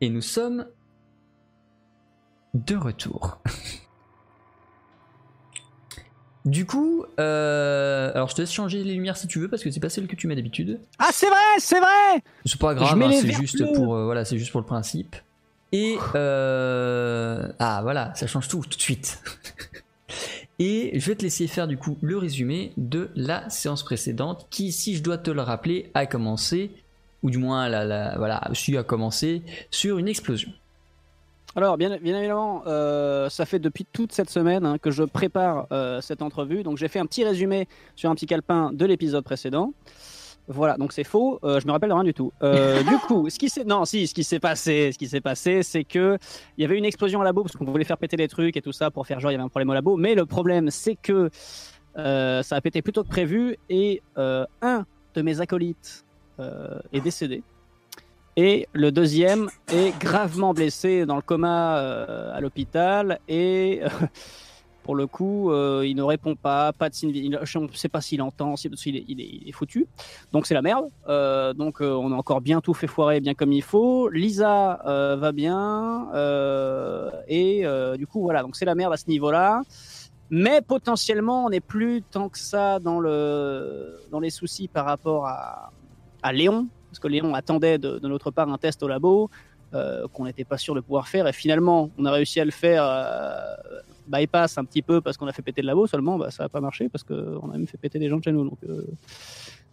[0.00, 0.66] Et nous sommes
[2.54, 3.38] de retour.
[6.44, 9.70] du coup, euh, alors je te laisse changer les lumières si tu veux parce que
[9.70, 10.80] c'est pas celle que tu mets d'habitude.
[10.98, 12.22] Ah c'est vrai, c'est vrai.
[12.44, 15.16] C'est pas grave, hein, c'est juste pour euh, voilà, c'est juste pour le principe.
[15.72, 19.22] Et euh, ah voilà, ça change tout tout de suite.
[20.60, 24.72] Et je vais te laisser faire du coup le résumé de la séance précédente qui,
[24.72, 26.72] si je dois te le rappeler, a commencé
[27.22, 30.50] ou du moins la, la, voilà, su à commencer sur une explosion.
[31.56, 35.66] Alors, bien, bien évidemment, euh, ça fait depuis toute cette semaine hein, que je prépare
[35.72, 36.62] euh, cette entrevue.
[36.62, 39.72] Donc, j'ai fait un petit résumé sur un petit calepin de l'épisode précédent.
[40.46, 41.40] Voilà, donc c'est faux.
[41.42, 42.32] Euh, je me rappelle de rien du tout.
[42.42, 45.62] du coup, ce qui s'est non, si, ce qui s'est passé, ce qui s'est passé,
[45.62, 46.16] c'est que
[46.56, 48.62] il y avait une explosion au labo parce qu'on voulait faire péter des trucs et
[48.62, 49.96] tout ça pour faire genre il y avait un problème au labo.
[49.96, 51.28] Mais le problème, c'est que
[51.96, 56.07] ça a pété plus tôt que prévu et un de mes acolytes euh,
[56.92, 57.42] est décédé.
[58.40, 63.18] Et le deuxième est gravement blessé dans le coma euh, à l'hôpital.
[63.26, 63.80] Et
[64.84, 67.36] pour le coup, euh, il ne répond pas, pas de signe.
[67.42, 69.88] Je ne sais pas s'il entend, s'il est, il est, foutu.
[70.30, 70.84] Donc c'est la merde.
[71.56, 74.08] donc on a encore bien tout fait foirer, bien comme il faut.
[74.08, 76.06] Lisa va bien.
[77.26, 77.64] et
[77.98, 78.42] du coup, voilà.
[78.42, 79.62] Donc c'est la merde à ce niveau-là.
[80.30, 85.26] Mais potentiellement, on n'est plus tant que ça dans, le, dans les soucis par rapport
[85.26, 85.72] à,
[86.22, 89.30] à Léon, parce que Léon attendait de, notre part un test au labo
[89.74, 92.50] euh, qu'on n'était pas sûr de pouvoir faire, et finalement on a réussi à le
[92.50, 93.54] faire euh,
[94.06, 96.16] bypass un petit peu parce qu'on a fait péter le labo, seulement.
[96.18, 98.32] Bah, ça n'a pas marché parce qu'on a même fait péter des gens de chez
[98.32, 98.86] nous, donc euh,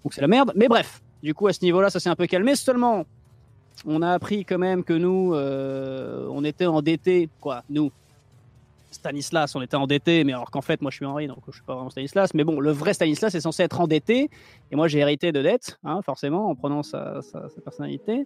[0.03, 0.51] donc c'est la merde.
[0.55, 3.05] Mais bref, du coup à ce niveau-là ça s'est un peu calmé, seulement
[3.85, 7.91] on a appris quand même que nous on était endettés, quoi, nous,
[8.95, 11.63] Stanislas, on était endetté, mais alors qu'en fait, moi je suis Henri, donc je suis
[11.63, 12.33] pas vraiment Stanislas.
[12.33, 14.29] Mais bon, le vrai Stanislas est censé être endetté,
[14.71, 17.21] et moi j'ai hérité de dettes, hein, forcément, en prenant sa,
[17.63, 18.25] personnalité.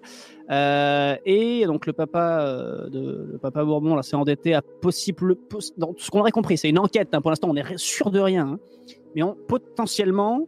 [0.49, 5.35] Euh, et donc le papa, euh, de, le papa Bourbon, là, s'est endetté à possible.
[5.77, 8.19] dans ce qu'on aurait compris, c'est une enquête, hein, pour l'instant on est sûr de
[8.19, 8.59] rien, hein.
[9.15, 10.47] mais potentiellement,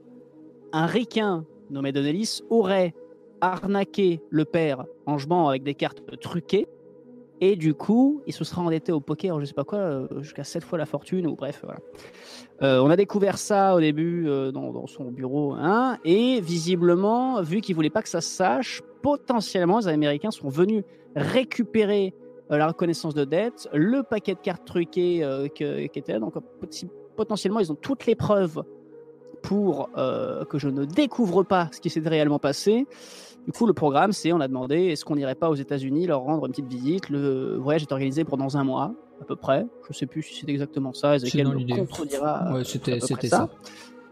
[0.73, 2.93] un ricain nommé Donelis aurait
[3.41, 4.85] arnaqué le père
[5.17, 6.67] jouant avec des cartes truquées
[7.43, 10.43] et du coup, il se sera endetté au poker, je sais pas quoi, euh, jusqu'à
[10.43, 11.79] 7 fois la fortune, ou bref, voilà.
[12.61, 17.61] Euh, on a découvert ça au début euh, dans, son bureau, hein, et visiblement, vu
[17.61, 20.83] qu'il voulait pas que ça se sache, potentiellement, les Américains sont venus
[21.15, 22.13] récupérer
[22.51, 25.25] la reconnaissance de dette, le paquet de cartes truquées
[25.55, 26.35] qui était là, donc
[27.15, 28.61] potentiellement, ils ont toutes les preuves
[29.41, 32.87] pour que je ne découvre pas ce qui s'est réellement passé.
[33.45, 36.21] Du coup, le programme, c'est on a demandé est-ce qu'on n'irait pas aux États-Unis leur
[36.21, 37.09] rendre une petite visite?
[37.09, 39.65] Le voyage est organisé pour dans un mois, à peu près.
[39.83, 41.15] Je ne sais plus si c'est exactement ça.
[41.15, 42.53] Ezekiel nous contredira.
[42.53, 43.17] Ouais, c'était ça.
[43.27, 43.49] ça.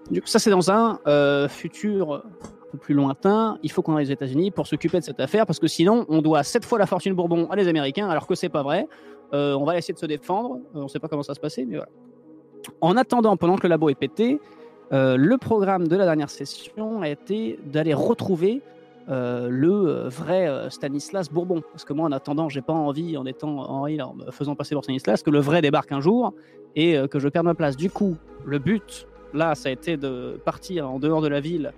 [0.10, 3.60] Du coup, ça, c'est dans un euh, futur un peu plus lointain.
[3.62, 6.24] Il faut qu'on aille aux États-Unis pour s'occuper de cette affaire parce que sinon, on
[6.24, 8.88] doit sept fois la fortune Bourbon à les Américains, alors que c'est pas vrai.
[9.34, 10.56] Euh, on va essayer de se défendre.
[10.56, 11.92] Euh, on ne sait pas comment ça se passer, mais voilà.
[12.82, 14.40] En attendant, pendant que le labo est pété,
[14.92, 18.76] le programme de la dernière session a été d'aller retrouver euh,
[19.09, 21.62] le euh, vrai euh, Stanislas Bourbon.
[21.72, 24.75] Parce que moi, en attendant, j'ai pas envie, en étant Henri, en me faisant passer
[24.75, 26.34] pour Stanislas, que le vrai débarque un jour
[26.75, 27.75] et que je perde ma place.
[27.75, 28.16] Du coup,
[28.46, 31.74] le but, là, ça a été de partir en dehors de la ville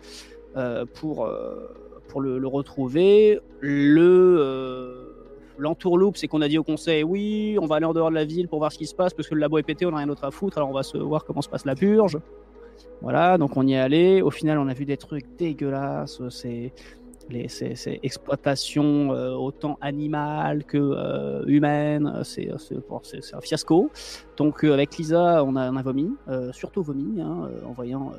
[0.94, 1.30] pour,
[2.10, 3.40] pour le, retrouver.
[3.62, 5.08] Le.
[5.58, 8.26] L'entourloupe, c'est qu'on a dit au conseil, oui, on va aller en dehors de la
[8.26, 9.98] ville pour voir ce qui se passe, parce que le labo est pété, on n'a
[9.98, 12.18] rien d'autre à foutre, alors on va se voir comment se passe la purge.
[13.02, 14.22] Voilà, donc on y est allé.
[14.22, 16.22] Au final, on a vu des trucs dégueulasses.
[16.30, 16.72] C'est
[17.48, 23.92] c'est exploitation euh, autant animale que euh, humaine, c'est un fiasco.
[24.38, 26.12] Donc euh, avec Lisa, on a, vomi,
[26.52, 28.12] surtout vomi, hein, en voyant,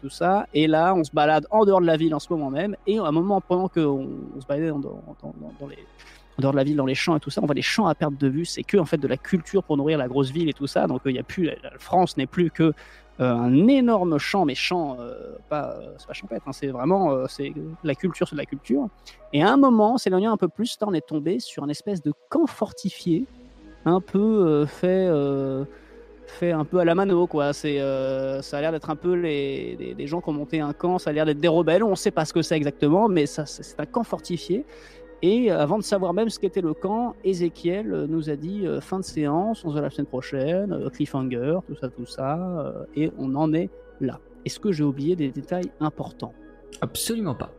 [0.00, 0.46] tout ça.
[0.54, 2.76] Et là, on se balade en dehors de la ville en ce moment même.
[2.86, 4.72] Et à un moment, pendant qu'on on se baladait les
[6.36, 7.86] en dehors de la ville, dans les champs et tout ça, on voit les champs
[7.86, 8.44] à perte de vue.
[8.44, 10.86] C'est que en fait de la culture pour nourrir la grosse ville et tout ça.
[10.86, 12.72] Donc il y a plus, la France n'est plus que euh,
[13.18, 17.52] un énorme champ, mais champ, euh, pas, euh, c'est pas champêtre, hein, c'est vraiment c'est
[17.84, 18.88] la culture, c'est de la culture.
[19.32, 22.12] Et à un moment, s'éloignant un peu plus, on est tombé sur une espèce de
[22.28, 23.26] camp fortifié
[23.84, 25.08] un peu fait
[26.26, 27.52] fait un peu à la mano, quoi.
[27.52, 27.78] C'est,
[28.42, 31.10] ça a l'air d'être un peu les, des, gens qui ont monté un camp, ça
[31.10, 31.84] a l'air d'être des rebelles.
[31.84, 34.64] On sait pas ce que c'est exactement, mais ça, c'est un camp fortifié.
[35.22, 39.04] Et avant de savoir même ce qu'était le camp, Ezekiel nous a dit fin de
[39.04, 43.54] séance, on se voit la semaine prochaine, cliffhanger, tout ça, tout ça, et on en
[43.54, 43.70] est
[44.00, 44.20] là.
[44.44, 46.34] Est-ce que j'ai oublié des détails importants?
[46.82, 47.50] Absolument pas.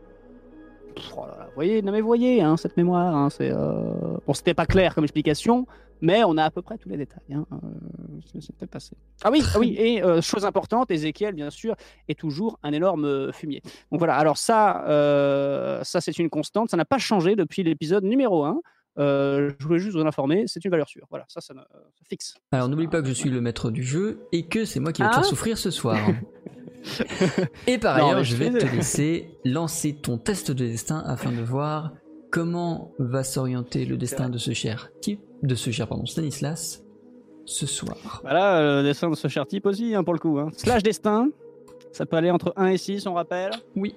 [1.16, 4.94] Oh vous voyez, non mais voyez, hein, cette mémoire, hein, c'est bon, c'était pas clair
[4.94, 5.66] comme explication,
[6.00, 7.34] mais on a à peu près tous les détails.
[7.34, 7.46] Hein.
[7.52, 8.96] Euh, passé.
[9.22, 11.76] Ah oui, ah oui et euh, chose importante, Ezekiel, bien sûr,
[12.08, 13.62] est toujours un énorme euh, fumier.
[13.90, 14.82] Donc voilà, alors ça,
[15.84, 18.60] ça c'est une constante, ça n'a pas changé depuis l'épisode numéro 1.
[18.96, 21.06] je voulais juste vous en informer, c'est une valeur sûre.
[21.10, 21.54] Voilà, ça, ça,
[22.08, 22.36] fixe.
[22.52, 25.02] Alors n'oublie pas que je suis le maître du jeu et que c'est moi qui
[25.02, 25.28] vais te faire ah.
[25.28, 25.98] souffrir ce soir.
[27.66, 31.92] et par ailleurs, je vais te laisser lancer ton test de destin afin de voir
[32.30, 36.82] comment va s'orienter le destin de ce cher type, de ce cher pardon, Stanislas
[37.44, 38.20] ce soir.
[38.22, 40.38] Voilà, le destin de ce cher type aussi, hein, pour le coup.
[40.38, 40.50] Hein.
[40.52, 41.30] Slash destin,
[41.92, 43.94] ça peut aller entre 1 et 6, on rappelle Oui.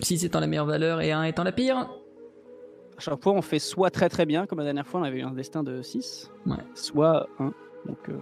[0.00, 1.76] 6 étant la meilleure valeur et 1 étant la pire.
[1.76, 5.18] À chaque fois, on fait soit très très bien, comme la dernière fois, on avait
[5.18, 6.56] eu un destin de 6, ouais.
[6.74, 7.52] soit 1.
[7.86, 8.08] Donc.
[8.08, 8.18] Euh,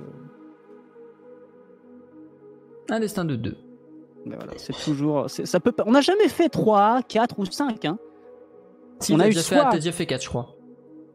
[2.88, 3.56] un destin de 2.
[4.26, 5.30] Ben voilà, c'est toujours.
[5.30, 7.84] Ça peut On n'a jamais fait 3, 4 ou 5.
[7.84, 7.98] Hein
[9.10, 10.56] on a eu déjà Fait, déjà fait 4, je crois.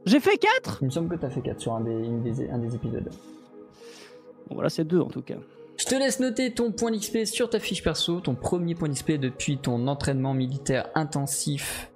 [0.05, 2.73] J'ai fait 4 Il me semble que t'as fait 4 sur un des, un des
[2.73, 3.09] épisodes.
[4.47, 5.35] Bon, voilà, c'est 2 en tout cas.
[5.77, 9.13] Je te laisse noter ton point d'XP sur ta fiche perso, ton premier point d'XP
[9.13, 11.91] depuis ton entraînement militaire intensif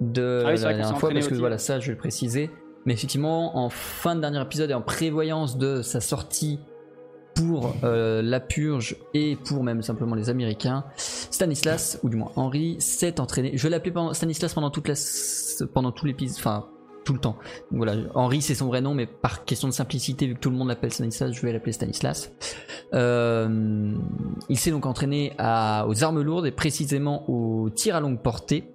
[0.00, 2.50] de ah la dernière fois, parce que voilà, ça je vais le préciser.
[2.84, 6.58] Mais effectivement, en fin de dernier épisode et en prévoyance de sa sortie
[7.34, 12.76] pour euh, la purge et pour même simplement les Américains, Stanislas, ou du moins Henri,
[12.80, 13.52] s'est entraîné.
[13.54, 14.94] Je l'appelais Stanislas pendant la,
[15.72, 16.66] pendant tout l'épisode, enfin
[17.04, 17.36] tout le temps.
[17.72, 20.56] voilà, Henri c'est son vrai nom, mais par question de simplicité, vu que tout le
[20.56, 22.32] monde l'appelle Stanislas, je vais l'appeler Stanislas.
[22.94, 23.92] Euh,
[24.48, 28.72] il s'est donc entraîné aux armes lourdes et précisément aux tirs à longue portée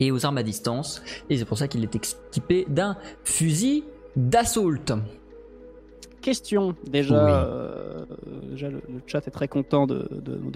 [0.00, 1.02] et aux armes à distance.
[1.30, 3.84] Et c'est pour ça qu'il est équipé d'un fusil
[4.16, 4.70] d'assaut
[6.24, 6.74] question.
[6.90, 8.04] Déjà, euh,
[8.50, 10.08] déjà le, chat est très content de,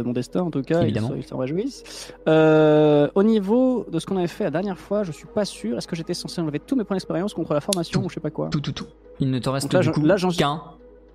[0.05, 0.83] mon destin, en tout cas.
[0.83, 1.13] Évidemment.
[1.15, 2.13] Ils s'en réjouissent.
[2.27, 5.77] Euh, au niveau de ce qu'on avait fait la dernière fois, je suis pas sûr.
[5.77, 8.21] Est-ce que j'étais censé enlever tous mes points d'expérience contre la formation ou je sais
[8.21, 8.87] pas quoi Tout, tout, tout.
[9.21, 10.03] Il ne te reste là, du coup
[10.37, 10.63] qu'un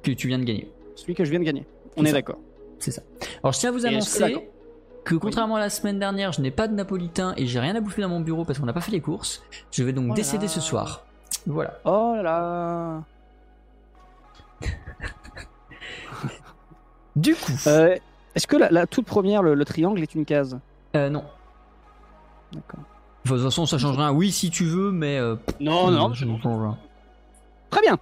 [0.03, 0.69] que tu viens de gagner.
[0.95, 1.65] Celui que je viens de gagner.
[1.97, 2.38] On est, d'accord.
[2.79, 3.01] C'est ça.
[3.41, 4.50] Alors je tiens à vous annoncer
[5.03, 7.81] que contrairement à la semaine dernière, je n'ai pas de napolitain et j'ai rien à
[7.81, 9.44] bouffer dans mon bureau parce qu'on n'a pas fait les courses.
[9.71, 11.05] Je vais donc oh décéder ce soir.
[11.45, 11.79] Voilà.
[11.85, 13.03] Oh là là.
[17.15, 17.51] Du coup.
[17.68, 17.95] Euh,
[18.36, 20.60] est-ce que la, toute première, le, triangle, est une case?
[20.95, 21.24] Euh, Non.
[22.51, 22.80] D'accord.
[23.25, 24.12] De toute façon, ça change rien.
[24.12, 25.18] Oui, si tu veux, mais.
[25.18, 26.13] Euh, non, non.
[26.13, 26.75] Je change
[27.69, 27.98] Très bien.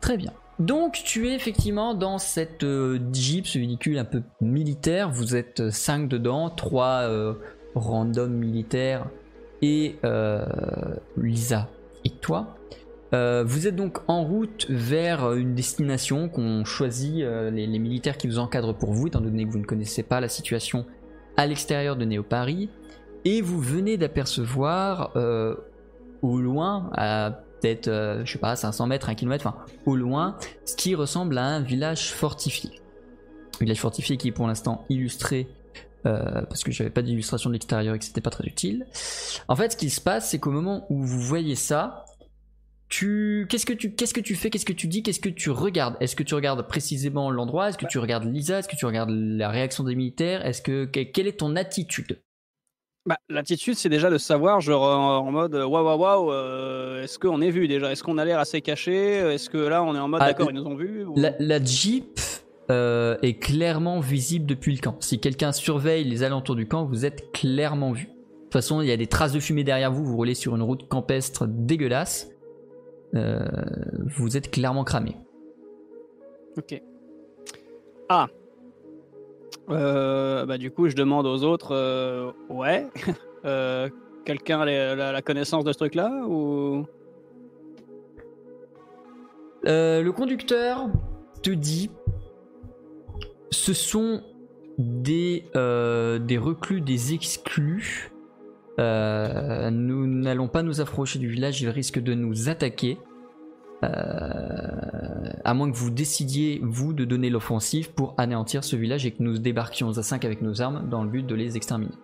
[0.00, 0.32] Très bien.
[0.58, 2.66] Donc, tu es effectivement dans cette
[3.12, 5.10] Jeep, ce véhicule un peu militaire.
[5.10, 7.08] Vous êtes 5 dedans, 3
[7.74, 9.06] random militaires
[9.62, 9.96] et
[11.16, 11.68] Lisa
[12.04, 12.56] et toi?
[13.12, 18.28] Euh, vous êtes donc en route vers une destination qu'ont choisi euh, les, militaires qui
[18.28, 20.86] vous encadrent pour vous, étant donné que vous ne connaissez pas la situation
[21.36, 22.70] à l'extérieur de Néo Paris.
[23.24, 25.56] Et vous venez d'apercevoir euh,
[26.22, 30.74] au loin, à peut-être, je sais pas, 500 mètres, 1 km, enfin au loin, ce
[30.76, 32.70] qui ressemble à un village fortifié.
[33.60, 35.48] Un village fortifié qui est pour l'instant illustré
[36.02, 38.86] parce que j'avais pas d'illustration de l'extérieur et que c'était pas très utile.
[39.48, 42.06] En fait, ce qui se passe, c'est qu'au moment où vous voyez ça,
[42.90, 45.96] qu'est-ce que tu qu'est-ce que tu fais qu'est-ce que tu dis qu'est-ce que tu regardes?
[46.00, 47.68] Est-ce que tu regardes précisément l'endroit?
[47.68, 48.58] Est-ce que tu regardes Lisa?
[48.58, 50.44] Est-ce que tu regardes la réaction des militaires?
[50.44, 52.20] Est-ce que quelle est ton attitude?
[53.06, 57.40] Bah, l'attitude c'est déjà de savoir genre en mode waouh waouh waouh euh, est-ce qu'on
[57.40, 57.90] est vu déjà?
[57.92, 59.14] Est-ce qu'on a l'air assez caché?
[59.14, 62.20] Est-ce que là on est en mode ah, d'accord ils nous ont vu la, Jeep
[62.70, 64.96] euh, est clairement visible depuis le camp.
[65.00, 68.06] Si quelqu'un surveille les alentours du camp vous êtes clairement vu.
[68.06, 68.10] De
[68.44, 70.62] toute façon il y a des traces de fumée derrière vous vous roulez sur une
[70.62, 72.28] route campestre dégueulasse
[73.14, 73.44] euh,
[74.16, 75.16] vous êtes clairement cramé.
[76.56, 76.80] Ok.
[78.08, 78.28] Ah.
[79.68, 82.88] Euh, bah du coup, je demande aux autres, euh, ouais,
[84.24, 86.86] quelqu'un a la, connaissance de ce truc-là ou?
[89.62, 90.88] Le conducteur
[91.42, 91.90] te dit,
[93.50, 94.22] ce sont
[94.78, 98.09] des des reclus, des exclus
[98.80, 102.98] euh, nous n'allons pas nous approcher du village, il risque de nous attaquer.
[103.82, 103.88] Euh,
[105.44, 109.22] à moins que vous décidiez, vous, de donner l'offensive pour anéantir ce village et que
[109.22, 111.94] nous débarquions à 5 avec nos armes dans le but de les exterminer.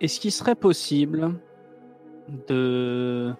[0.00, 1.34] Est-ce qu'il serait possible
[2.48, 3.32] de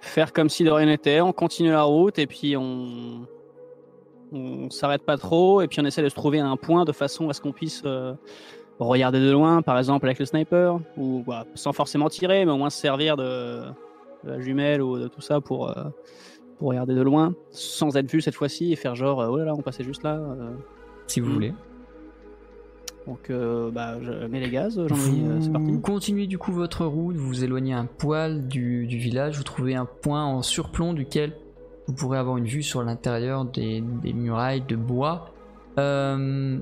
[0.00, 3.26] faire comme si de rien n'était, on continue la route et puis on
[4.32, 7.28] on s'arrête pas trop et puis on essaie de se trouver un point de façon
[7.28, 8.14] à ce qu'on puisse euh,
[8.86, 12.56] regarder de loin, par exemple avec le sniper, ou bah, sans forcément tirer, mais au
[12.56, 13.60] moins se servir de,
[14.24, 15.84] de la jumelle ou de tout ça pour, euh,
[16.58, 19.44] pour regarder de loin, sans être vu cette fois-ci et faire genre, euh, oh là
[19.46, 20.14] là, on passait juste là.
[20.16, 20.50] euh.
[21.06, 21.32] Si vous Mm.
[21.34, 21.54] voulez.
[23.08, 25.80] Donc, euh, bah, je mets les gaz, j'en ai, euh, c'est Vous parti.
[25.82, 29.74] continuez du coup votre route, vous vous éloignez un poil du, du village, vous trouvez
[29.74, 31.32] un point en surplomb duquel
[31.88, 35.30] vous pourrez avoir une vue sur l'intérieur des, des murailles de bois.
[35.80, 36.58] Euh,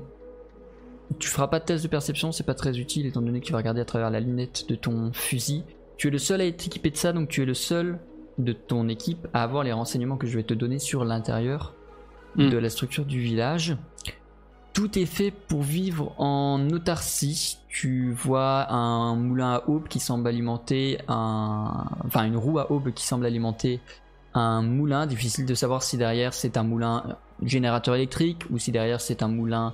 [1.19, 3.51] tu feras pas de test de perception, c'est pas très utile étant donné que tu
[3.51, 5.63] vas regarder à travers la lunette de ton fusil.
[5.97, 7.99] Tu es le seul à être équipé de ça, donc tu es le seul
[8.37, 11.73] de ton équipe à avoir les renseignements que je vais te donner sur l'intérieur
[12.35, 12.49] Mm.
[12.49, 13.75] de la structure du village.
[14.73, 17.57] Tout est fait pour vivre en autarcie.
[17.67, 21.85] Tu vois un moulin à aube qui semble alimenter un.
[22.05, 23.81] Enfin, une roue à aube qui semble alimenter
[24.33, 25.07] un moulin.
[25.07, 29.27] Difficile de savoir si derrière c'est un moulin générateur électrique ou si derrière c'est un
[29.27, 29.73] moulin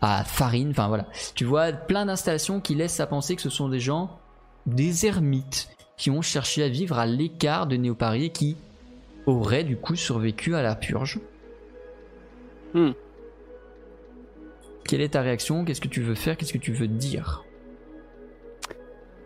[0.00, 0.70] à farine.
[0.70, 1.06] Enfin voilà.
[1.34, 4.18] Tu vois plein d'installations qui laissent à penser que ce sont des gens,
[4.66, 8.56] des ermites, qui ont cherché à vivre à l'écart de Néo-Paris et qui
[9.26, 11.20] auraient du coup survécu à la purge.
[12.74, 12.92] Hmm.
[14.84, 15.64] Quelle est ta réaction?
[15.64, 16.36] Qu'est-ce que tu veux faire?
[16.36, 17.44] Qu'est-ce que tu veux dire?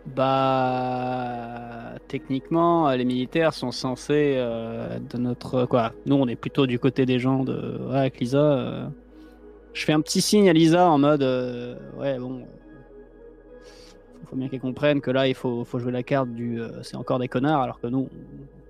[0.05, 5.93] Bah, techniquement, euh, les militaires sont censés euh, de notre quoi.
[6.05, 8.37] Nous, on est plutôt du côté des gens de ouais, avec Lisa.
[8.37, 8.87] euh,
[9.75, 12.47] Je fais un petit signe à Lisa en mode euh, ouais bon.
[14.21, 16.81] Faut, faut bien qu'elle comprenne que là, il faut, faut jouer la carte du euh,
[16.81, 18.09] c'est encore des connards, alors que nous,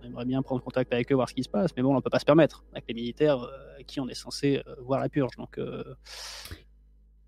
[0.02, 2.02] on aimerait bien prendre contact avec eux, voir ce qui se passe, mais bon, on
[2.02, 5.08] peut pas se permettre avec les militaires euh, avec qui on est censé voir la
[5.10, 5.36] purge.
[5.38, 5.60] Donc,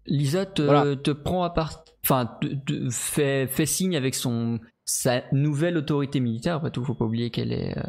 [0.06, 0.96] Lisa te, Voilà.
[0.96, 6.22] te prend à part, enfin, te- te fait, fait signe avec son sa nouvelle autorité
[6.22, 6.56] militaire.
[6.56, 7.82] Après tout, faut pas oublier qu'elle est euh,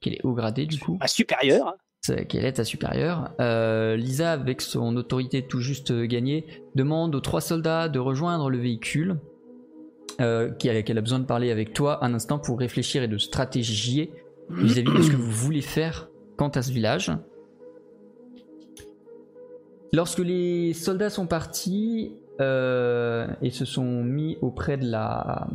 [0.00, 1.74] qu'elle est haut gradée du coup, pas supérieur.
[2.04, 3.30] C'est- qu'elle est ta supérieure.
[3.40, 8.58] Euh, Lisa, avec son autorité tout juste gagnée, demande aux trois soldats de rejoindre le
[8.58, 9.18] véhicule.
[10.20, 14.12] Euh, qu'elle a besoin de parler avec toi un instant pour réfléchir et de stratégier
[14.50, 17.10] vis-à-vis de ce que vous voulez faire quant à ce village.
[19.92, 25.46] Lorsque les soldats sont partis euh, et se sont mis auprès de la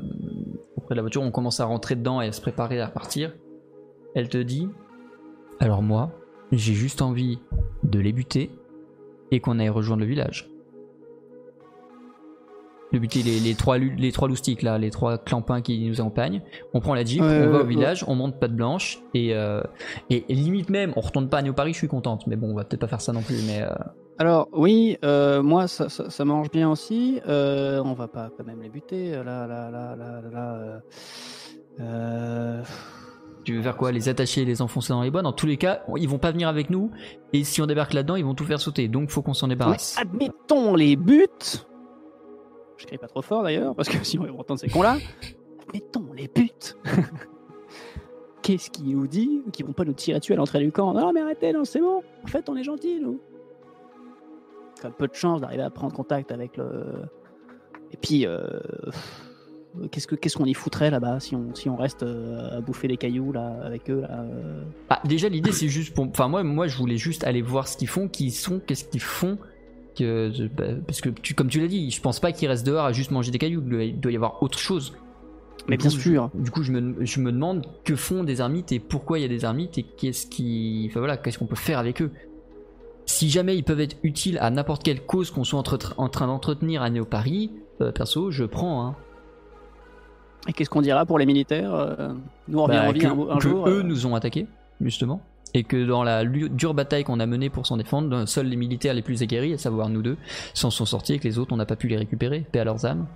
[0.89, 3.33] voiture, on commence à rentrer dedans et à se préparer à partir.
[4.15, 4.69] Elle te dit
[5.59, 6.11] Alors moi,
[6.51, 7.39] j'ai juste envie
[7.83, 8.49] de les buter
[9.31, 10.49] et qu'on aille rejoindre le village.
[12.93, 16.41] De buter les, les trois les trois loustiques là, les trois clampins qui nous accompagnent.
[16.73, 19.35] On prend la jeep, Ouais, on va ouais, au village, on monte patte blanche et,
[19.35, 19.61] euh,
[20.09, 22.25] et, et limite même, on retourne pas à New Paris, je suis contente.
[22.27, 23.43] Mais bon, on va peut-être pas faire ça non plus.
[23.45, 23.67] Mais euh,
[24.19, 27.19] Alors oui, euh, moi ça, ça, ça mange bien aussi.
[27.27, 29.11] Euh, on va pas quand même les buter.
[29.11, 30.21] Là, là, là, là, là.
[30.31, 30.81] là,
[31.81, 32.63] euh,
[33.47, 35.55] Tu veux faire quoi Les attacher et les enfoncer dans les bois Dans tous les
[35.55, 36.91] cas, ils vont pas venir avec nous.
[37.31, 38.89] Et si on débarque là-dedans, ils vont tout faire sauter.
[38.89, 39.97] Donc faut qu'on s'en débarrasse.
[39.97, 41.29] admettons les buts.
[42.75, 44.97] Je crie pas trop fort d'ailleurs parce que sinon ils vont entendre ces cons là.
[45.65, 46.49] admettons les buts.
[48.41, 50.91] Qu'est-ce qui nous dit qu'ils vont pas nous tirer dessus à l'entrée du camp?
[50.93, 52.03] Non mais arrêtez, non c'est bon.
[52.25, 53.21] En fait on est gentils nous.
[54.83, 56.83] A peu de chance d'arriver à prendre contact avec le.
[57.93, 58.27] Et puis.
[58.27, 58.45] euh,
[59.91, 62.87] Qu'est-ce que- qu'est-ce qu'on y foutrait là-bas si on, si on reste euh, à bouffer
[62.87, 66.05] des cailloux là avec eux là euh, Ah, déjà l'idée c'est juste pour.
[66.05, 68.85] Enfin moi, moi je voulais juste aller voir ce qu'ils font, qui ils sont, qu'est-ce
[68.85, 69.37] qu'ils font.
[69.97, 72.85] Que, bah, parce que tu, comme tu l'as dit, je pense pas qu'ils restent dehors
[72.85, 73.61] à juste manger des cailloux.
[73.65, 74.93] Il doit- Il doit y avoir autre chose.
[75.67, 76.29] Mais Du bien coup, sûr.
[76.37, 79.23] je- du coup, je me, je me demande que font des ermites et pourquoi il
[79.23, 82.11] y a des ermites et qu'est-ce qui, enfin voilà, qu'est-ce qu'on peut faire avec eux.
[83.05, 86.27] Si jamais ils peuvent être utiles à n'importe quelle cause qu'on soit entre- en train
[86.27, 88.85] d'entretenir à Néo Paris, euh, perso, je prends.
[88.85, 88.95] Hein.
[90.47, 92.13] Et qu'est-ce qu'on dira pour les militaires euh,
[92.47, 93.67] Nous on revient Bah, en vie que, un, un que jour.
[93.67, 94.47] eux euh, nous ont attaqués,
[94.81, 95.21] justement.
[95.53, 98.93] Et que dans la dure bataille qu'on a menée pour s'en défendre, seuls les militaires
[98.93, 100.17] les plus aguerris, à savoir nous deux,
[100.53, 102.63] s'en sont sortis et que les autres, on n'a pas pu les récupérer, paix à
[102.65, 103.07] leurs âmes.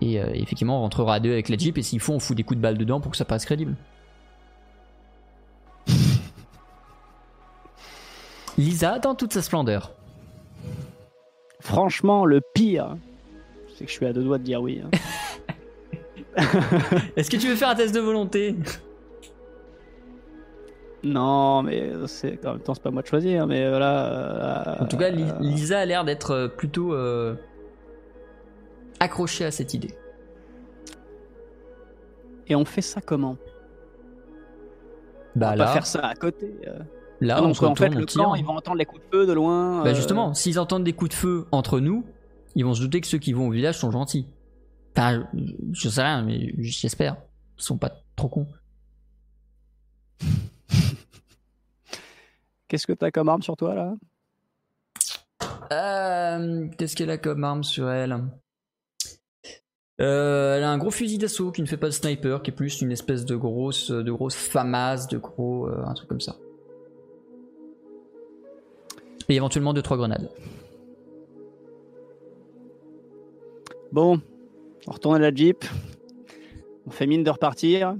[0.00, 2.36] Et euh, effectivement, on rentrera à deux avec la Jeep et s'il faut, on fout
[2.36, 3.74] des coups de balle dedans pour que ça passe crédible.
[8.58, 9.92] Lisa dans toute sa splendeur.
[11.60, 12.96] Franchement, le pire,
[13.76, 14.80] c'est que je suis à deux doigts de dire oui.
[14.84, 14.90] hein.
[17.16, 18.54] Est-ce que tu veux faire un test de volonté?
[21.04, 23.46] Non, mais c'est en même temps c'est pas moi de choisir.
[23.46, 24.78] Mais voilà.
[24.80, 27.34] En tout cas, euh, Lisa a l'air d'être euh, plutôt euh,
[29.00, 29.94] accrochée à cette idée.
[32.48, 33.36] Et on fait ça comment?
[35.36, 36.52] Bah On va là, pas faire ça à côté.
[36.66, 36.78] euh.
[37.20, 38.22] là Ah non, on se fait, retourne, on le tire.
[38.24, 39.84] camp, ils vont entendre les coups de feu de loin.
[39.84, 42.04] Bah euh, justement, s'ils entendent des coups de feu entre nous,
[42.56, 44.26] ils vont se douter que ceux qui vont au village sont gentils.
[44.98, 45.28] Enfin,
[45.72, 47.18] je sais rien, mais j'espère.
[47.56, 48.48] Ils sont pas trop cons.
[52.66, 53.94] Qu'est-ce que t'as comme arme sur toi là?
[55.70, 58.24] Euh, Qu'est-ce qu'elle a comme arme sur elle?
[60.00, 62.54] Euh, Elle a un gros fusil d'assaut qui ne fait pas de sniper, qui est
[62.54, 66.34] plus une espèce de grosse, de grosse FAMAS, de gros, euh, un truc comme ça.
[69.28, 70.28] Et éventuellement 2-3 grenades.
[73.92, 74.20] Bon,
[74.88, 75.64] on retourne à la Jeep.
[76.86, 77.94] On fait mine de repartir.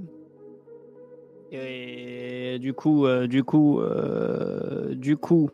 [1.51, 5.49] Et du coup, euh, du coup, euh, du coup,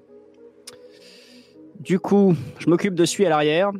[1.80, 3.72] du coup, je m'occupe de celui à l'arrière.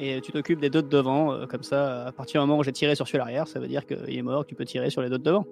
[0.00, 1.32] Et tu t'occupes des deux de devant.
[1.32, 3.58] euh, comme ça, à partir du moment où j'ai tiré sur celui à l'arrière, ça
[3.58, 5.44] veut dire qu'il est mort, tu peux tirer sur les deux de devant.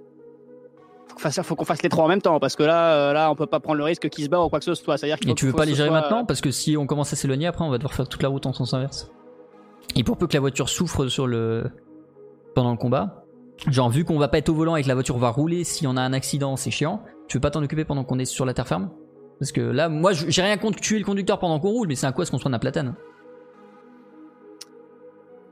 [1.08, 3.30] Faut qu'on fasse, faut qu'on fasse les trois en même temps, parce que là, là,
[3.30, 4.96] on peut pas prendre le risque qu'ils se barrent ou quoi que ce soit.
[4.98, 6.24] C'est-à-dire qu'il Et tu veux pas les gérer soit- maintenant?
[6.24, 8.46] Parce que si on commence à s'éloigner, après on va devoir faire toute la route
[8.46, 9.10] en sens inverse.
[9.94, 11.70] Et pour peu que la voiture souffre sur le...
[12.54, 13.24] pendant le combat,
[13.68, 15.86] genre vu qu'on va pas être au volant et que la voiture va rouler, si
[15.86, 17.02] on a un accident, c'est chiant.
[17.28, 18.90] Tu veux pas t'en occuper pendant qu'on est sur la terre ferme?
[19.38, 22.06] Parce que là, moi j'ai rien contre tuer le conducteur pendant qu'on roule, mais c'est
[22.06, 22.94] un quoi ce qu'on soit à platane?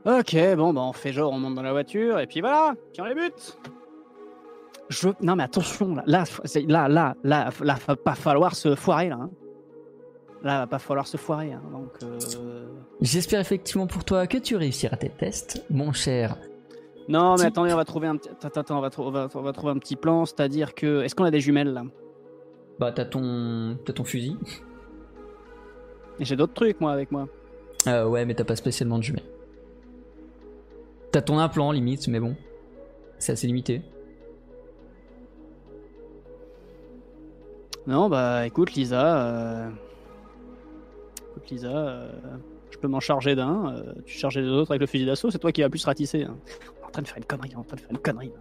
[0.05, 3.07] Ok, bon, bah on fait genre, on monte dans la voiture, et puis voilà, tiens
[3.07, 3.31] les buts
[4.89, 5.09] Je...
[5.21, 9.17] Non mais attention, là, là, là, là, là, va pas falloir se foirer, là.
[9.21, 9.29] hein.
[10.45, 11.89] Là, va pas falloir se foirer, hein, donc...
[12.03, 12.67] euh,
[13.01, 16.37] J'espère effectivement pour toi que tu réussiras tes tests, mon cher.
[17.09, 17.47] Non mais Type.
[17.47, 18.29] attendez, on va trouver un petit...
[18.29, 21.01] Attends, attends, on va, trou- on va- on va trouver un petit plan, c'est-à-dire que...
[21.01, 21.83] Est-ce qu'on a des jumelles, là?
[22.77, 23.77] Bah t'as ton...
[23.85, 24.37] t'as ton fusil.
[26.19, 27.27] Et j'ai d'autres trucs, moi, avec moi.
[27.87, 29.23] Euh, ouais, mais t'as pas spécialement de jumelles.
[31.11, 32.35] T'as ton implant limite, mais bon.
[33.17, 33.81] C'est assez limité.
[37.87, 39.25] Non, bah écoute, Lisa...
[39.27, 39.69] euh,
[41.49, 41.67] Lisa...
[41.67, 42.11] euh,
[42.71, 45.39] Je peux m'en charger d'un, euh, tu charges les autres avec le fusil d'assaut, c'est
[45.39, 46.23] toi qui vas plus se ratisser.
[46.23, 46.35] hein.
[46.81, 47.97] On est en train de faire une connerie, on est en train de faire une
[47.99, 48.31] connerie.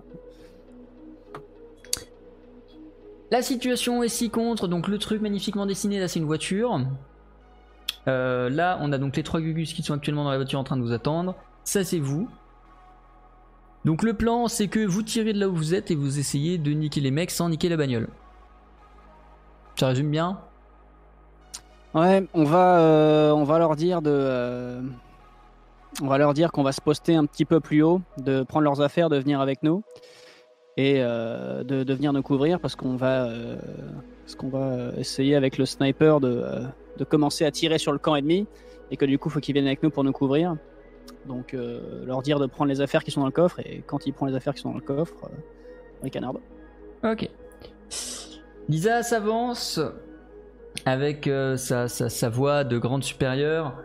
[3.31, 6.81] La situation est si contre, donc le truc magnifiquement dessiné, là c'est une voiture.
[8.07, 10.65] Euh, là on a donc les trois Gugus qui sont actuellement dans la voiture en
[10.65, 11.35] train de vous attendre.
[11.65, 12.29] Ça c'est vous.
[13.85, 16.59] Donc le plan c'est que vous tirez de là où vous êtes et vous essayez
[16.59, 18.09] de niquer les mecs sans niquer la bagnole.
[19.77, 20.39] Ça résume bien?
[21.95, 24.83] Ouais, on va, euh, on va leur dire de, euh,
[26.03, 28.65] on va leur dire qu'on va se poster un petit peu plus haut, de prendre
[28.65, 29.85] leurs affaires, de venir avec nous
[30.77, 33.29] et euh, de, de venir nous couvrir parce qu'on va,
[34.43, 36.65] va essayer avec le sniper de,
[36.99, 38.49] de commencer à tirer sur le camp ennemi
[38.91, 40.57] et que du coup faut qu'ils viennent avec nous pour nous couvrir.
[41.27, 41.55] Donc
[42.05, 44.31] leur dire de prendre les affaires qui sont dans le coffre et quand ils prennent
[44.31, 45.15] les affaires qui sont dans le coffre,
[46.01, 46.39] on les canarde.
[47.05, 47.29] Ok.
[48.69, 49.79] Lisa s'avance
[50.85, 53.83] avec euh, sa, voix de grande supérieure.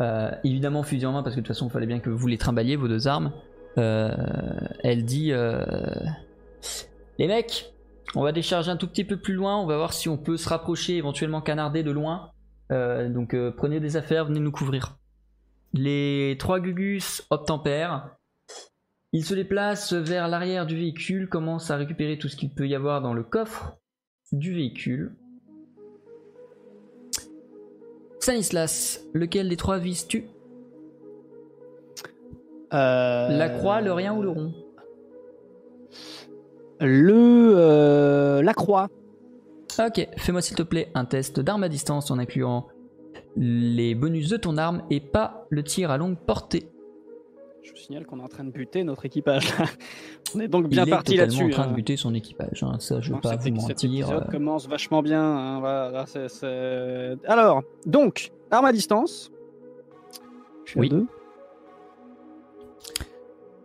[0.00, 2.26] Euh, évidemment, fusil en main, parce que de toute façon, il fallait bien que vous
[2.26, 3.32] les trimballiez, vos deux armes.
[3.78, 4.10] Euh,
[4.82, 5.32] elle dit
[7.18, 7.72] Les mecs,
[8.14, 9.56] on va décharger un tout petit peu plus loin.
[9.58, 12.30] On va voir si on peut se rapprocher, éventuellement canarder de loin.
[12.70, 14.96] Donc, prenez des affaires, venez nous couvrir.
[15.74, 18.16] Les trois Gugus obtempèrent.
[19.14, 22.74] Il se déplace vers l'arrière du véhicule, commence à récupérer tout ce qu'il peut y
[22.74, 23.76] avoir dans le coffre
[24.32, 25.16] du véhicule.
[28.22, 30.28] Stanislas, lequel des trois vises-tu
[32.72, 34.54] Euh, La croix, le rien ou le rond?
[36.80, 38.88] Le, euh, la croix.
[39.84, 42.68] Ok, fais-moi s'il te plaît un test d'arme à distance en incluant
[43.36, 46.70] les bonus de ton arme et pas le tir à longue portée.
[47.64, 49.52] Je vous signale qu'on est en train de buter notre équipage.
[50.34, 51.44] On est donc bien Il parti est totalement là-dessus.
[51.44, 51.70] en train hein.
[51.70, 54.10] de buter son équipage, hein, ça je Non, veux pas cet- vous cet mentir.
[54.10, 55.22] euh, commence vachement bien.
[55.22, 59.30] hein, voilà, là, c'est- c'est- Alors, donc, arme à distance.
[60.64, 60.88] Je suis à Oui.
[60.88, 61.06] deux.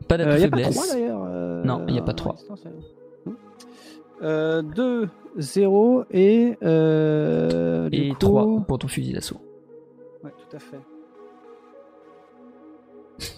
[0.08, 0.76] Pas Il n'y a pas faiblesse.
[0.76, 1.24] 3 d'ailleurs.
[1.28, 2.34] euh, Non, y a pas arme à trois.
[2.34, 3.32] distance, euh,
[4.24, 6.58] Euh, 2, 0 et.
[6.64, 9.40] Euh, et coup- 3 pour ton fusil d'assaut.
[10.24, 10.80] Ouais, tout à fait.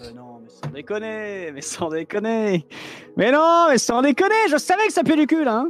[0.02, 2.66] Euh, non, mais sans déconner, mais sans déconner.
[3.16, 5.68] Mais non, mais sans déconner, je savais que ça pue du cul, hein.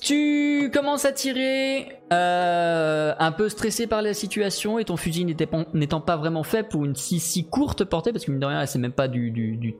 [0.00, 6.00] Tu commences à tirer, euh, un peu stressé par la situation et ton fusil n'étant
[6.00, 8.92] pas vraiment fait pour une si, courte portée, parce que mine de rien, c'est même
[8.92, 9.76] pas du, du, du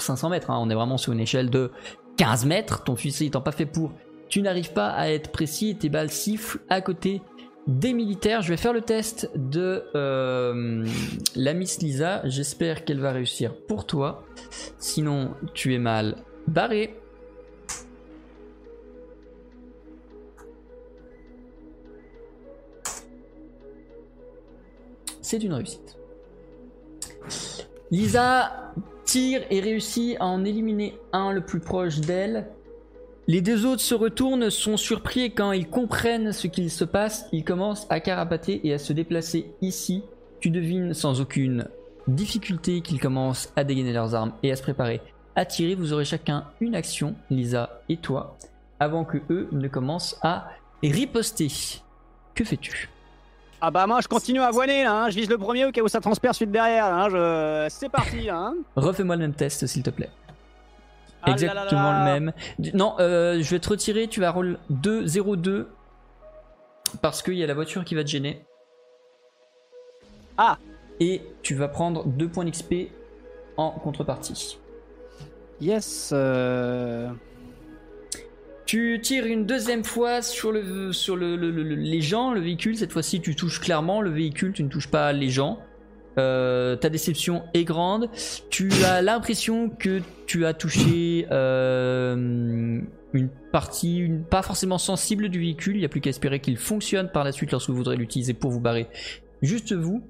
[0.00, 1.70] 500 mètres, hein, on est vraiment sur une échelle de
[2.16, 3.92] 15 mètres, ton fusil n'étant pas fait pour.
[4.28, 7.20] Tu n'arrives pas à être précis et tes balles sifflent à côté
[7.66, 8.42] des militaires.
[8.42, 10.86] Je vais faire le test de euh,
[11.34, 14.24] la Miss Lisa, j'espère qu'elle va réussir pour toi,
[14.78, 16.94] sinon tu es mal barré.
[25.20, 25.96] C'est une réussite.
[27.90, 28.72] Lisa
[29.04, 32.46] tire et réussit à en éliminer un le plus proche d'elle.
[33.28, 37.26] Les deux autres se retournent, sont surpris et quand ils comprennent ce qu'il se passe,
[37.32, 40.04] ils commencent à carapater et à se déplacer ici.
[40.38, 41.66] Tu devines sans aucune
[42.06, 45.00] difficulté qu'ils commencent à dégainer leurs armes et à se préparer
[45.36, 45.74] à tirer.
[45.74, 48.36] Vous aurez chacun une action, Lisa et toi,
[48.80, 50.48] avant que eux ne commencent à
[50.82, 51.48] riposter.
[52.34, 52.88] Que fais-tu?
[53.60, 55.10] Ah bah moi je continue à voiner là, hein.
[55.10, 56.86] je vise le premier au cas où ça transperce celui de derrière.
[56.86, 57.08] Hein.
[57.10, 57.66] Je...
[57.70, 58.28] C'est parti.
[58.28, 58.54] Hein.
[58.76, 60.10] Refais-moi le même test s'il te plaît.
[61.22, 62.14] Ah Exactement là là.
[62.14, 62.32] le même.
[62.74, 65.68] Non, euh, je vais te retirer, tu vas roll 2, 0, 2.
[67.02, 68.44] Parce qu'il y a la voiture qui va te gêner.
[70.38, 70.58] Ah.
[71.00, 72.90] Et tu vas prendre 2 points d'XP
[73.56, 74.58] en contrepartie.
[75.60, 76.10] Yes.
[76.12, 77.08] euh,
[78.66, 82.40] Tu tires une deuxième fois sur, le, sur le, le- le- le- les gens, le
[82.40, 82.76] véhicule.
[82.76, 85.58] Cette fois-ci, tu touches clairement le véhicule, tu ne touches pas les gens.
[86.18, 88.08] Euh, ta déception est grande.
[88.50, 92.80] Tu as l'impression que tu as touché euh,
[93.12, 95.76] une partie, une, pas forcément sensible du véhicule.
[95.76, 98.34] Il n'y a plus qu'à espérer qu'il fonctionne par la suite lorsque vous voudrez l'utiliser
[98.34, 98.88] pour vous barrer.
[99.42, 100.02] Juste vous.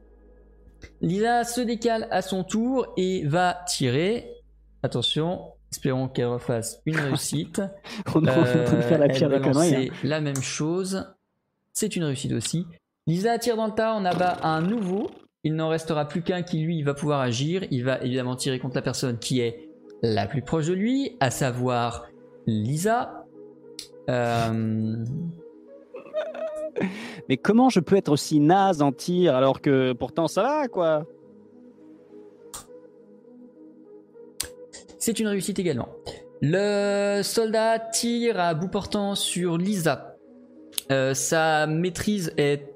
[1.01, 4.31] Lila se décale à son tour et va tirer.
[4.83, 5.41] Attention,
[5.73, 7.63] espérons qu'elle refasse une réussite.
[8.15, 11.05] On est en train de faire la pire lancer la même chose.
[11.73, 12.67] C'est une réussite aussi.
[13.07, 15.11] Lisa tire dans le tas, on abat un nouveau.
[15.45, 17.65] Il n'en restera plus qu'un qui, lui, va pouvoir agir.
[17.71, 19.69] Il va évidemment tirer contre la personne qui est
[20.03, 22.07] la plus proche de lui, à savoir
[22.47, 23.25] Lisa.
[24.09, 25.05] Euh,
[27.29, 31.05] Mais comment je peux être aussi naze en tir alors que pourtant ça va quoi?
[34.99, 35.89] C'est une réussite également.
[36.43, 40.17] Le soldat tire à bout portant sur Lisa.
[40.91, 42.76] Euh, sa maîtrise est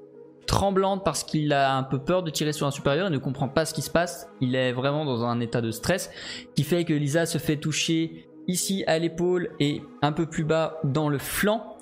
[0.51, 3.47] tremblante parce qu'il a un peu peur de tirer sur un supérieur et ne comprend
[3.47, 4.29] pas ce qui se passe.
[4.41, 6.11] Il est vraiment dans un état de stress
[6.55, 10.79] qui fait que Lisa se fait toucher ici à l'épaule et un peu plus bas
[10.83, 11.77] dans le flanc.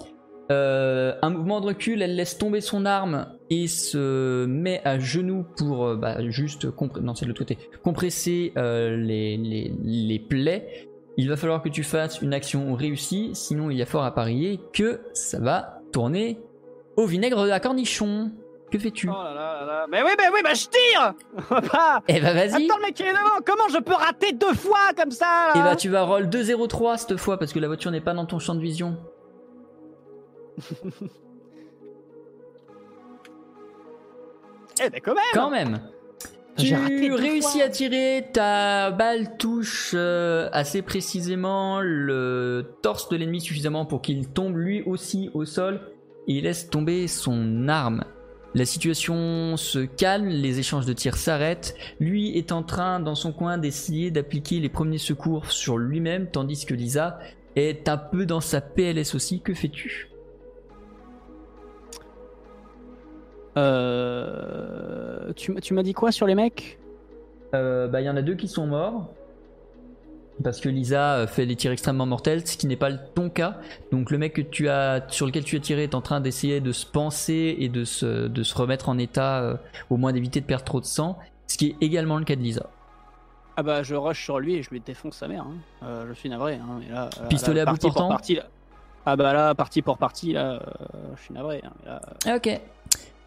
[0.51, 5.45] Euh, un mouvement de recul, elle laisse tomber son arme et se met à genoux
[5.57, 10.87] pour euh, bah, juste compresser euh, les, les- les plaies.
[11.17, 14.13] Il va falloir que tu fasses une action réussie, sinon il y a fort à
[14.13, 16.39] parier que ça va tourner
[16.97, 18.31] au vinaigre à cornichon.
[18.71, 19.09] Que fais-tu?
[19.09, 19.85] Oh là là là là.
[19.89, 21.13] Mais oui, mais oui, bah je tire
[21.71, 24.53] Pas Eh bah vas-y Attends, le mec qui est devant, comment je peux rater deux
[24.53, 25.63] fois comme ça Et là?
[25.63, 28.37] Bah tu vas roll 2-0-3 cette fois parce que la voiture n'est pas dans ton
[28.39, 28.97] champ de vision.
[34.81, 35.73] Eh ben quand même Quand même
[36.57, 37.63] raté Tu deux réussis fois.
[37.63, 44.29] à tirer, ta balle touche euh, assez précisément le torse de l'ennemi suffisamment pour qu'il
[44.29, 45.81] tombe lui aussi au sol
[46.27, 48.03] et il laisse tomber son arme.
[48.55, 51.75] La situation se calme, les échanges de tirs s'arrêtent.
[51.99, 56.65] Lui est en train, dans son coin, d'essayer d'appliquer les premiers secours sur lui-même, tandis
[56.65, 57.19] que Lisa
[57.55, 59.41] est un peu dans sa PLS aussi.
[59.41, 60.09] Que fais-tu?
[63.99, 65.33] Euh...
[65.35, 66.79] Tu, m'as- tu m'as dit quoi sur les mecs?
[67.55, 69.13] Euh, bah, il y en a deux qui sont morts.
[70.43, 73.57] Parce que Lisa euh, fait des tirs extrêmement mortels, ce qui n'est pas ton cas.
[73.91, 76.61] Donc le mec que tu as, sur lequel tu as tiré est en train d'essayer
[76.61, 79.55] de se penser et de se, de se remettre en état, euh,
[79.89, 81.17] au moins d'éviter de perdre trop de sang.
[81.47, 82.67] Ce qui est également le cas de Lisa.
[83.57, 85.43] Ah bah je rush sur lui et je lui défonce sa mère.
[85.43, 85.55] hein.
[85.83, 86.53] Euh, je suis navré.
[86.55, 86.79] Hein.
[86.89, 88.39] là, Pistolet là, à bout partie pour portant partie.
[89.05, 90.59] Ah bah là, partie pour partie, là, euh,
[91.17, 91.61] je suis navré.
[91.85, 91.99] hein.
[92.35, 92.61] Ok.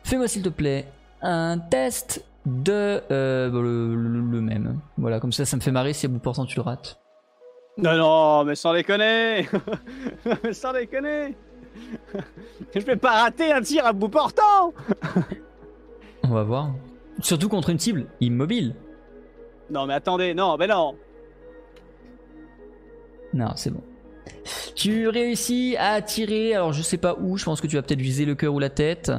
[0.05, 0.87] Fais-moi s'il te plaît
[1.21, 4.79] un test de bah, le, le- le même.
[4.97, 6.99] Voilà, comme ça, ça me fait marrer si à bout portant tu le rates.
[7.79, 9.49] Non, non, mais sans déconner
[10.45, 11.35] Mais sans déconner
[12.75, 14.75] Je vais pas rater un tir à bout portant
[16.23, 16.71] On va voir.
[17.21, 18.75] Surtout contre une cible immobile.
[19.71, 20.97] Non, mais attendez, non, mais non
[23.33, 23.83] Non, c'est bon.
[24.75, 28.01] Tu réussis à tirer, alors je sais pas où, je pense que tu vas peut-être
[28.01, 29.13] viser le cœur ou la tête,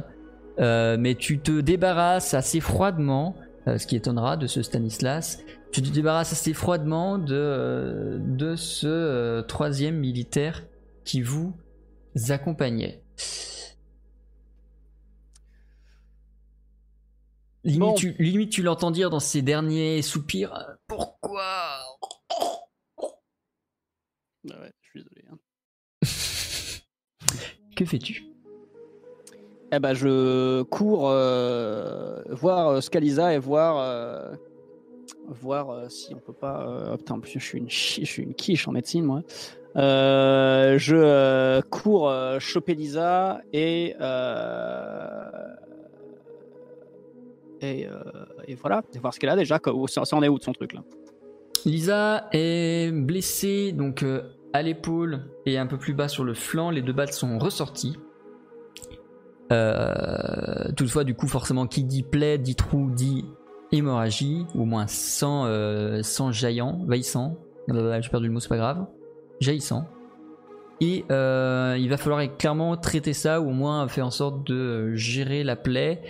[0.60, 3.36] euh, mais tu te débarrasses assez froidement,
[3.66, 5.40] euh, ce qui étonnera de ce Stanislas,
[5.74, 10.62] tu te débarrasses assez froidement de, euh, de ce euh, troisième militaire
[11.04, 11.52] qui vous
[12.28, 13.02] accompagnait.
[17.64, 17.94] Limite, Bon.
[17.94, 21.42] tu, limite, tu l'entends dire dans ses derniers soupirs euh, Pourquoi?
[21.42, 21.82] Ah
[24.46, 25.24] ouais, je suis désolé.
[25.32, 25.38] hein.
[27.76, 28.24] Que fais-tu?
[29.72, 34.36] Eh ben, je cours euh, voir euh, Scalisa et voir, euh,
[35.28, 36.66] voir euh, si on peut pas.
[36.66, 39.22] euh, oh putain, en plus, je suis une, je suis une quiche en médecine, moi.
[39.76, 43.94] Euh, je euh, cours euh, choper Lisa et.
[44.00, 45.30] euh,
[47.60, 49.58] et, euh, voilà, et voir ce qu'elle a déjà.
[49.86, 50.82] Ça, ça en est où de son truc là
[51.64, 56.70] Lisa est blessée, donc euh, à l'épaule et un peu plus bas sur le flanc,
[56.70, 57.96] les deux balles sont ressorties.
[59.50, 63.24] Euh, toutefois, du coup, forcément, qui dit plaie, dit trou, dit
[63.74, 67.36] hémorragie, ou au moins sans, euh, sans jaillant, vaillissant.
[67.68, 68.86] J'ai perdu le mot, c'est pas grave.
[69.40, 69.86] Jaillissant.
[70.80, 74.94] Et euh, il va falloir clairement traiter ça, ou au moins faire en sorte de
[74.94, 76.02] gérer la plaie.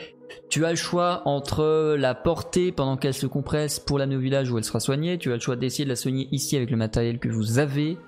[0.48, 4.50] Tu as le choix entre la porter pendant qu'elle se compresse pour l'amener au village
[4.50, 5.18] où elle sera soignée.
[5.18, 7.98] Tu as le choix d'essayer de la soigner ici avec le matériel que vous avez.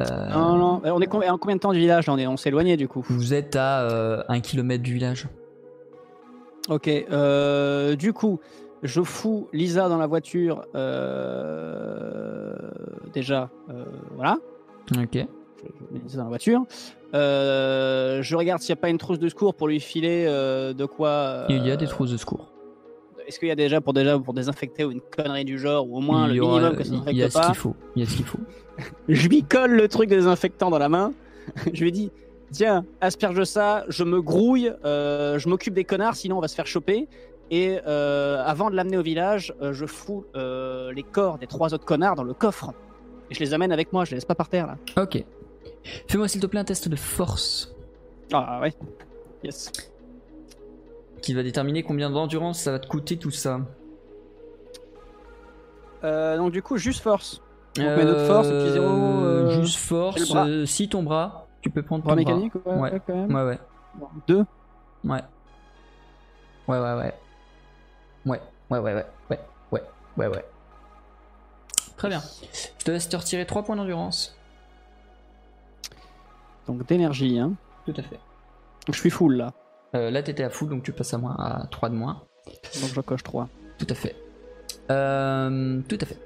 [0.00, 2.76] Euh, non, non, on est en combien de temps du village On, on s'est éloigné
[2.76, 3.04] du coup?
[3.08, 5.26] Vous êtes à euh, un kilomètre du village.
[6.68, 8.40] Ok, euh, du coup,
[8.86, 10.64] je fous Lisa dans la voiture.
[13.12, 13.50] déjà,
[14.14, 14.38] voilà.
[14.96, 15.14] Ok.
[15.14, 16.64] Je, je mets Lisa dans la voiture.
[17.12, 21.46] je regarde s'il n'y a pas une trousse de secours pour lui filer de quoi.
[21.48, 22.48] Il y a des trousses de secours.
[23.26, 25.96] Est-ce qu'il y a déjà pour déjà pour désinfecter ou une connerie du genre ou
[25.96, 27.74] au moins le minimum que ça Il y a ce qu'il faut.
[27.96, 28.38] Il y a ce qu'il faut.
[29.08, 31.12] je lui colle le truc désinfectant dans la main.
[31.72, 32.10] je lui dis
[32.52, 36.54] tiens asperge ça, je me grouille, euh, je m'occupe des connards sinon on va se
[36.54, 37.08] faire choper.
[37.50, 41.84] Et euh, avant de l'amener au village, euh, je fous les corps des trois autres
[41.84, 42.72] connards dans le coffre.
[43.30, 44.76] Et je les amène avec moi, je les laisse pas par terre là.
[45.02, 45.24] Ok.
[46.08, 47.74] Fais-moi s'il te plaît un test de force.
[48.32, 48.72] Ah ouais.
[49.44, 49.72] Yes
[51.26, 53.60] qui va déterminer combien d'endurance ça va te coûter tout ça.
[56.04, 57.42] Euh, donc du coup, juste force.
[57.74, 60.32] Donc, euh, force, et puis zéro, euh, juste force,
[60.66, 62.16] si ton bras, tu peux prendre ton bras.
[62.16, 63.02] mécanique ouais, ouais.
[63.08, 63.34] même.
[63.34, 63.58] Ouais, ouais.
[64.28, 64.44] deux
[65.04, 65.20] Ouais.
[66.68, 67.14] Ouais, ouais, ouais.
[68.26, 69.40] Ouais, ouais, ouais, ouais, ouais,
[69.72, 69.82] ouais,
[70.16, 70.44] ouais, ouais.
[71.96, 72.22] Très bien.
[72.78, 74.36] Je te laisse te retirer 3 points d'endurance.
[76.66, 77.52] Donc d'énergie, hein.
[77.86, 78.18] Tout à fait.
[78.88, 79.52] Je suis full là.
[79.94, 82.22] Euh, là, t'étais à full, donc tu passes à, moins, à 3 de moins.
[82.80, 83.48] Donc je coche 3.
[83.78, 84.16] Tout à fait.
[84.90, 86.18] Euh, tout à fait.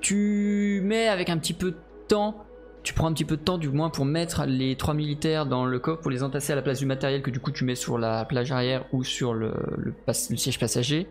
[0.00, 2.44] Tu mets avec un petit peu de temps,
[2.86, 5.66] tu prends un petit peu de temps du moins pour mettre les trois militaires dans
[5.66, 7.74] le coffre pour les entasser à la place du matériel que du coup tu mets
[7.74, 9.52] sur la plage arrière ou sur le,
[10.12, 11.08] siège passager.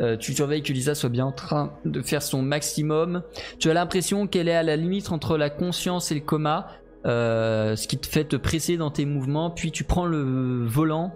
[0.00, 3.22] Euh, tu surveilles que Lisa soit bien en train de faire son maximum.
[3.58, 6.68] Tu as l'impression qu'elle est à la limite entre la conscience et le coma.
[7.04, 11.12] Euh, ce qui te fait te presser dans tes mouvements, puis tu prends le volant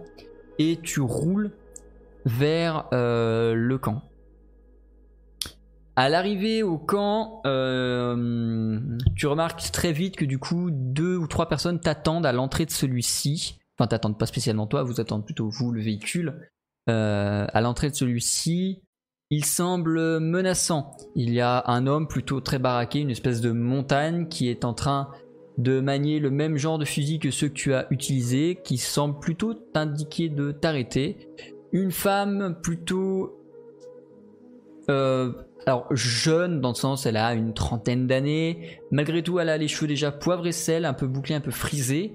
[0.58, 1.50] et tu roules
[2.26, 4.02] vers euh, le camp.
[5.98, 8.78] À l'arrivée au camp, euh,
[9.16, 12.70] tu remarques très vite que du coup deux ou trois personnes t'attendent à l'entrée de
[12.70, 13.58] celui-ci.
[13.76, 16.50] Enfin, t'attendent pas spécialement toi, vous attendez plutôt vous le véhicule.
[16.86, 18.80] à l'entrée de celui-ci,
[19.30, 20.92] il semble menaçant.
[21.16, 24.74] Il y a un homme plutôt très baraqué, une espèce de montagne qui est en
[24.74, 25.10] train
[25.56, 29.18] de manier le même genre de fusil que ceux que tu as utilisés, qui semble
[29.18, 31.28] plutôt t'indiquer de t'arrêter.
[31.72, 33.34] Une femme plutôt...
[34.90, 35.32] Euh,
[35.66, 39.68] alors jeune dans le sens elle a une trentaine d'années, malgré tout elle a les
[39.68, 42.12] cheveux déjà poivre et sel, un peu bouclés, un peu frisés,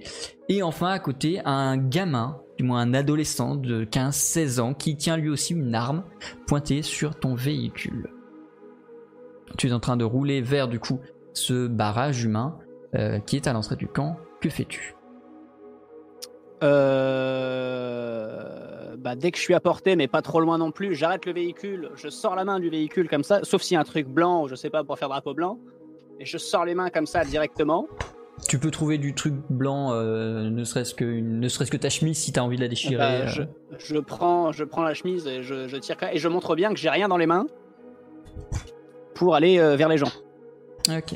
[0.50, 5.18] et enfin à côté un gamin, du moins un adolescent de 15-16 ans qui tient
[5.18, 6.04] lui aussi une arme
[6.48, 8.10] pointée sur ton véhicule.
[9.58, 11.00] Tu es en train de rouler vers du coup
[11.34, 12.58] ce barrage humain
[12.96, 14.18] euh, qui est à l'entrée du camp.
[14.42, 14.96] Que fais-tu?
[16.64, 18.63] Euh...
[19.04, 21.34] bah, dès que je suis à portée, mais pas trop loin non plus, j'arrête le
[21.34, 24.08] véhicule, je sors la main du véhicule comme ça, sauf s'il y a un truc
[24.08, 25.60] blanc, je sais pas, pour faire drapeau blanc,
[26.20, 27.88] et je sors les mains comme ça directement.
[28.48, 32.18] Tu peux trouver du truc blanc, euh, ne serait-ce que, ne serait-ce que ta chemise
[32.18, 32.98] si tu as envie de la déchirer.
[32.98, 33.46] Bah, euh.
[33.78, 36.80] je, prends, je prends la chemise et je, je tire et je montre bien que
[36.80, 37.46] j'ai rien dans les mains
[39.14, 40.12] pour aller euh, vers les gens.
[40.90, 41.16] Ok.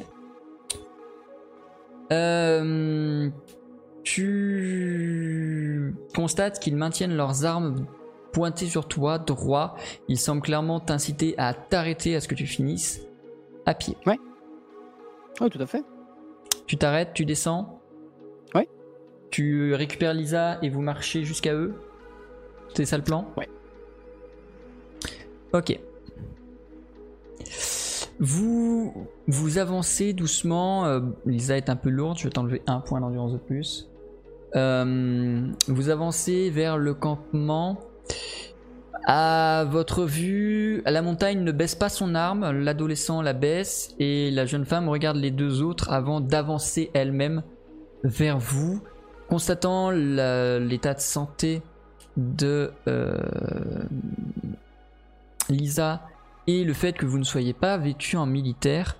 [2.11, 3.29] Euh,
[4.07, 7.85] tu constates qu'ils maintiennent leurs armes
[8.31, 9.75] pointées sur toi, droit.
[10.07, 13.01] Ils semblent clairement t'inciter à t'arrêter à ce que tu finisses
[13.65, 13.97] à pied.
[14.05, 14.17] Ouais.
[15.41, 15.83] Oui, tout à fait.
[16.67, 17.81] Tu t'arrêtes, tu descends.
[18.55, 18.69] Ouais.
[19.29, 21.75] Tu récupères Lisa et vous marchez jusqu'à eux.
[22.75, 23.29] C'est ça le plan?
[23.35, 23.49] Ouais.
[25.51, 25.77] Ok.
[28.19, 30.85] Vous vous avancez doucement.
[30.85, 32.17] Euh, Lisa est un peu lourde.
[32.17, 33.89] Je vais t'enlever un point d'endurance de plus.
[34.57, 37.79] Euh, vous avancez vers le campement.
[39.05, 42.51] À votre vue, la montagne ne baisse pas son arme.
[42.51, 47.43] L'adolescent la baisse et la jeune femme regarde les deux autres avant d'avancer elle-même
[48.03, 48.81] vers vous,
[49.29, 51.61] constatant l'état de santé
[52.17, 53.17] de euh,
[55.49, 56.01] Lisa
[56.47, 58.97] et le fait que vous ne soyez pas vêtu en militaire,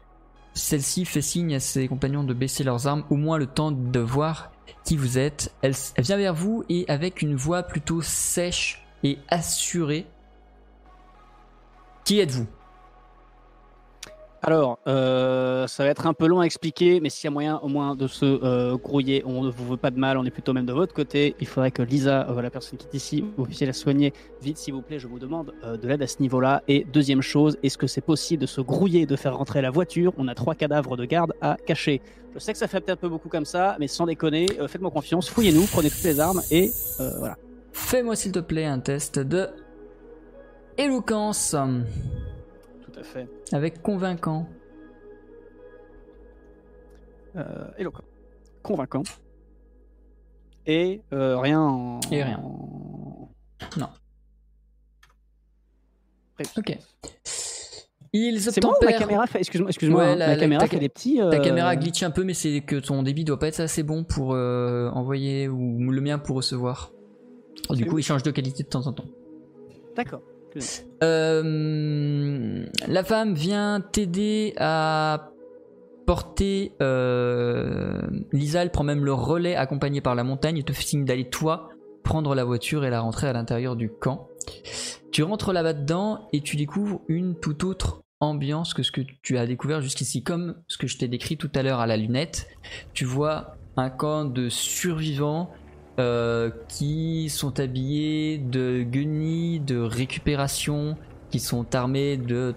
[0.53, 3.99] celle-ci fait signe à ses compagnons de baisser leurs armes, au moins le temps de
[3.99, 4.51] voir
[4.83, 5.53] qui vous êtes.
[5.61, 10.07] Elle, vient vers vous et avec une voix plutôt sèche et assurée.
[12.05, 12.47] Qui êtes-vous?
[14.43, 17.57] Alors, euh, ça va être un peu long à expliquer, mais s'il y a moyen
[17.57, 20.31] au moins de se euh, grouiller, on ne vous veut pas de mal, on est
[20.31, 21.35] plutôt même de votre côté.
[21.39, 24.57] Il faudrait que Lisa, euh, la personne qui est ici, vous puissiez la soigner vite,
[24.57, 24.99] s'il vous plaît.
[24.99, 26.61] Je vous demande de l'aide à ce niveau-là.
[26.67, 30.13] Et deuxième chose, est-ce que c'est possible de se grouiller, de faire rentrer la voiture?
[30.17, 32.01] On a trois cadavres de garde à cacher.
[32.33, 34.91] Je sais que ça fait peut-être un peu beaucoup comme ça, mais sans déconner, faites-moi
[34.91, 36.71] confiance, fouillez-nous, prenez toutes les armes et
[37.17, 37.37] voilà.
[37.71, 39.47] Fais-moi s'il te plaît un test de
[40.77, 41.55] éloquence.
[42.97, 43.29] Tout à fait.
[43.51, 44.47] Avec convaincant.
[47.35, 48.03] Euh, éloquent.
[48.63, 49.03] Convaincant.
[50.65, 51.99] Et euh, rien en...
[52.11, 52.41] Et rien.
[53.77, 53.89] Non.
[56.57, 56.77] Ok.
[58.13, 61.19] Ils c'est bon, ma caméra fait, excuse-moi, excuse-moi, hein, la, caméra fait des petits.
[61.29, 64.03] Ta caméra glitch un peu, mais c'est que ton débit doit pas être assez bon
[64.03, 66.91] pour euh, envoyer ou le mien pour recevoir.
[67.69, 69.05] Du coup, il change de qualité de temps en temps.
[69.95, 70.21] D'accord.
[71.03, 75.31] Euh, la femme vient t'aider à
[76.05, 80.83] porter euh, Lisa, elle prend même le relais accompagné par la montagne et te fait
[80.83, 81.69] signe d'aller toi
[82.03, 84.29] prendre la voiture et la rentrer à l'intérieur du camp.
[85.11, 89.37] Tu rentres là-bas dedans et tu découvres une toute autre ambiance que ce que tu
[89.37, 90.23] as découvert jusqu'ici.
[90.23, 92.47] Comme ce que je t'ai décrit tout à l'heure à la lunette,
[92.93, 95.51] tu vois un camp de survivants
[95.99, 100.95] euh, qui sont habillés de guenilles, de récupération,
[101.31, 102.53] qui sont armés de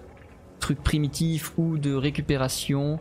[0.59, 2.99] trucs primitifs ou de récupération.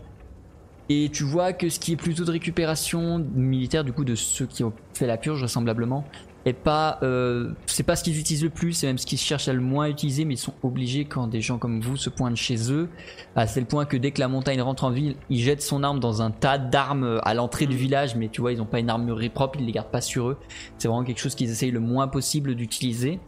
[0.88, 4.46] Et tu vois que ce qui est plutôt de récupération militaire, du coup, de ceux
[4.46, 6.04] qui ont fait la purge, vraisemblablement,
[6.46, 9.48] et pas euh, c'est pas ce qu'ils utilisent le plus c'est même ce qu'ils cherchent
[9.48, 12.36] à le moins utiliser mais ils sont obligés quand des gens comme vous se pointent
[12.36, 12.88] chez eux
[13.36, 16.00] à tel point que dès que la montagne rentre en ville ils jettent son arme
[16.00, 18.88] dans un tas d'armes à l'entrée du village mais tu vois ils ont pas une
[18.88, 20.38] armurerie propre ils les gardent pas sur eux.
[20.78, 23.20] C'est vraiment quelque chose qu'ils essayent le moins possible d'utiliser.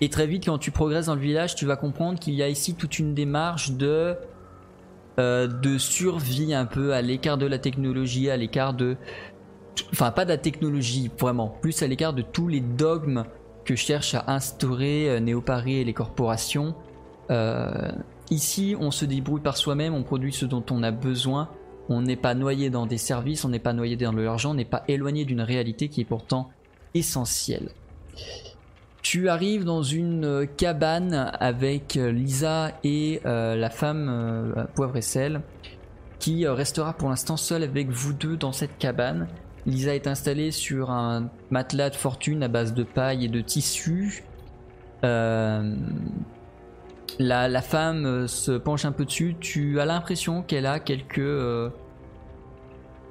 [0.00, 2.48] Et très vite quand tu progresses dans le village tu vas comprendre qu'il y a
[2.48, 4.14] ici toute une démarche de
[5.18, 8.96] euh, de survie un peu à l'écart de la technologie à l'écart de
[9.92, 13.24] enfin pas de la technologie vraiment, plus à l'écart de tous les dogmes
[13.66, 16.74] que cherchent à instaurer euh, Néo-Paris et les corporations.
[17.30, 17.90] Euh,
[18.30, 21.50] ici, on se débrouille par soi-même, on produit ce dont on a besoin.
[21.88, 24.64] On n'est pas noyé dans des services, on n'est pas noyé dans l'argent, on n'est
[24.64, 26.50] pas éloigné d'une réalité qui est pourtant
[26.94, 27.70] essentielle.
[29.02, 35.42] Tu arrives dans une euh, cabane avec Lisa et la femme Poivre et Sel
[36.18, 39.28] qui restera pour l'instant seule avec vous deux dans cette cabane.
[39.66, 44.22] Lisa est installée sur un matelas de fortune à base de paille et de tissu.
[45.04, 45.74] Euh,
[47.18, 49.34] la, femme euh, se penche un peu dessus.
[49.40, 51.70] Tu as l'impression qu'elle a quelques euh,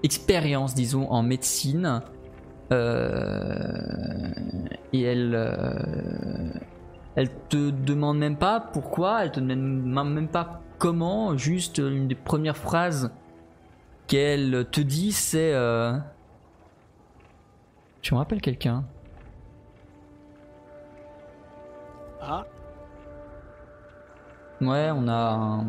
[0.03, 2.01] expériences, disons, en médecine.
[2.71, 2.75] et
[5.01, 5.35] elle,
[7.15, 11.35] elle te demande même pas pourquoi, elle te demande même pas comment.
[11.35, 13.11] Juste une des premières phrases
[14.07, 15.53] qu'elle te dit, c'est
[18.05, 18.83] tu me rappelles quelqu'un?
[22.21, 22.45] Ah
[24.61, 25.65] Ouais, on a un...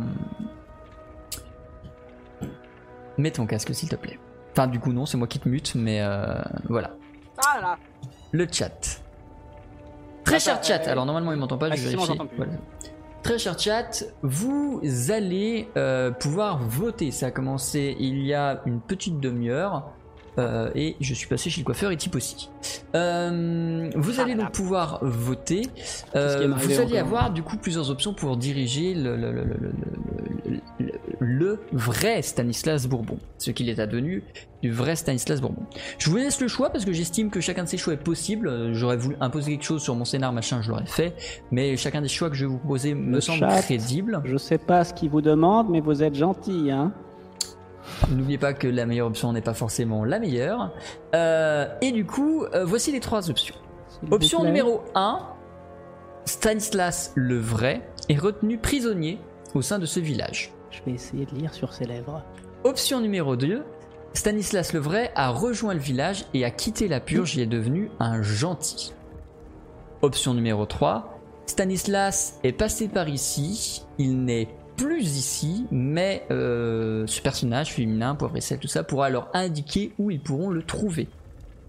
[3.17, 4.19] Mets ton casque s'il te plaît.
[4.53, 6.35] Enfin, du coup, non, c'est moi qui te mute, mais euh,
[6.69, 6.91] voilà.
[7.39, 7.79] Ah là
[8.33, 9.01] Le chat.
[10.23, 12.19] Très cher chat, alors normalement il m'entend pas, je vérifie.
[13.23, 17.13] Très cher chat, vous allez euh, pouvoir voter.
[17.13, 19.96] Ça a commencé il y a une petite demi-heure.
[20.39, 22.51] Euh, et je suis passé chez le coiffeur et type aussi.
[22.95, 25.63] Euh, vous allez donc pouvoir voter.
[26.15, 29.47] Euh, vous allez avoir du coup plusieurs options pour diriger le, le, le,
[31.21, 34.23] le, vrai Stanislas Bourbon, ce qu'il est advenu
[34.63, 35.63] du vrai Stanislas Bourbon.
[35.99, 38.75] Je vous laisse le choix parce que j'estime que chacun de ces choix est possible.
[38.75, 41.15] J'aurais voulu imposer quelque chose sur mon scénar, machin, je l'aurais fait,
[41.51, 44.21] mais chacun des choix que je vais vous proposer me semble crédible.
[44.25, 46.93] Je sais pas ce qu'il vous demande, mais vous êtes gentil, hein.
[48.11, 50.73] N'oubliez pas que la meilleure option n'est pas forcément la meilleure.
[51.15, 53.55] Euh, et du coup, euh, voici les trois options.
[54.11, 55.21] Option numéro 1,
[56.25, 59.19] Stanislas le vrai est retenu prisonnier
[59.55, 60.53] au sein de ce village.
[60.71, 62.23] Je vais essayer de lire sur ses lèvres.
[62.65, 63.63] Option numéro 2,
[64.13, 67.91] Stanislas le vrai a rejoint le village et a quitté la purge et est devenu
[68.01, 68.93] un gentil.
[70.03, 77.21] Option numéro 3, Stanislas est passé par ici, il n'est plus ici, mais euh, ce
[77.21, 81.09] personnage féminin, poivre et sel, tout ça, pourra leur indiquer où ils pourront le trouver.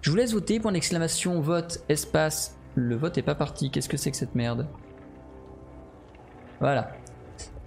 [0.01, 2.55] Je vous laisse voter, point d'exclamation, vote, espace.
[2.75, 4.67] Le vote est pas parti, qu'est-ce que c'est que cette merde?
[6.59, 6.91] Voilà.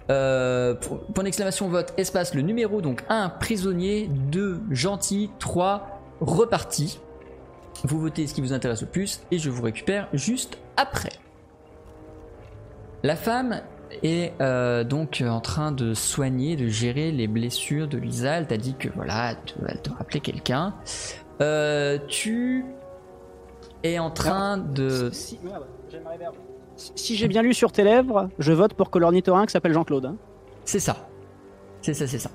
[0.09, 6.99] Euh, point d'exclamation, vote, espace, le numéro, donc 1, prisonnier, 2, gentil, 3, reparti.
[7.83, 11.11] Vous votez ce qui vous intéresse le plus et je vous récupère juste après.
[13.03, 13.61] La femme
[14.03, 18.37] est euh, donc en train de soigner, de gérer les blessures de Lisa.
[18.37, 19.35] Elle t'a dit que voilà,
[19.67, 20.75] elle te rappelait quelqu'un.
[21.41, 22.65] Euh, tu
[23.83, 25.09] es en train de.
[25.11, 25.39] Si,
[26.95, 30.05] si j'ai bien lu sur tes lèvres, je vote pour que l'ornithorynque s'appelle Jean-Claude.
[30.05, 30.17] hein.
[30.65, 31.09] C'est ça.
[31.81, 32.29] C'est ça, c'est ça.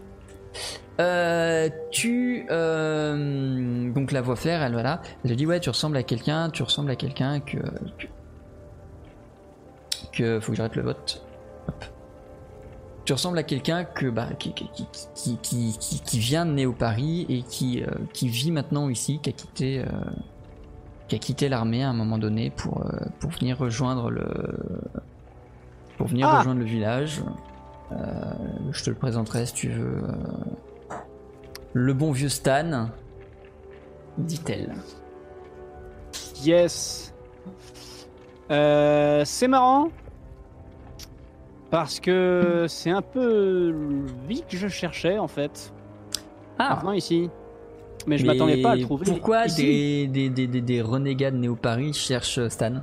[0.98, 5.98] Euh, tu euh, donc la vois faire, elle voilà, elle te dit ouais tu ressembles
[5.98, 7.58] à quelqu'un, tu ressembles à quelqu'un que,
[7.98, 8.06] que
[10.12, 11.25] que faut que j'arrête le vote.
[13.04, 18.28] Tu ressembles à quelqu'un que bah qui vient de Néo Paris et qui euh, qui
[18.28, 19.84] vit maintenant ici, qui a quitté euh,
[21.06, 24.26] qui a quitté l'armée à un moment donné pour euh, pour venir rejoindre le
[25.98, 26.38] pour venir Ah.
[26.38, 27.22] rejoindre le village.
[28.72, 30.02] Je te le présenterai si tu veux.
[31.72, 32.88] Le bon vieux Stan,
[34.18, 34.74] dit-elle.
[36.42, 37.14] Yes.
[38.50, 39.88] Euh, c'est marrant.
[41.70, 43.74] Parce que c'est un peu
[44.28, 45.72] lui que je cherchais en fait.
[46.58, 47.28] Ah, Maintenant ici.
[48.06, 49.04] Mais je mais m'attendais pas à le trouver.
[49.04, 52.74] Pourquoi des, des, des, des, des renégats de Néo-Paris cherchent Stan?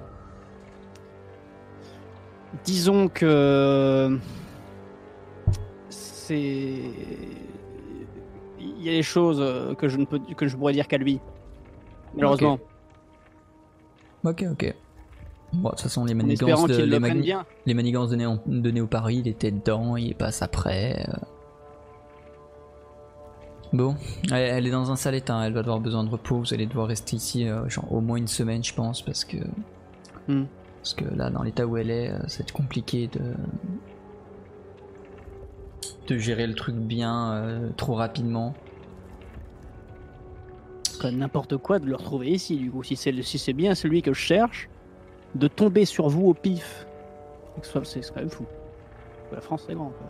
[2.66, 4.20] Disons que.
[5.90, 6.82] C'est.
[8.60, 11.20] Il y a des choses que je ne peux que je pourrais dire qu'à lui.
[12.16, 12.60] Malheureusement.
[14.26, 14.76] Ok, ok.
[15.54, 17.46] Bon, de toute façon, les manigances de, les, le prenne mani- bien.
[17.66, 21.06] les manigances de, Néo, de Néo-Paris, il était dedans, il passe après.
[21.08, 21.14] euh.
[23.72, 23.96] Bon,
[24.32, 26.66] elle, elle est dans un sale état, elle va avoir besoin de repos, vous allez
[26.68, 29.38] devoir rester ici euh, genre, au moins une semaine, je pense, parce que.
[30.28, 30.46] Hmm.
[30.82, 33.22] Parce que là, dans l'état où elle est, euh, ça va être compliqué de.
[36.08, 38.54] de gérer le truc bien euh, trop rapidement.
[41.12, 42.82] N'importe quoi de le retrouver ici du coup.
[42.84, 44.70] Si c'est si c'est bien celui que je cherche,
[45.36, 46.86] de tomber sur vous au pif.
[47.62, 48.46] C'est quand même fou.
[49.32, 49.90] La France c'est grand.
[49.90, 50.08] quoi.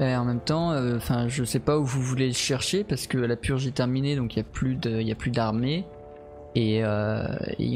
[0.00, 3.06] Et en même temps, euh, enfin, je sais pas où vous voulez le chercher parce
[3.06, 5.84] que la purge est terminée, donc il y a plus de, y a plus d'armée
[6.54, 7.26] et, euh,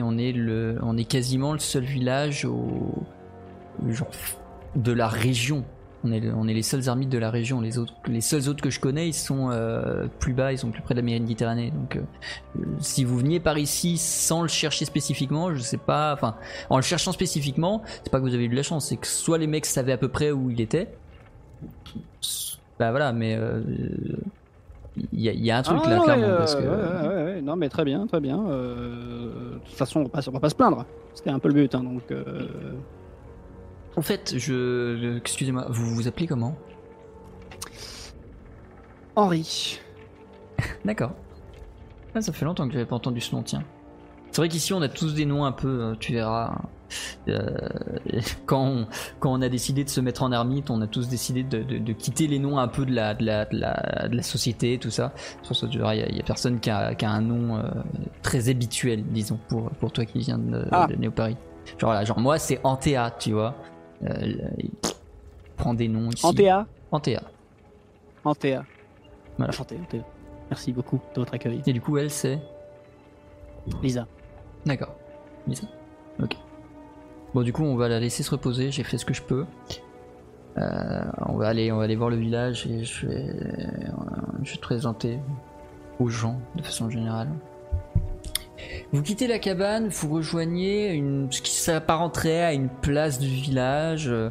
[0.02, 3.04] on est le, on est quasiment le seul village au,
[3.88, 4.10] genre
[4.76, 5.64] de la région.
[6.04, 7.60] On est, le- on est les seuls armées de la région.
[7.60, 10.70] Les autres, les seuls autres que je connais, ils sont euh, plus bas, ils sont
[10.70, 11.72] plus près de la Méditerranée.
[11.72, 12.00] Donc, euh,
[12.60, 16.12] euh, si vous veniez par ici sans le chercher spécifiquement, je sais pas.
[16.14, 16.36] Enfin,
[16.70, 19.08] en le cherchant spécifiquement, c'est pas que vous avez eu de la chance, c'est que
[19.08, 20.88] soit les mecs savaient à peu près où il était.
[22.78, 23.60] Bah voilà, mais euh,
[25.12, 26.62] il y, a- il y a un truc Ah, là, non, clairement, ouais, parce que.
[26.62, 28.40] euh, ouais, ouais, ouais, non mais très bien, très bien.
[28.48, 30.86] Euh, De toute façon, on va pas, on va pas se plaindre.
[31.14, 32.02] C'était un peu le but, hein, donc.
[32.12, 32.46] euh,
[33.98, 35.16] En fait, je.
[35.18, 36.54] Excusez-moi, vous vous appelez comment?
[39.16, 39.80] Henri.
[40.84, 41.12] D'accord.
[42.14, 43.64] Ah, ça fait longtemps que j'avais pas entendu ce nom, tiens.
[44.30, 46.58] C'est vrai qu'ici on a tous des noms un peu, euh, tu verras.
[47.26, 47.50] Euh,
[48.46, 48.86] quand, on,
[49.18, 51.78] quand on a décidé de se mettre en ermite, on a tous décidé de, de-
[51.78, 54.78] de quitter les noms un peu de la, de la, de la, de la société,
[54.78, 55.12] tout ça.
[55.42, 57.62] Sur ce, tu verras, il y, a- personne qui a, qui a un nom euh,
[58.22, 60.86] très habituel, disons, pour, pour toi qui viens de, Ah.
[60.96, 61.36] Néo-Paris.
[61.80, 63.54] Genre moi c'est Antea, tu vois.
[64.04, 64.32] Euh,
[65.56, 66.24] prend des noms ici.
[66.24, 66.66] Antea.
[66.92, 67.22] Antea.
[68.24, 68.64] Antea.
[69.36, 69.50] Voilà.
[69.50, 70.02] Enchanté, Antea.
[70.50, 71.62] Merci beaucoup de votre accueil.
[71.66, 72.38] Et du coup, elle c'est.
[73.82, 74.06] Lisa.
[74.64, 74.94] D'accord.
[75.46, 75.66] Lisa.
[76.22, 76.36] Ok.
[77.34, 78.70] Bon, du coup, on va la laisser se reposer.
[78.70, 79.44] J'ai fait ce que je peux.
[80.56, 83.92] Euh, on va aller, on va aller voir le village et je vais, euh,
[84.42, 85.20] je vais te présenter
[86.00, 87.28] aux gens de façon générale.
[88.92, 94.08] Vous quittez la cabane, vous rejoignez une, ce qui s'apparenterait à une place du village.
[94.08, 94.30] Euh,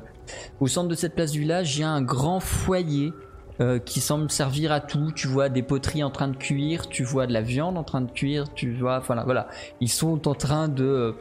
[0.59, 3.13] Au centre de cette place du village, il y a un grand foyer
[3.61, 5.11] euh, qui semble servir à tout.
[5.15, 8.01] Tu vois des poteries en train de cuire, tu vois de la viande en train
[8.01, 9.47] de cuire, tu vois, voilà, voilà.
[9.79, 11.11] Ils sont en train de euh,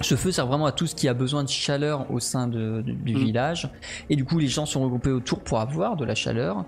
[0.00, 2.82] ce feu sert vraiment à tout ce qui a besoin de chaleur au sein de-
[2.82, 3.18] de- du Mm.
[3.18, 3.70] village.
[4.10, 6.64] Et du coup, les gens sont regroupés autour pour avoir de la chaleur.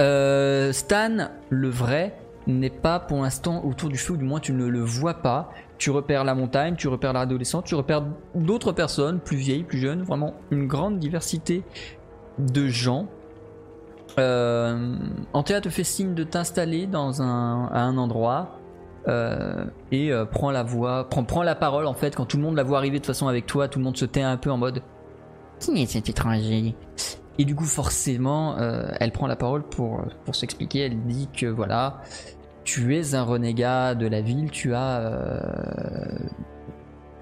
[0.00, 2.14] Euh, Stan, le vrai,
[2.46, 5.50] n'est pas pour l'instant autour du feu, ou du moins tu ne le vois pas.
[5.78, 10.02] Tu repères la montagne, tu repères l'adolescent, tu repères d'autres personnes, plus vieilles, plus jeunes,
[10.02, 11.62] vraiment une grande diversité
[12.38, 13.06] de gens.
[14.18, 14.96] Euh,
[15.32, 18.58] Antea te fait signe de t'installer dans un, à un endroit
[19.08, 22.42] euh, et euh, prend la voix, prend, prend la parole en fait quand tout le
[22.42, 24.50] monde la voit arriver de façon avec toi, tout le monde se tait un peu
[24.50, 24.82] en mode
[25.60, 26.74] qui est cet étranger?
[27.38, 30.80] Et du coup forcément, euh, elle prend la parole pour pour s'expliquer.
[30.80, 32.02] Elle dit que voilà,
[32.64, 35.40] tu es un renégat de la ville, tu as euh,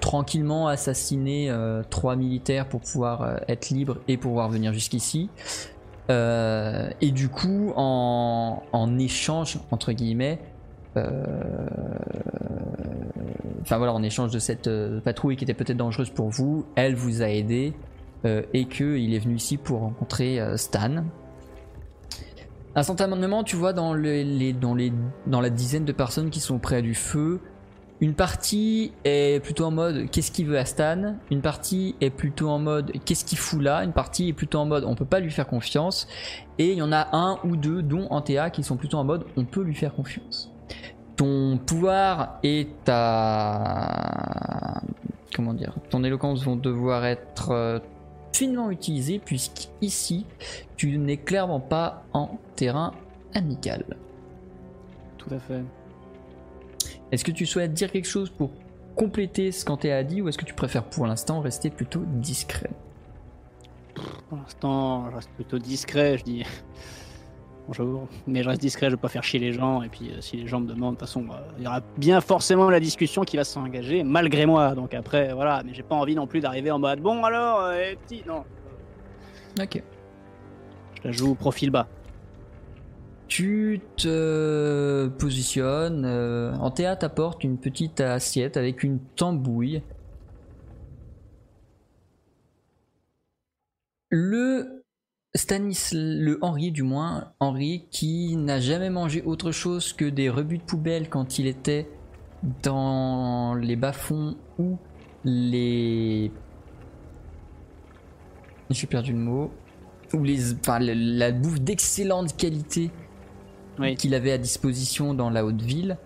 [0.00, 5.30] tranquillement assassiné euh, trois militaires pour pouvoir euh, être libre et pouvoir venir jusqu'ici.
[6.10, 10.38] Euh, et du coup, en, en échange, entre guillemets,
[10.96, 11.24] euh,
[13.60, 14.70] enfin voilà, en échange de cette
[15.04, 17.74] patrouille qui était peut-être dangereuse pour vous, elle vous a aidé
[18.24, 21.04] et qu'il est venu ici pour rencontrer Stan.
[22.74, 27.40] Instantanément, tu vois dans, la dizaine de personnes qui sont près du feu,
[28.00, 32.48] une partie est plutôt en mode qu'est-ce qu'il veut à Stan, une partie est plutôt
[32.50, 35.18] en mode qu'est-ce qu'il fout là, une partie est plutôt en mode on peut pas
[35.18, 36.06] lui faire confiance,
[36.58, 39.24] et il y en a un ou deux, dont Antea, qui sont plutôt en mode
[39.36, 40.52] on peut lui faire confiance.
[41.16, 43.90] Ton pouvoir et ta.
[45.34, 45.74] Comment dire?
[45.90, 47.80] Ton éloquence vont devoir être euh,
[48.38, 50.24] finement utilisés, puisqu'ici,
[50.76, 52.94] tu n'es clairement pas en terrain
[53.34, 53.84] amical.
[55.16, 55.64] Tout à fait.
[57.10, 58.52] Est-ce que tu souhaites dire quelque chose pour
[58.94, 62.70] compléter ce qu'Antea a dit ou est-ce que tu préfères pour l'instant rester plutôt discret?
[64.28, 66.44] Pour l'instant, je reste plutôt discret, je dis.
[67.68, 68.08] Bonjour.
[68.26, 69.82] Mais je reste discret, je vais pas faire chier les gens.
[69.82, 71.82] Et puis, euh, si les gens me demandent, de toute façon, bah, il y aura
[71.98, 74.74] bien forcément la discussion qui va s'engager, malgré moi.
[74.74, 75.62] Donc après, voilà.
[75.66, 78.22] Mais j'ai pas envie non plus d'arriver en mode bon alors, euh, petit.
[78.26, 78.44] Non.
[79.60, 79.82] Ok.
[80.94, 81.88] Je la joue profil bas.
[83.26, 86.06] Tu te positionnes.
[86.06, 89.82] Euh, en théâtre, t'apportes une petite assiette avec une tambouille.
[94.08, 94.77] Le
[95.38, 100.58] Stanis, le Henri du moins, Henri qui n'a jamais mangé autre chose que des rebuts
[100.58, 101.88] de poubelle quand il était
[102.62, 104.78] dans les bas-fonds ou
[105.24, 106.30] les.
[108.70, 109.50] J'ai perdu le mot.
[110.14, 112.90] Ou les, enfin, la bouffe d'excellente qualité
[113.98, 115.98] qu'il avait à disposition dans la haute ville,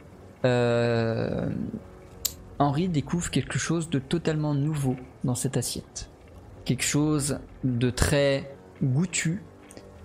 [0.45, 1.49] euh,
[2.59, 6.11] Henri découvre quelque chose de totalement nouveau dans cette assiette.
[6.65, 8.52] Quelque chose de très
[8.83, 9.43] goûtu,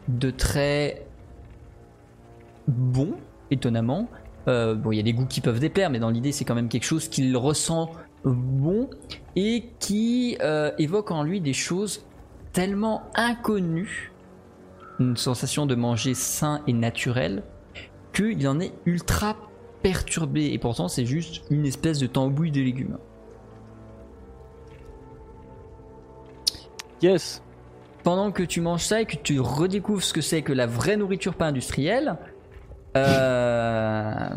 [0.08, 1.06] de très
[2.68, 3.16] bon,
[3.52, 4.08] étonnamment.
[4.48, 6.56] Euh, bon, il y a des goûts qui peuvent déplaire, mais dans l'idée, c'est quand
[6.56, 7.92] même quelque chose qu'il ressent
[8.24, 8.90] bon
[9.36, 12.06] et qui euh, évoque en lui des choses
[12.54, 14.12] tellement inconnues,
[15.00, 17.44] une sensation de manger sain et naturel,
[18.14, 19.36] qu'il en est ultra
[19.84, 20.52] perturbé.
[20.54, 22.98] Et pourtant, c'est juste une espèce de tambouille de légumes.
[27.02, 27.44] Yes.
[28.04, 30.98] Pendant que tu manges ça et que tu redécouvres ce que c'est que la vraie
[30.98, 32.16] nourriture pas industrielle,
[32.96, 34.30] euh,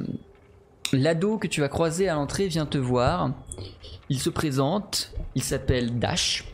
[0.92, 3.30] l'ado que tu vas croiser à l'entrée vient te voir.
[4.08, 6.44] Il se présente, il s'appelle Dash.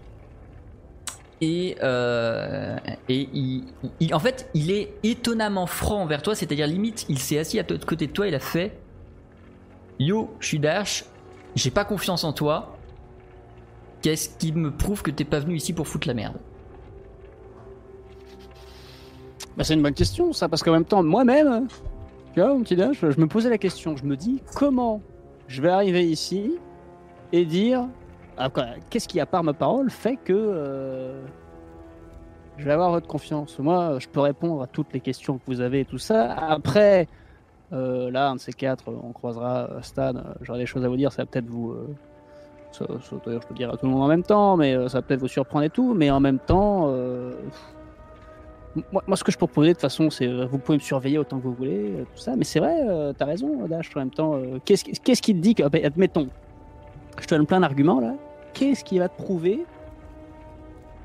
[1.40, 2.76] Et, euh,
[3.08, 7.58] et il, en fait, il est étonnamment franc envers toi, c'est-à-dire limite, il s'est assis
[7.58, 8.78] à côté de toi, il a fait
[9.98, 11.04] Yo, je suis Dash,
[11.54, 12.76] j'ai pas confiance en toi.
[14.02, 16.36] Qu'est-ce qui me prouve que t'es pas venu ici pour foutre la merde?
[19.56, 21.66] Bah, C'est une bonne question, ça, parce qu'en même temps, moi-même,
[22.34, 25.00] tu vois, mon petit je me posais la question, je me dis comment
[25.48, 26.52] je vais arriver ici
[27.32, 27.86] et dire
[28.36, 28.50] ah,
[28.90, 31.22] qu'est-ce qui, à part ma parole, fait que euh,
[32.58, 33.58] je vais avoir votre confiance?
[33.58, 36.32] Moi, je peux répondre à toutes les questions que vous avez et tout ça.
[36.32, 37.08] Après,
[37.72, 40.12] euh, là, un de ces quatre, on croisera euh, Stan.
[40.42, 41.74] J'aurai des choses à vous dire, ça va peut-être vous.
[42.72, 45.20] Ça, je peux dire à tout le monde en même temps, mais ça va peut-être
[45.20, 45.94] vous surprendre et tout.
[45.94, 46.92] Mais en même temps,
[48.92, 51.44] moi, ce que je proposer de toute façon, c'est vous pouvez me surveiller autant que
[51.44, 52.36] vous voulez, tout ça.
[52.36, 52.76] Mais c'est vrai,
[53.16, 54.40] t'as raison, Dash, en même temps.
[54.64, 54.84] Qu'est-ce
[55.22, 55.62] qui te dit que.
[55.62, 56.28] Admettons,
[57.20, 58.14] je te donne plein d'arguments là
[58.56, 59.64] qu'est-ce qui va te prouver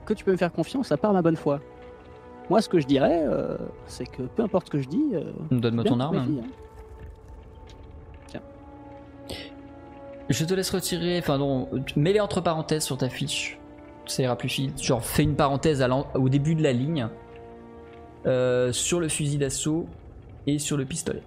[0.05, 1.59] que tu peux me faire confiance à part ma bonne foi?
[2.49, 5.11] Moi, ce que je dirais, euh, c'est que peu importe ce que je dis.
[5.13, 6.17] Euh, Donne-moi ton arme.
[6.17, 6.43] Hein.
[8.27, 8.41] Tiens.
[10.29, 11.19] Je te laisse retirer.
[11.19, 13.59] Enfin, non, mets-les entre parenthèses sur ta fiche.
[14.05, 14.81] Ça ira plus vite.
[14.81, 17.07] Genre, fais une parenthèse au début de la ligne
[18.25, 19.87] euh, sur le fusil d'assaut
[20.47, 21.23] et sur le pistolet.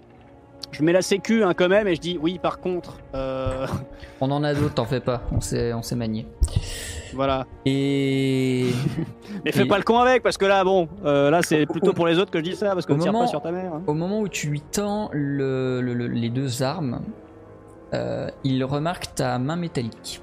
[0.73, 2.99] Je mets la sécu hein, quand même et je dis oui par contre.
[3.15, 3.67] Euh,
[4.21, 6.27] on en a d'autres, t'en fais pas, on s'est, on s'est manié.
[7.15, 7.47] Voilà.
[7.65, 8.71] Et.
[9.45, 12.07] Mais fais pas le con avec parce que là, bon, euh, là c'est plutôt pour
[12.07, 13.75] les autres que je dis ça parce que ne tire pas sur ta mère.
[13.75, 13.83] Hein.
[13.87, 17.01] Au moment où tu lui tends les deux armes,
[17.93, 20.23] euh, il remarque ta main métallique.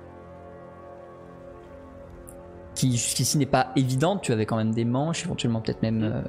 [2.75, 6.09] Qui jusqu'ici n'est pas évidente, tu avais quand même des manches, éventuellement peut-être même.
[6.09, 6.23] Mm.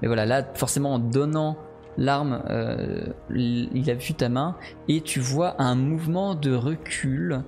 [0.00, 1.56] Mais voilà, là, forcément en donnant
[1.96, 4.56] l'arme, euh, il a vu ta main,
[4.88, 7.42] et tu vois un mouvement de recul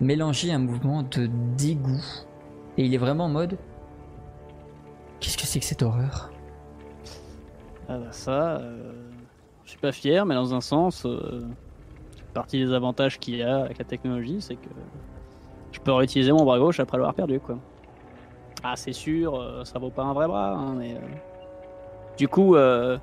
[0.00, 2.04] mélangé à un mouvement de dégoût.
[2.78, 3.56] Et il est vraiment en mode
[5.20, 6.30] Qu'est-ce que c'est que cette horreur?
[7.88, 8.92] Ah bah ça, euh,
[9.64, 11.40] je suis pas fier, mais dans un sens, euh,
[12.34, 14.68] partie des avantages qu'il y a avec la technologie, c'est que
[15.72, 17.58] je peux réutiliser mon bras gauche après l'avoir perdu, quoi.
[18.62, 20.96] Ah, c'est sûr, euh, ça vaut pas un vrai bras, hein, mais
[22.16, 22.98] du coup, euh,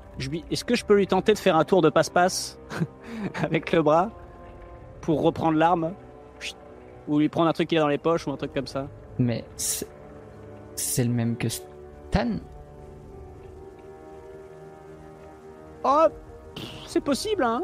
[0.52, 2.60] est-ce que je peux lui tenter de faire un tour de passe-passe
[3.44, 4.10] avec le bras
[5.02, 5.94] pour reprendre l'arme
[7.08, 8.88] ou lui prendre un truc qui est dans les poches ou un truc comme ça.
[9.20, 12.38] Mais c'est le même que Stan
[15.86, 16.06] Oh,
[16.88, 17.64] c'est possible, hein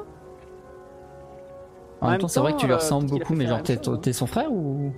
[2.02, 3.98] En, En même temps, c'est vrai que tu lui euh, ressembles beaucoup, mais genre, hein.
[4.02, 4.92] t'es son frère ou?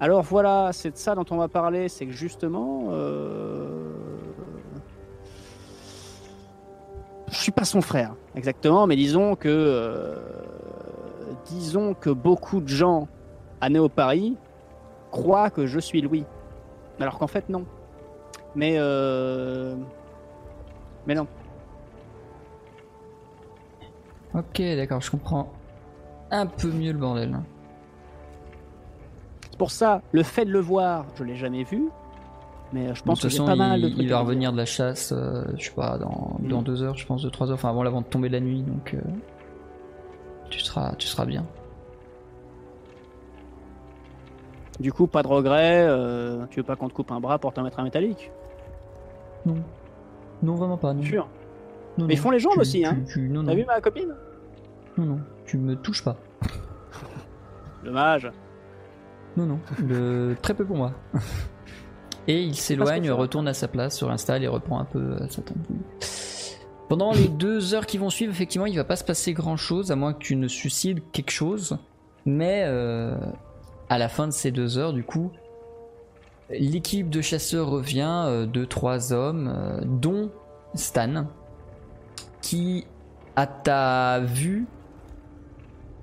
[0.00, 3.93] Alors voilà, c'est de ça dont on va parler, c'est que justement, euh...
[7.34, 10.16] je suis pas son frère, exactement, mais disons que, euh,
[11.46, 13.08] disons que beaucoup de gens
[13.60, 14.36] à Néo Paris
[15.10, 16.24] croient que je suis Louis,
[17.00, 17.66] alors qu'en fait non.
[18.54, 19.74] Mais euh...
[21.06, 21.26] mais non.
[24.32, 25.52] Ok, d'accord, je comprends
[26.30, 27.36] un peu mieux le bordel.
[29.50, 31.88] C'est pour ça, le fait de le voir, je l'ai jamais vu,
[32.74, 34.18] mais euh, je De pense toute que façon, pas mal de il, trucs il va
[34.20, 36.48] revenir de la chasse, euh, je sais pas, dans, Mm.
[36.48, 38.62] dans deux heures, je pense, deux, trois heures, enfin avant l'avant de tomber la nuit,
[38.62, 39.00] donc euh,
[40.50, 41.46] tu, seras, tu seras bien.
[44.80, 45.86] Du coup, pas de regret.
[45.88, 48.30] euh, tu veux pas qu'on te coupe un bras pour te mettre un métallique?
[49.46, 49.54] Non.
[50.42, 50.92] Non, vraiment pas.
[50.92, 51.02] Non.
[51.02, 51.28] Sûr.
[51.96, 52.96] Non, Mais ils font les jambes Tu- aussi, tu- hein.
[53.08, 53.56] tu- non, T'as non.
[53.56, 54.12] vu ma copine?
[54.98, 56.16] Non, non, tu me touches pas.
[57.84, 58.30] Dommage.
[59.36, 60.34] Non, non, le...
[60.42, 60.92] très peu pour moi.
[62.26, 65.42] Et il s'éloigne, retourne à sa place, se réinstalle et reprend un peu euh, sa
[65.42, 65.82] tambouille.
[66.88, 69.90] Pendant les deux heures qui vont suivre, effectivement, il va pas se passer grand chose,
[69.90, 71.78] à moins que tu ne suicides quelque chose.
[72.26, 73.16] Mais euh,
[73.88, 75.30] à la fin de ces deux heures, du coup,
[76.50, 80.30] l'équipe de chasseurs revient, euh, deux, trois hommes, euh, dont
[80.74, 81.26] Stan,
[82.42, 82.86] qui,
[83.34, 84.66] à ta vue,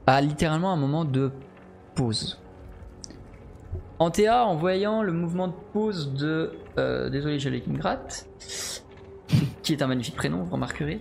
[0.08, 1.32] a littéralement un moment de
[1.94, 2.41] pause.
[4.02, 6.54] Antea, en voyant le mouvement de pause de.
[6.80, 8.28] euh, désolé, j'ai les qui me gratte.
[9.64, 11.00] Qui est un magnifique prénom, vous remarquerez.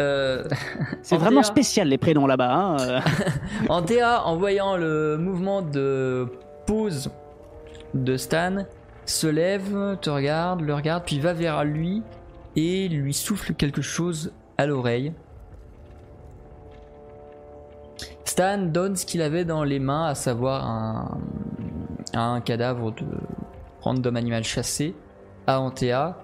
[0.00, 0.44] Euh,
[1.02, 2.52] C'est Antea- vraiment spécial les prénoms là-bas.
[2.52, 2.76] Hein.
[2.80, 3.00] euh.
[3.68, 6.26] Antea, en voyant le mouvement de
[6.66, 7.10] pause
[7.94, 8.64] de Stan,
[9.06, 12.02] se lève, te regarde, le regarde, puis va vers lui
[12.56, 15.12] et lui souffle quelque chose à l'oreille.
[18.24, 21.18] Stan donne ce qu'il avait dans les mains, à savoir un,
[22.14, 23.06] un cadavre de
[23.82, 24.94] random animal chassé
[25.46, 26.16] à Antea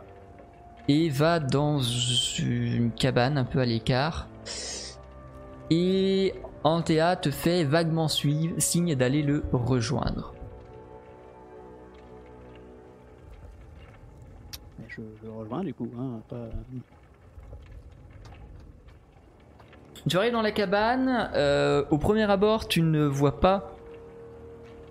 [0.88, 4.28] et va dans une cabane un peu à l'écart.
[5.70, 6.34] Et
[6.64, 10.32] Antea te fait vaguement suivre, signe d'aller le rejoindre.
[14.88, 15.88] Je le rejoins du coup.
[15.98, 16.48] Hein, pas-
[20.08, 23.72] Tu arrives dans la cabane, euh, au premier abord tu ne vois pas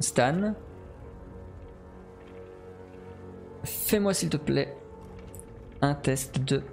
[0.01, 0.53] Stan.
[3.65, 4.75] Fais-moi s'il te plaît
[5.81, 6.63] un test de...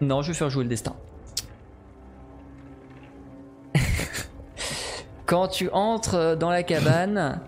[0.00, 0.94] Non, je vais faire jouer le destin.
[5.26, 7.40] Quand tu entres dans la cabane,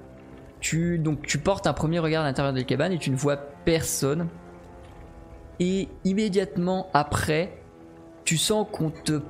[0.61, 3.17] tu, donc, tu portes un premier regard à l'intérieur de la cabane et tu ne
[3.17, 4.29] vois personne.
[5.61, 7.59] Et immédiatement après,
[8.25, 9.21] tu sens qu'on te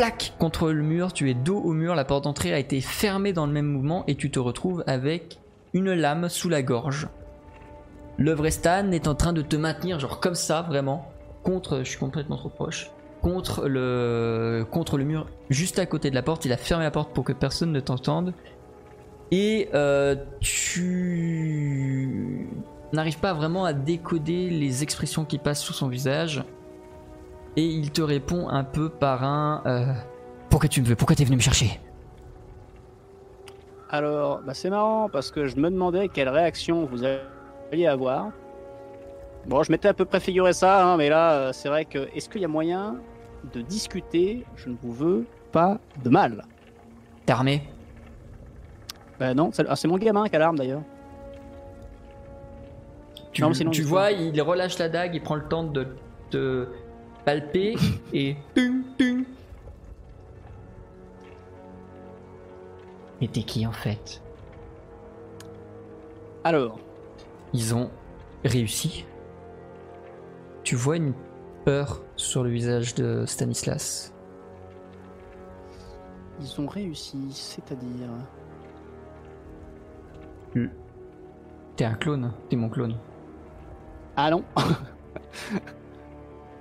[0.00, 3.34] plaque contre le mur, tu es dos au mur, la porte d'entrée a été fermée
[3.34, 5.38] dans le même mouvement et tu te retrouves avec
[5.74, 7.06] une lame sous la gorge.
[8.16, 11.90] Le vrai Stan est en train de te maintenir, genre comme ça, vraiment, contre, je
[11.90, 12.90] suis complètement trop proche,
[13.20, 14.64] contre le,
[15.04, 16.46] mur, juste à côté de la porte.
[16.46, 18.32] Il a fermé la porte pour que personne ne t'entende.
[19.30, 22.48] Et euh, tu
[22.94, 26.42] n'arrives pas vraiment à décoder les expressions qui passent sous son visage.
[27.56, 29.92] Et il te répond un peu par un euh,
[30.48, 31.80] Pourquoi tu me veux Pourquoi t'es venu me chercher?
[33.90, 38.30] Alors, bah, c'est marrant parce que je me demandais quelle réaction vous alliez avoir.
[39.46, 42.08] Bon, je m'étais à peu près figuré ça, hein, mais là, euh, c'est vrai que
[42.14, 42.96] est-ce qu'il y a moyen
[43.52, 46.44] de discuter Je ne vous veux pas de mal?
[47.26, 47.62] T'es armé?
[49.18, 50.82] Bah non, c'est ah, c'est mon gamin qui a l'arme d'ailleurs.
[53.32, 55.86] Tu, Non, mais sinon, tu vois, il relâche la dague, il prend le temps de
[56.30, 56.66] te
[57.24, 57.76] palper
[58.12, 58.36] et.
[58.54, 59.24] Tung, tung.
[63.20, 64.22] Et t'es qui en fait
[66.44, 66.78] Alors,
[67.52, 67.90] Ils ont
[68.44, 69.04] réussi.
[70.62, 71.12] Tu vois une
[71.64, 74.14] peur sur le visage de Stanislas.
[76.40, 78.08] ils ont réussi, c'est-à-dire.
[81.76, 82.96] T'es un clone, t'es mon clone.
[84.16, 84.44] Ah non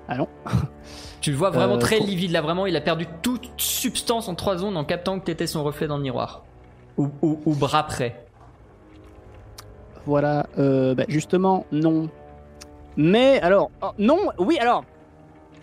[0.10, 0.28] Ah non
[1.22, 4.36] Tu le vois vraiment Euh, très livide là, vraiment il a perdu toute substance en
[4.36, 6.44] trois zones en captant que t'étais son reflet dans le miroir.
[6.98, 8.26] Au, au- au bras près.
[10.06, 12.10] Voilà, euh, bah, justement, non.
[12.98, 14.84] Mais alors, oh, non, oui, alors.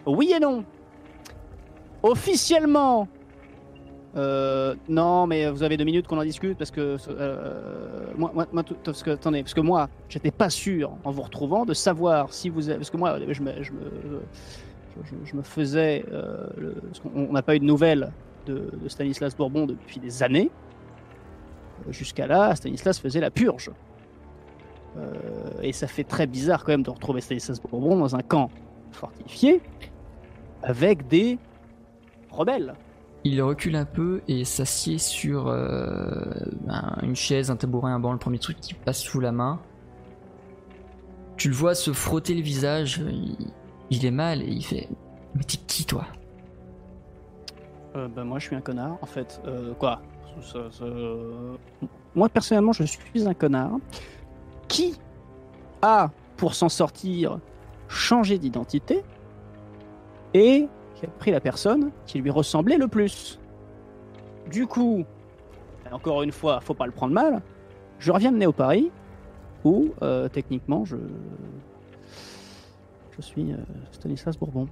[0.07, 0.65] oui et non.
[2.03, 3.09] Officiellement,
[4.17, 8.47] euh, non, mais vous avez deux minutes qu'on en discute parce que euh, moi,
[9.07, 12.79] attendez, parce que moi, j'étais pas sûr en vous retrouvant de savoir si vous, avez-
[12.79, 16.47] parce que moi, je me, je me, faisais, euh,
[17.15, 18.11] on n'a pas eu de nouvelles
[18.47, 20.51] de, Stanislas Bourbon depuis des années.
[21.91, 23.71] Jusqu'à là, Stanislas faisait la purge.
[25.63, 28.51] Et ça fait très bizarre quand même de retrouver Stanislas Bourbon dans un camp
[28.93, 29.61] fortifié
[30.63, 31.39] avec des
[32.31, 32.75] rebelles.
[33.29, 36.23] Il recule un peu et s'assied sur euh,
[36.69, 39.59] un- une chaise, un tabouret, un banc, le premier truc qui passe sous la main.
[41.37, 43.03] Tu le vois se frotter le visage,
[43.91, 44.89] il, est mal et il fait
[45.35, 46.05] Mais t'es qui toi?
[47.97, 49.41] Euh, bah, moi, je suis un connard, en fait.
[49.45, 50.01] Euh, quoi?
[50.41, 50.69] Ça-
[52.15, 53.73] Moi, personnellement, je suis un connard
[54.69, 54.95] qui
[55.83, 57.41] a, pour s'en sortir,
[57.89, 59.03] changé d'identité
[60.33, 63.39] et qui a pris la personne qui lui ressemblait le plus.
[64.51, 65.05] Du coup,
[65.93, 67.43] encore une fois, faut pas le prendre mal,
[67.99, 68.91] je reviens de Néo-Paris
[69.65, 70.97] où, euh, techniquement, je.
[73.19, 73.57] Je suis euh,
[73.93, 74.69] Stanislas Bourbon.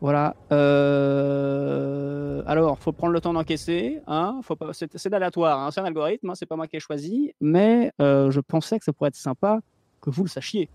[0.00, 0.34] Voilà.
[0.50, 2.42] Euh...
[2.46, 4.00] Alors, faut prendre le temps d'encaisser.
[4.06, 4.40] Hein.
[4.72, 5.60] C'est aléatoire.
[5.60, 6.30] Hein c'est un algorithme.
[6.30, 7.34] Hein c'est pas moi qui ai choisi.
[7.42, 9.60] Mais je pensais que ça pourrait être sympa
[10.00, 10.70] que vous le sachiez.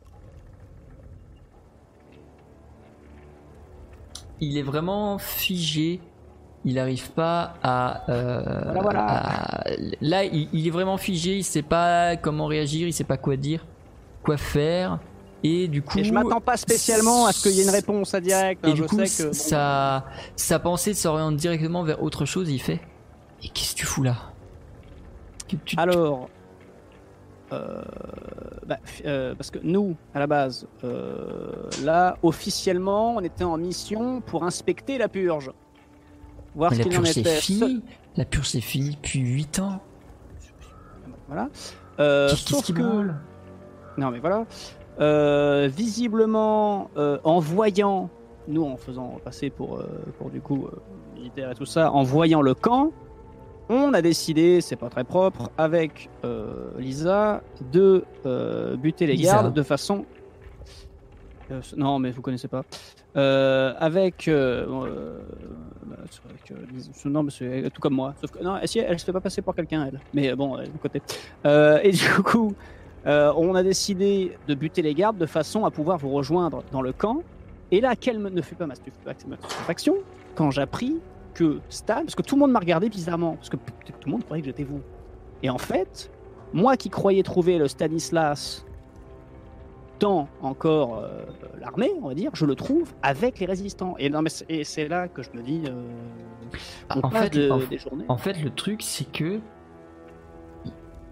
[4.42, 6.00] Il est vraiment figé.
[6.66, 9.06] Il n'arrive pas à, euh, Voilà, voilà.
[9.08, 9.64] à-
[10.02, 11.38] Là, il, il est vraiment figé.
[11.38, 12.88] Il sait pas comment réagir.
[12.88, 13.66] Il sait pas quoi dire,
[14.24, 15.00] quoi faire.
[15.44, 18.14] Et du coup, Et je m'attends pas spécialement à ce qu'il y ait une réponse
[18.14, 18.66] à direct.
[18.66, 18.70] hein.
[18.70, 19.28] Et du je coup, sais que.
[19.30, 22.50] bon, sa, sa pensée s'oriente directement vers autre chose.
[22.50, 22.82] Il fait
[23.44, 24.16] Et qu'est-ce que tu fous là?
[25.48, 26.28] Tu- Alors,
[27.54, 27.82] euh,
[28.66, 34.22] bah, euh, parce que nous, à la base, euh, là, officiellement, on était en mission
[34.22, 35.52] pour inspecter la purge.
[36.56, 37.36] Voir Mais ce la qu'il en était.
[37.36, 37.84] fini.
[38.16, 39.80] La purge c'est fini depuis 8 ans.
[41.28, 41.50] Voilà.
[42.36, 42.82] Sauf qui que.
[43.98, 44.46] Non, mais voilà.
[45.68, 48.10] Visiblement, en voyant,
[48.48, 49.82] nous en faisant passer pour,
[50.18, 50.68] pour du coup
[51.16, 52.92] militaire et tout ça, en voyant le camp,
[53.70, 57.42] on a décidé, c'est pas très propre, avec euh, Lisa,
[57.72, 59.34] de euh, buter les Lisa.
[59.34, 60.06] gardes de façon.
[61.52, 62.64] Euh, non, mais vous connaissez pas.
[63.16, 64.30] Avec.
[64.30, 64.76] bah,
[67.06, 68.14] non, mais c'est tout comme moi.
[68.22, 70.00] Sauf que, non, si, elle se fait pas passer pour quelqu'un, elle.
[70.14, 71.02] Mais bon, elle est de côté.
[71.84, 72.54] Et du coup.
[73.06, 76.92] On a décidé de buter les gardes de façon à pouvoir vous rejoindre dans le
[76.92, 77.24] camp.
[77.72, 79.96] Et là, quelle ne fut pas ma stupéfaction
[80.36, 80.98] quand j'appris
[81.38, 84.24] que Stan, parce que tout le monde m'a regardé bizarrement, parce que tout le monde
[84.26, 84.82] croyait que j'étais vous.
[85.44, 86.10] Et en fait,
[86.52, 88.66] moi qui croyais trouver le Stanislas
[90.00, 91.26] dans encore euh,
[91.60, 93.96] l'armée, on va dire, je le trouve avec les résistants.
[94.00, 95.82] Et, non, mais c'est- et c'est là que je me dis, euh,
[96.96, 98.06] on en passe fait, de- en- des journées.
[98.08, 99.40] En fait, le truc, c'est que.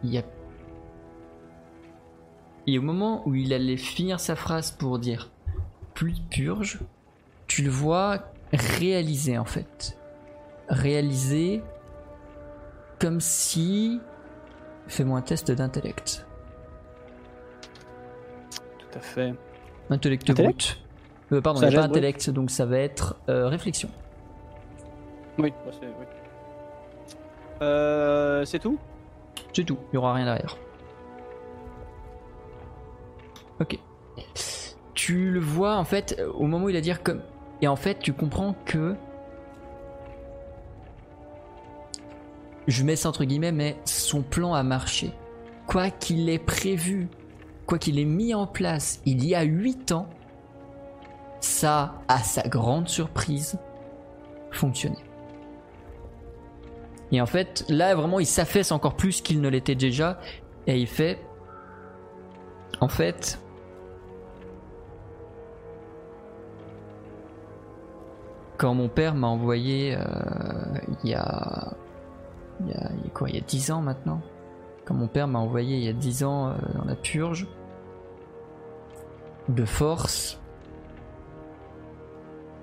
[0.03, 0.23] Il y a.
[2.67, 5.29] Et au moment où il allait finir sa phrase pour dire
[5.93, 6.79] plus de purge,
[7.47, 8.19] tu le vois
[8.53, 9.97] réaliser en fait.
[10.69, 11.61] Réaliser
[12.99, 14.01] comme si.
[14.87, 16.25] Fais-moi un test d'intellect.
[18.77, 19.33] Tout à fait.
[19.89, 20.81] Intellect Intellect brut.
[21.31, 23.89] Euh, pardon, il n'y a pas intellect, donc ça va être euh, réflexion.
[25.37, 26.05] Oui, c'est oui.
[27.61, 28.77] Euh, c'est tout?
[29.53, 30.57] C'est tout, il n'y aura rien derrière.
[33.59, 33.79] Ok.
[34.93, 37.21] Tu le vois en fait au moment où il a dire comme.
[37.61, 38.95] Et en fait, tu comprends que.
[42.67, 45.11] Je mets ça entre guillemets, mais son plan a marché.
[45.67, 47.09] Quoi qu'il ait prévu,
[47.65, 50.07] quoi qu'il ait mis en place il y a 8 ans,
[51.41, 53.57] ça, à sa grande surprise,
[54.51, 54.97] fonctionné.
[57.11, 60.19] Et en fait, là vraiment, il s'affaisse encore plus qu'il ne l'était déjà.
[60.67, 61.19] Et il fait.
[62.81, 63.39] En fait.
[68.57, 69.95] Quand mon père m'a envoyé.
[69.95, 70.01] euh,
[71.03, 71.73] il y a.
[72.61, 74.21] Il y a, quoi Il y a 10 ans maintenant?
[74.85, 77.47] Quand mon père m'a envoyé il y a 10 ans euh, dans la purge.
[79.49, 80.39] De force.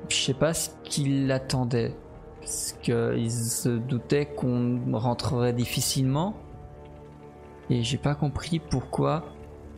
[0.08, 1.94] Je sais pas ce qu'il attendait
[2.40, 6.34] parce qu'il se doutait qu'on rentrerait difficilement.
[7.70, 9.24] Et j'ai pas compris pourquoi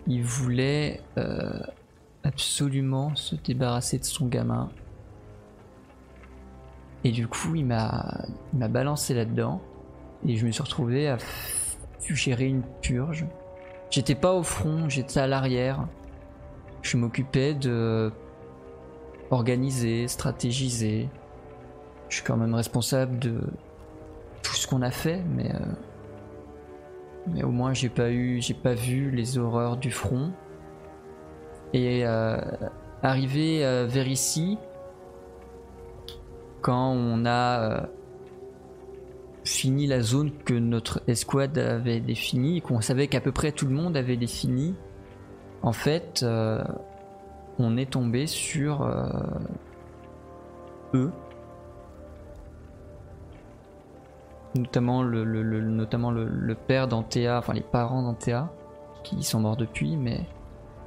[0.07, 1.61] il voulait euh,
[2.23, 4.71] absolument se débarrasser de son gamin.
[7.05, 9.61] Et du coup, il m'a balancé là-dedans.
[10.27, 11.19] Et je me suis retrouvé à
[12.01, 13.27] gérer une purge.
[13.91, 15.87] J'étais pas au front, j'étais à l'arrière.
[16.83, 18.13] Je m'occupais de
[19.31, 21.09] organisé, stratégisé.
[22.09, 23.41] Je suis quand même responsable de
[24.43, 25.59] tout ce qu'on a fait, mais euh,
[27.27, 30.33] mais au moins j'ai pas eu, j'ai pas vu les horreurs du front.
[31.73, 32.39] Et euh,
[33.03, 34.59] arrivé euh, vers ici,
[36.61, 37.89] quand on a
[39.45, 43.75] fini la zone que notre escouade avait définie, qu'on savait qu'à peu près tout le
[43.75, 44.75] monde avait défini,
[45.63, 46.25] en fait,
[47.59, 48.87] on est tombé sur
[50.95, 51.13] eux.
[54.55, 55.25] Notamment le,
[55.63, 58.49] notamment le, père d'Antea, enfin les parents d'Antea,
[59.03, 60.21] qui sont morts depuis, mais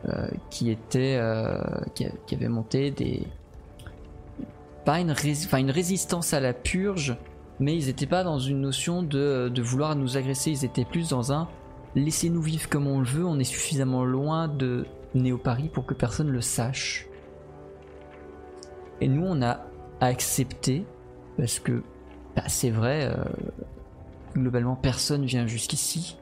[0.07, 1.59] euh, qui étaient, euh,
[1.93, 2.05] qui,
[2.35, 3.27] avaient monté des,
[4.85, 7.17] pas une résistance à la purge,
[7.59, 11.09] mais ils n'étaient pas dans une notion de, de, vouloir nous agresser, ils étaient plus
[11.09, 11.47] dans un
[11.97, 14.85] laissez-nous vivre comme on le veut, on est suffisamment loin de
[15.15, 17.07] Néo-Paris pour que personne le sache.
[19.01, 19.61] Et nous, on a
[19.99, 20.85] accepté,
[21.37, 21.83] parce que
[22.35, 23.23] bah, c'est vrai, euh,
[24.33, 26.17] globalement personne vient jusqu'ici.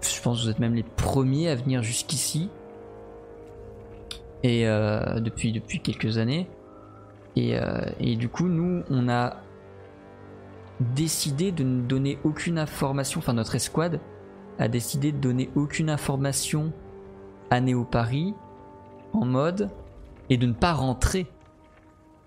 [0.00, 2.50] Je pense que vous êtes même les premiers à venir jusqu'ici.
[4.42, 6.46] Et euh, depuis, depuis quelques années.
[7.36, 9.38] Et, euh, et, du coup, nous, on a
[10.80, 14.00] décidé de ne donner aucune information, enfin notre escouade
[14.58, 16.72] a décidé de donner aucune information
[17.50, 18.34] à Néo Paris
[19.12, 19.70] en mode
[20.30, 21.26] et de ne pas rentrer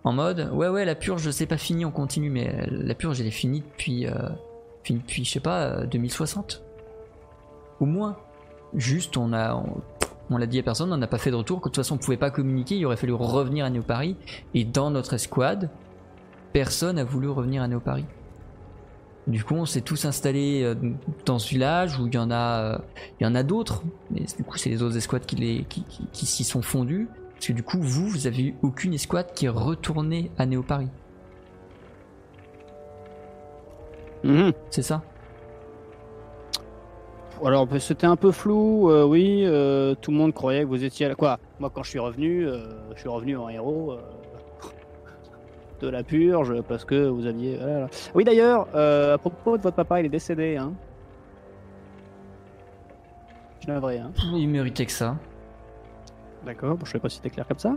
[0.04, 3.20] en mode ouais ouais la purge c'est pas fini on continue mais euh, la purge
[3.20, 4.14] elle est finie depuis euh,
[4.86, 8.18] je sais pas 2060 euh, au moins
[8.74, 9.62] juste on a
[10.30, 11.98] on, l'a dit à personne on n'a pas fait de retour de toute façon on
[11.98, 14.16] pouvait pas communiquer il aurait fallu revenir à Néo Paris
[14.54, 15.70] et dans notre escouade
[16.54, 18.06] personne a voulu revenir à Néo Paris
[19.28, 20.74] du coup on s'est tous installés
[21.26, 22.82] dans ce village où il y en a
[23.20, 25.84] il y en a d'autres mais du coup c'est les autres escouades qui les qui,
[26.12, 29.46] qui s'y sont fondus parce que du coup, vous, vous avez eu aucune escouade qui
[29.46, 30.90] est retournée à Néo Paris.
[34.24, 34.54] Mhm.
[34.72, 35.04] C'est ça?
[37.46, 39.44] Alors, bah, c'était un peu flou, euh, oui.
[39.46, 41.16] Euh, tout le monde croyait que vous étiez à la.
[41.16, 41.38] Quoi?
[41.60, 42.66] Moi, quand je suis revenu, euh,
[42.96, 43.96] je suis revenu en héros
[45.82, 47.60] de la purge parce que vous aviez.
[48.16, 50.58] Oui, d'ailleurs, à propos de votre papa, il est décédé.
[50.58, 50.74] Hein.
[53.68, 53.74] Je.
[53.74, 54.12] Hein.
[54.34, 55.18] Il méritait que ça.
[56.46, 57.76] D'accord, je sais pas si c'était clair comme ça.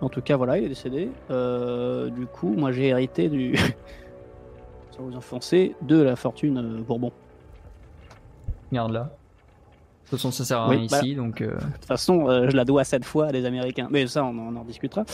[0.00, 1.10] En tout cas, voilà, il est décédé.
[1.30, 3.56] Euh, du coup, moi j'ai hérité du.
[4.96, 7.12] Sans vous enfoncer, de la fortune euh, Bourbon.
[8.72, 9.00] Regarde là.
[9.00, 11.40] De toute façon, ça sert à rien ici, bah, donc.
[11.40, 11.54] Euh.
[11.54, 13.86] De toute façon, je la dois cette fois à des Américains.
[13.90, 15.04] Mais ça, on, en discutera.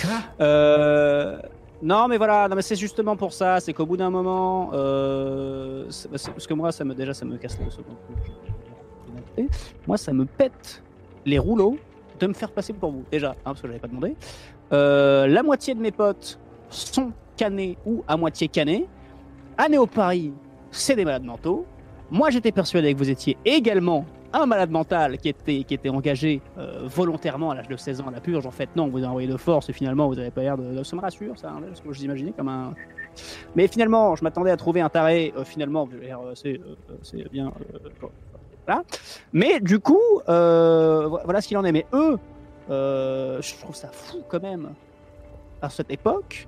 [1.84, 3.60] Non, mais voilà, non, mais c'est justement pour ça.
[3.60, 7.70] C'est qu'au bout d'un moment, parce que moi, ça me déjà, ça me casse le
[7.70, 7.94] second.
[9.86, 10.82] Moi, ça me pète
[11.26, 11.76] les rouleaux
[12.18, 14.16] de me faire passer pour vous, déjà, hein, parce que je n'avais pas demandé.
[14.72, 16.38] Euh, la moitié de mes potes
[16.70, 18.88] sont canés ou à moitié canés.
[19.58, 20.32] À Néo Paris,
[20.70, 21.66] c'est des malades mentaux.
[22.10, 26.42] Moi, j'étais persuadé que vous étiez également un malade mental qui était, qui était engagé
[26.58, 28.46] euh, volontairement à l'âge de 16 ans à la purge.
[28.46, 30.82] En fait, non, vous avez envoyé de force et finalement, vous n'avez pas l'air de,
[30.82, 32.74] Ça me rassure, ça, hein, je vous imaginais comme un.
[33.54, 35.32] Mais finalement, je m'attendais à trouver un taré.
[35.36, 35.88] Euh, finalement,
[36.32, 36.60] c'est
[37.32, 37.52] bien.
[39.32, 41.72] Mais du coup, euh, voilà ce qu'il en est.
[41.72, 42.18] Mais eux,
[42.70, 44.70] euh, je trouve ça fou quand même.
[45.62, 46.46] À cette époque,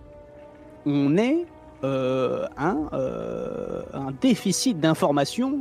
[0.84, 1.47] on est
[1.84, 2.89] euh, un,
[3.93, 5.61] un, déficit d'information.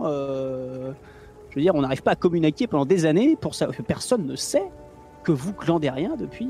[1.56, 3.68] Je veux dire, on n'arrive pas à communiquer pendant des années pour ça.
[3.88, 4.66] Personne ne sait
[5.24, 6.50] que vous glandez rien depuis.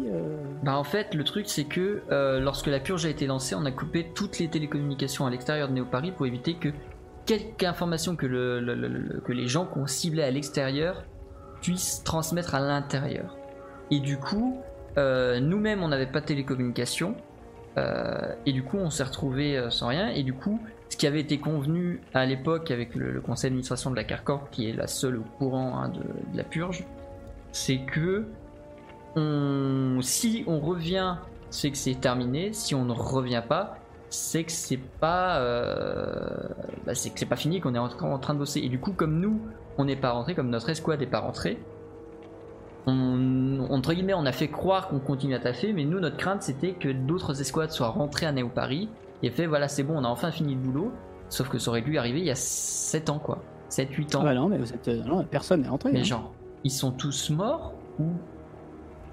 [0.64, 2.02] Bah en fait, le truc c'est que
[2.42, 5.74] lorsque la purge a été lancée, on a coupé toutes les télécommunications à l'extérieur de
[5.74, 6.70] Néo-Paris pour éviter que
[7.26, 11.04] quelque information que, le, que les gens qu'on ciblait à l'extérieur
[11.62, 13.38] puissent transmettre à l'intérieur.
[13.92, 14.62] Et du coup,
[14.98, 17.16] euh, nous-mêmes, on n'avait pas de télécommunication.
[17.78, 20.10] Euh, et du coup, on s'est retrouvé euh, sans rien.
[20.10, 20.60] Et du coup,
[20.96, 24.70] ce qui avait été convenu à l'époque avec le, conseil d'administration de la Carcorp, qui
[24.70, 26.00] est la seule au courant hein, de,
[26.34, 26.86] la purge,
[27.52, 28.24] c'est que
[30.02, 31.18] si on revient,
[31.50, 32.54] c'est que c'est terminé.
[32.54, 33.78] Si on ne revient pas,
[34.10, 36.48] c'est que c'est pas euh,
[36.86, 38.80] bah, c'est que c'est pas fini qu'on est encore en train de bosser et du
[38.80, 39.42] coup comme nous
[39.78, 41.58] on n'est pas rentré comme notre escouade n'est pas rentrée
[42.88, 46.44] on, entre guillemets on a fait croire qu'on continue à taffer mais nous notre crainte
[46.44, 48.88] c'était que d'autres escouades soient rentrées à Néo Paris
[49.24, 50.92] et fait voilà c'est bon on a enfin fini le boulot
[51.30, 53.40] sauf que ça aurait dû arriver il y a 7 ans quoi
[53.70, 56.04] 7 8 ans ah bah non mais vous êtes, non, personne n'est rentré mais hein.
[56.04, 56.32] genre
[56.64, 58.06] ils sont tous morts ou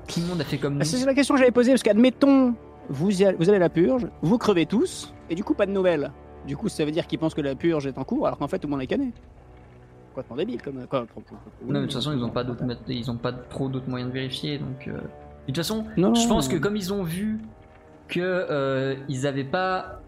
[0.09, 1.83] tout le monde a fait comme bah, nous c'est la question que j'avais posée parce
[1.83, 2.55] qu'admettons
[2.89, 6.11] vous, vous avez la purge, vous crevez tous, et du coup, pas de nouvelles.
[6.47, 8.49] Du coup, ça veut dire qu'ils pensent que la purge est en cours, alors qu'en
[8.49, 9.13] fait, tout le monde est cané.
[10.11, 10.87] Complètement débile, comme.
[10.89, 11.07] Quoi, non,
[11.67, 12.45] mais de toute façon, ils n'ont pas,
[12.89, 14.89] ils ont pas trop d'autres moyens de vérifier, donc.
[14.89, 14.99] Euh, De
[15.47, 16.61] toute façon, Non, je non, pense que non.
[16.61, 17.39] comme ils ont vu
[18.13, 20.01] que euh, ils n'avaient pas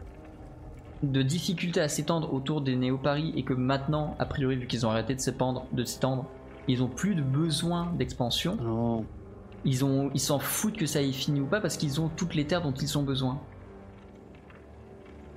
[1.02, 4.90] de difficulté à s'étendre autour des néo-paris et que maintenant, a priori, vu qu'ils ont
[4.90, 5.66] arrêté de s'étendre,
[6.68, 8.56] ils ont plus de besoin d'expansion.
[8.56, 9.04] Non.
[9.64, 12.34] Ils ont, ils s'en foutent que ça ait fini ou pas parce qu'ils ont toutes
[12.34, 13.40] les terres dont ils ont besoin.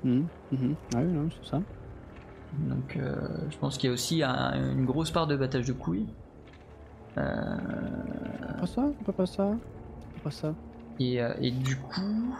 [0.03, 0.75] Mhm, mhm.
[0.95, 1.61] Ah oui, non, c'est ça.
[2.59, 3.15] Donc, euh,
[3.49, 6.07] je pense qu'il y a aussi un- une grosse part de battage de couilles.
[7.17, 7.23] Euh,
[8.59, 9.51] Pas ça, pas, pas ça.
[10.23, 10.53] Pas ça.
[10.99, 12.35] et, euh, et du coup,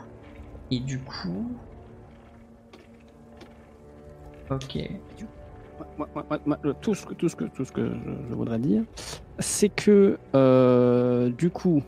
[0.71, 1.49] et du coup,
[4.49, 4.77] ok.
[5.97, 8.11] Moi- moi- moi- moi, le- tout, ce que, tout, ce que, tout ce que je,
[8.29, 8.83] je voudrais dire,
[9.39, 11.83] c'est que euh, du coup,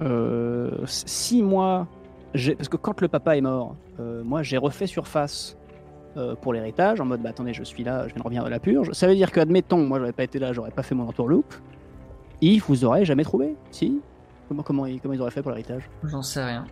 [0.00, 1.86] euh, si moi,
[2.34, 5.56] j'ai- parce que quand le papa est mort, euh, moi j'ai refait surface
[6.16, 8.50] euh, pour l'héritage en mode bah attendez, je suis là, je viens de revenir de
[8.50, 8.92] la purge.
[8.92, 11.54] Ça veut dire que, admettons, moi j'aurais pas été là, j'aurais pas fait mon entourloupe.
[12.40, 14.00] Ils vous auraient jamais trouvé, si?
[14.48, 15.88] Comment, comment, ils, comment ils auraient fait pour l'héritage?
[16.04, 16.64] J'en sais rien.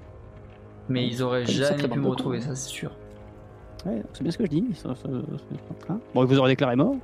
[0.89, 2.93] Mais ils auraient Comme jamais pu me retrouver, ça c'est sûr.
[3.84, 4.64] Ouais, c'est bien ce que je dis.
[4.74, 6.97] ça- ça- ça- hein bon, ils vous auraient déclaré mort.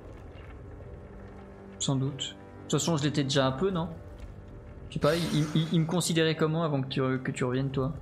[1.79, 2.13] Sans doute.
[2.17, 3.89] De toute façon, je l'étais déjà un peu, non?
[4.89, 7.71] Je sais pas, ils il, il me considéraient comment avant que tu, que tu reviennes,
[7.71, 7.93] toi?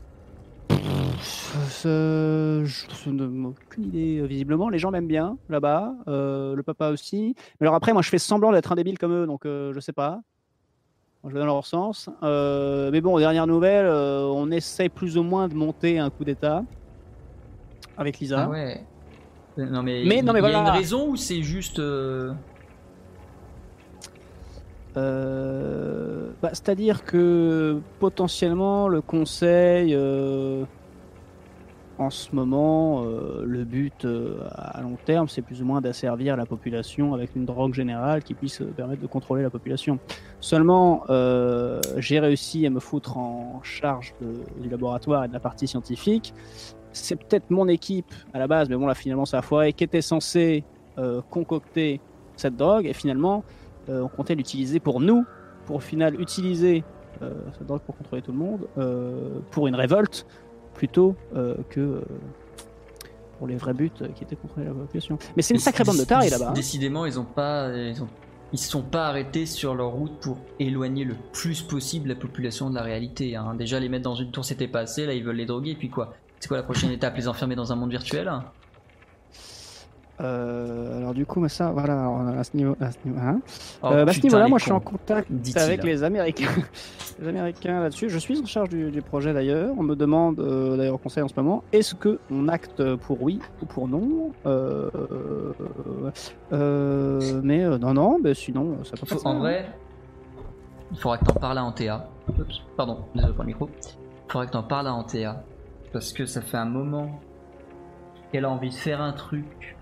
[1.86, 4.26] Euh, je n'ai aucune idée.
[4.26, 7.34] Visiblement, les gens m'aiment bien là-bas, euh, le papa aussi.
[7.60, 9.80] Mais alors après, moi, je fais semblant d'être un débile comme eux, donc euh, je
[9.80, 10.20] sais pas.
[11.28, 12.08] Je vais dans leur sens.
[12.22, 16.08] Euh, mais bon, aux dernières nouvelles, euh, on essaye plus ou moins de monter un
[16.10, 16.64] coup d'État
[17.98, 18.44] avec Lisa.
[18.44, 18.84] Ah ouais.
[19.58, 21.78] Euh, Non mais, Mais- il- non, mais il y a une raison ou c'est juste...
[21.78, 22.32] euh,
[26.42, 29.94] bah, C'est-à-dire que potentiellement le conseil,
[32.00, 36.34] en ce moment, euh, le but euh, à long terme, c'est plus ou moins d'asservir
[36.34, 39.98] la population avec une drogue générale qui puisse euh, permettre de contrôler la population.
[40.40, 41.04] Seulement,
[41.98, 46.32] j'ai réussi à me foutre en charge de- du laboratoire et de la partie scientifique.
[46.92, 49.84] C'est peut-être mon équipe à la base, mais bon là finalement ça a foiré, qui
[49.84, 50.64] était censée
[51.30, 52.00] concocter
[52.36, 53.44] cette drogue et finalement
[53.88, 55.24] on comptait l'utiliser pour nous,
[55.66, 56.82] pour au final utiliser
[57.20, 58.66] cette drogue pour contrôler tout le monde,
[59.50, 60.26] pour une révolte,
[60.74, 62.00] plutôt euh, que euh,
[63.38, 65.18] pour les vrais buts euh, qui étaient contrôler la population.
[65.36, 66.48] Mais c'est une sacrée bande de tarés là-bas.
[66.50, 66.52] hein.
[66.52, 67.68] Décidément, ils ont pas...
[67.74, 68.08] Ils ont...
[68.52, 72.68] Ils se sont pas arrêtés sur leur route pour éloigner le plus possible la population
[72.68, 73.36] de la réalité.
[73.36, 73.54] hein.
[73.54, 75.06] Déjà, les mettre dans une tour, c'était pas assez.
[75.06, 75.70] Là, ils veulent les droguer.
[75.70, 76.14] Et puis quoi?
[76.40, 77.16] C'est quoi la prochaine étape?
[77.16, 78.28] Les enfermer dans un monde virtuel?
[80.20, 83.40] Euh, alors du coup, mais ça, voilà, alors, à ce niveau, à ce niveau- hein.
[83.82, 86.46] Oh, Euh, bah, à ce putain, niveau-là, moi, je suis en contact avec les Américains.
[87.20, 88.10] les Américains là-dessus.
[88.10, 89.72] Je suis en charge du, du projet d'ailleurs.
[89.78, 93.22] On me demande euh, d'ailleurs au conseil en ce moment est-ce que on acte pour
[93.22, 94.32] oui ou pour non?
[94.46, 94.90] Euh,
[96.52, 99.16] euh, Mais euh, non, non, mais sinon, ça peut pas.
[99.16, 99.66] Faut- en vrai,
[100.92, 102.08] il faudra que t'en parles à Antea.
[102.38, 103.68] Oups, pardon, désolé pour le micro.
[104.28, 105.42] Il faudra que t'en parles à Antea.
[105.92, 107.20] Parce que ça fait un moment
[108.30, 109.76] qu'elle a envie de faire un truc.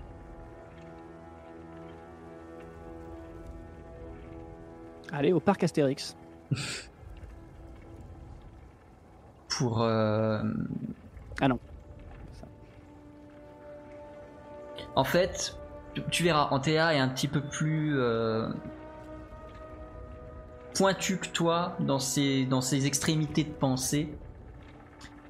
[5.11, 6.15] Allez au parc Astérix.
[9.49, 9.81] pour.
[9.81, 10.41] euh,
[11.41, 11.59] Ah non.
[14.95, 15.55] En fait,
[15.93, 18.47] tu- tu verras, Antea est un petit peu plus euh,
[20.75, 24.09] pointu que toi dans ses, dans ses extrémités de pensée.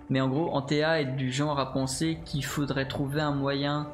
[0.10, 3.88] Mais en gros, Antea est du genre à penser qu'il faudrait trouver un moyen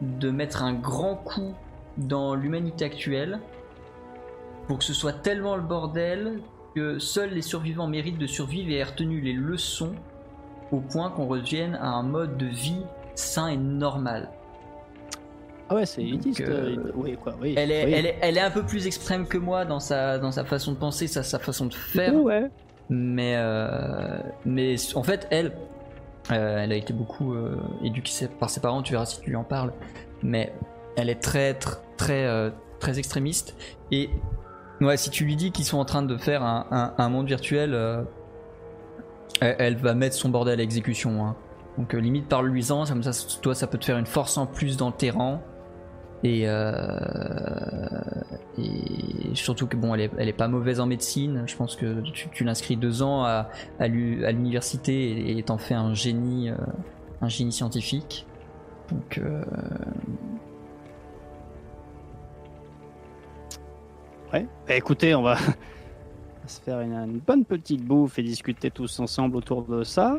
[0.00, 1.54] de mettre un grand coup
[1.98, 3.38] dans l'humanité actuelle
[4.66, 6.40] pour que ce soit tellement le bordel
[6.74, 9.92] que seuls les survivants méritent de survivre et aient retenu les leçons
[10.70, 12.82] au point qu'on revienne à un mode de vie
[13.14, 14.30] sain et normal.
[15.68, 16.40] Ah ouais, c'est élitiste.
[16.40, 17.54] euh, euh, oui, quoi, oui.
[17.56, 17.92] Elle est, oui.
[17.92, 20.72] elle, est, elle est un peu plus extrême que moi dans sa, dans sa façon
[20.72, 22.14] de penser, sa, sa façon de faire.
[22.14, 22.50] Ouais.
[22.88, 25.52] Mais, euh, mais en fait, elle,
[26.30, 27.34] euh, elle a été beaucoup
[27.82, 29.72] éduquée par ses parents, tu verras si tu lui en parles.
[30.22, 30.52] Mais
[30.96, 33.56] elle est très, très, très, très extrémiste.
[33.90, 34.10] Et
[34.84, 38.02] ouais, si tu lui dis qu'ils sont en train de faire un, monde virtuel, euh,
[39.40, 41.24] elle, va mettre son bordel à l'exécution.
[41.24, 41.36] hein.
[41.78, 44.46] Donc euh, limite par luisant, comme ça, toi, ça peut te faire une force en
[44.46, 45.42] plus dans tes rangs.
[46.24, 47.00] Et, euh,
[48.56, 51.42] et surtout que bon, elle est, elle est pas mauvaise en médecine.
[51.46, 53.48] Je pense que tu, l'inscris deux ans à,
[53.80, 56.54] à l'u- à l'université et et t'en fais un génie, euh,
[57.22, 58.26] un génie scientifique.
[58.90, 59.20] Donc
[64.32, 64.46] Ouais.
[64.66, 65.32] Bah, écoutez, on va...
[65.32, 65.36] on
[66.42, 70.18] va se faire une, une bonne petite bouffe et discuter tous ensemble autour de ça.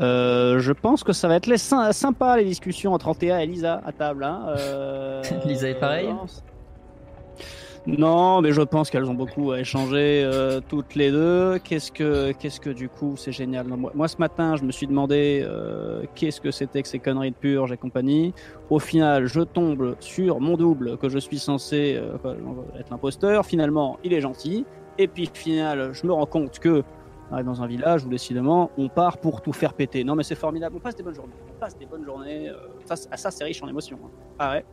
[0.00, 3.46] Euh, je pense que ça va être les sy- sympa les discussions entre Antea et
[3.46, 4.22] Lisa à table.
[4.22, 4.46] Hein.
[4.56, 6.26] Euh, Lisa est pareille euh,
[7.86, 11.58] Non, mais je pense qu'elles ont beaucoup à échanger euh, toutes les deux.
[11.58, 13.66] Qu'est-ce que, qu'est-ce que du coup, c'est génial.
[13.66, 17.36] Moi, ce matin, je me suis demandé euh, qu'est-ce que c'était que ces conneries de
[17.36, 18.34] purge et compagnie.
[18.68, 22.16] Au final, je tombe sur mon double que je suis censé euh,
[22.78, 23.46] être l'imposteur.
[23.46, 24.66] Finalement, il est gentil.
[24.98, 26.82] Et puis, final, je me rends compte que
[27.44, 30.02] dans un village où décidément, on part pour tout faire péter.
[30.02, 30.76] Non, mais c'est formidable.
[30.76, 31.34] On passe des bonnes journées.
[31.54, 32.48] On passe des bonnes journées.
[32.48, 32.54] euh,
[32.84, 33.98] ça, c'est riche en émotions.
[34.04, 34.10] hein.
[34.38, 34.64] Ah ouais.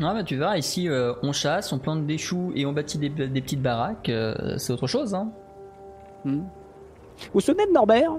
[0.00, 2.96] Ah bah tu verras, ici euh, on chasse, on plante des choux et on bâtit
[2.98, 5.14] des, des petites baraques, euh, c'est autre chose.
[5.14, 5.28] Hein.
[6.24, 6.38] Hmm.
[6.38, 6.44] Vous
[7.34, 8.12] vous souvenez de Norbert?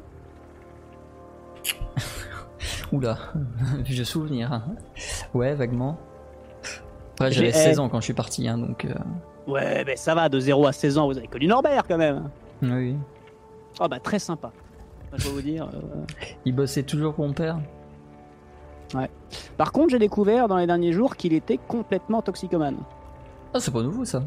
[2.91, 3.17] Oula,
[3.79, 4.53] vieux souvenir.
[4.53, 4.63] hein.
[5.33, 5.97] Ouais, vaguement.
[7.13, 8.85] Après j'avais 16 ans quand je suis parti, hein, donc...
[8.85, 8.93] euh,
[9.47, 12.29] Ouais, mais ça va, de 0 à 16 ans, vous avez connu Norbert quand même.
[12.61, 12.95] oui.
[13.79, 14.51] Ah bah très sympa.
[15.15, 15.67] Je vais vous dire.
[16.45, 17.57] Il bossait toujours pour mon père.
[19.57, 22.77] Par contre, j'ai découvert dans les derniers jours qu'il était complètement toxicomane.
[23.53, 24.23] Ah c'est pas nouveau ça.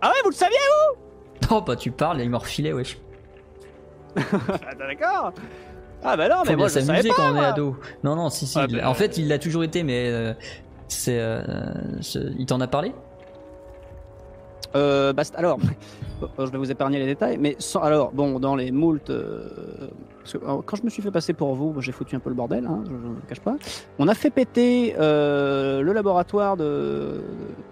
[0.00, 0.56] Ah ouais, vous le saviez
[1.50, 2.98] Oh bah tu parles, il m'a refilé, wesh.
[4.16, 5.32] Ah, D'accord.
[6.02, 7.14] Ah bah non, Faut mais moi bien je savais pas.
[7.16, 7.46] quand on est moi.
[7.46, 7.76] ado.
[8.04, 8.58] Non, non, si, si.
[8.58, 10.32] Ah, il- bah, En fait, il l'a toujours été, mais euh,
[10.88, 11.18] c'est.
[11.18, 11.42] euh,
[12.00, 12.92] c'est- il t'en a parlé?
[14.76, 15.58] Euh, bah, c'est- alors,
[16.38, 19.10] je vais vous épargner les détails, mais sans, alors, bon, dans les moultes.
[19.10, 19.48] euh,
[20.32, 22.36] parce que, quand je me suis fait passer pour vous, j'ai foutu un peu le
[22.36, 23.56] bordel, hein, je ne le cache pas.
[23.98, 27.22] On a fait péter euh, le laboratoire de,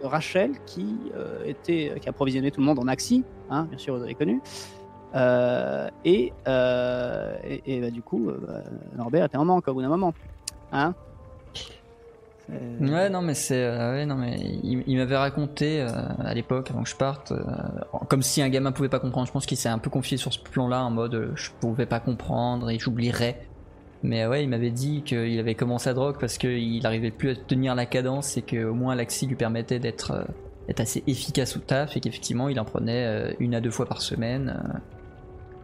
[0.02, 4.02] Rachel qui, euh, était, qui approvisionnait tout le monde en Axi, hein, bien sûr, vous
[4.02, 4.40] avez connu.
[5.14, 8.62] Euh, et, bah, du coup, bah,
[8.96, 10.14] Norbert était en manque au bout d'un moment.
[10.72, 10.94] Hein
[12.49, 13.64] Ouais, non, mais c'est.
[13.64, 15.88] euh, non, mais il, m'avait raconté euh,
[16.18, 17.42] à l'époque, avant que je parte, euh,
[18.09, 19.26] comme si un gamin pouvait pas comprendre.
[19.26, 21.86] Je pense qu'il s'est un peu confié sur ce plan-là, en mode euh, je pouvais
[21.86, 23.49] pas comprendre et j'oublierais.
[24.03, 27.30] Mais euh, ouais, il m'avait dit qu'il avait commencé à drogue parce qu'il arrivait plus
[27.30, 31.61] à tenir la cadence et qu'au moins l'axi lui permettait d'être euh, assez efficace au
[31.61, 34.55] taf et qu'effectivement il en prenait euh, une à deux fois par semaine.
[34.74, 34.78] euh.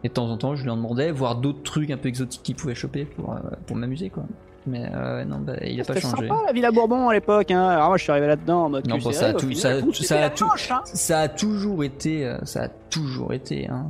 [0.03, 2.43] et de temps en temps, je lui en demandais, voir d'autres trucs un peu exotiques
[2.43, 4.25] qu'il pouvait choper pour, euh, pour m'amuser quoi.
[4.65, 6.27] Mais euh, non, bah, il a pas C'était changé.
[6.27, 7.51] sympa la Villa Bourbon à l'époque.
[7.51, 7.67] Hein.
[7.67, 9.55] Alors moi je suis arrivé là-dedans en mode Non, bon, ça a au tout- final,
[9.57, 10.81] ça a- tout, ça c'était a la tout- manche, hein.
[10.85, 13.87] Ça a toujours été, euh, ça a toujours été, hein.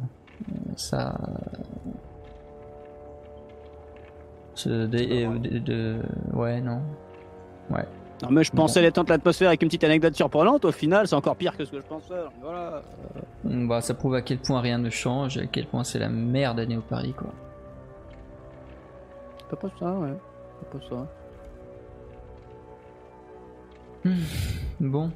[0.50, 1.16] Euh, Ça.
[4.56, 6.00] Ce- des- euh, de, de-
[6.34, 6.82] ouais, non.
[7.70, 7.86] Ouais.
[8.22, 10.64] Non, mais je pensais détendre l'atmosphère avec une petite anecdote surprenante.
[10.66, 12.14] Au final, c'est encore pire que ce que je pensais.
[12.42, 12.82] Voilà.
[13.44, 16.60] Bah, ça prouve à quel point rien ne change, à quel point c'est la merde
[16.60, 17.32] à Paris, quoi.
[19.50, 20.14] C'est pas ça, ouais.
[20.72, 21.08] Pas ça.
[24.80, 25.12] Bon.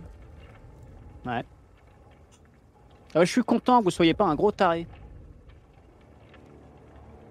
[1.25, 1.41] Ah
[3.15, 4.87] ouais, je suis content que vous soyez pas un gros taré.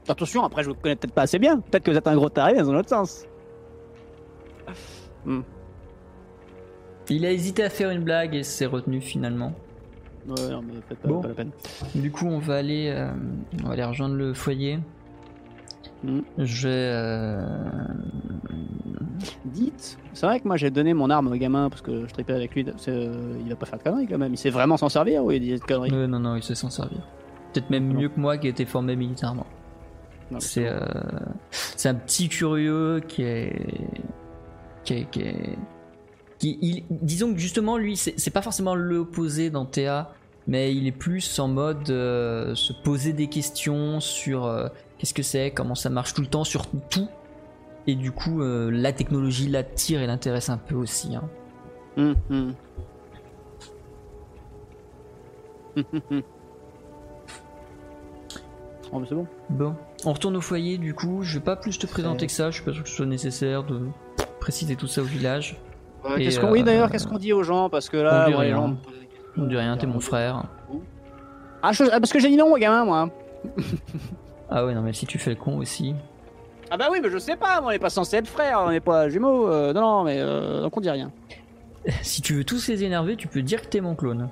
[0.09, 1.61] Attention, après je vous connais peut-être pas assez bien.
[1.61, 3.25] Peut-être que vous êtes un gros taré dans un autre sens.
[7.09, 9.53] Il a hésité à faire une blague et s'est retenu finalement.
[10.29, 11.21] Ouais, non, mais pas, Bon.
[11.21, 11.51] pas la peine.
[11.95, 13.13] Du coup, on va aller, euh,
[13.63, 14.79] on va aller rejoindre le foyer.
[16.05, 16.21] Mm.
[16.39, 17.47] Je euh,
[19.47, 22.35] Dites, c'est vrai que moi j'ai donné mon arme au gamin parce que je tripais
[22.35, 22.67] avec lui.
[22.89, 24.35] euh, il va pas faire de conneries quand même.
[24.35, 25.91] Il sait vraiment s'en servir ou il dit des conneries?
[25.91, 26.99] Ouais, non, non, il sait s'en servir.
[27.53, 28.01] Peut-être même Non.
[28.01, 29.47] mieux que moi qui ai été formé militairement.
[30.39, 30.81] C'est euh,
[31.51, 33.57] c'est un petit curieux qui est.
[34.85, 35.11] qui est.
[35.11, 35.59] qui est-
[36.39, 40.13] qui- il- disons que justement, lui, c'est c'est pas forcément l'opposé dans TA,
[40.47, 44.69] mais il est plus en mode euh, se poser des questions sur euh,
[44.99, 47.09] qu'est-ce que c'est, comment ça marche tout le temps, sur tout.
[47.87, 51.15] Et du coup, euh, la technologie l'attire et l'intéresse un peu aussi.
[51.15, 51.23] hein.
[51.97, 52.55] Hum, hum.
[55.77, 56.23] Hum, hum, hum.
[58.93, 59.27] Oh, mais c'est bon.
[59.51, 59.75] Bon,
[60.05, 61.23] on retourne au foyer du coup.
[61.23, 62.51] Je vais pas plus te présenter que ça.
[62.51, 63.83] Je suis pas sûr que ce soit nécessaire de
[64.41, 65.61] préciser tout ça au village.
[66.17, 67.69] Et, Qu'est-ce qu'on oui euh, d'ailleurs Qu'est-ce qu'on dit aux gens?
[67.69, 68.57] Parce que là, on dit moi, rien.
[68.57, 68.77] gens.
[69.39, 70.45] On dit rien, t'es mon frère.
[71.63, 73.11] Ah, je- ah, parce que j'ai dit non au gamin, moi.
[74.51, 75.95] Ah ouais, non, mais si tu fais le con aussi.
[76.71, 77.61] Ah bah oui, mais je sais pas.
[77.63, 79.49] On n'est pas censé être frères, on n'est pas jumeaux.
[79.49, 81.11] euh, non, non, mais euh, donc on dit rien.
[82.03, 84.29] Si tu veux tous les énerver, tu peux dire que t'es mon clone.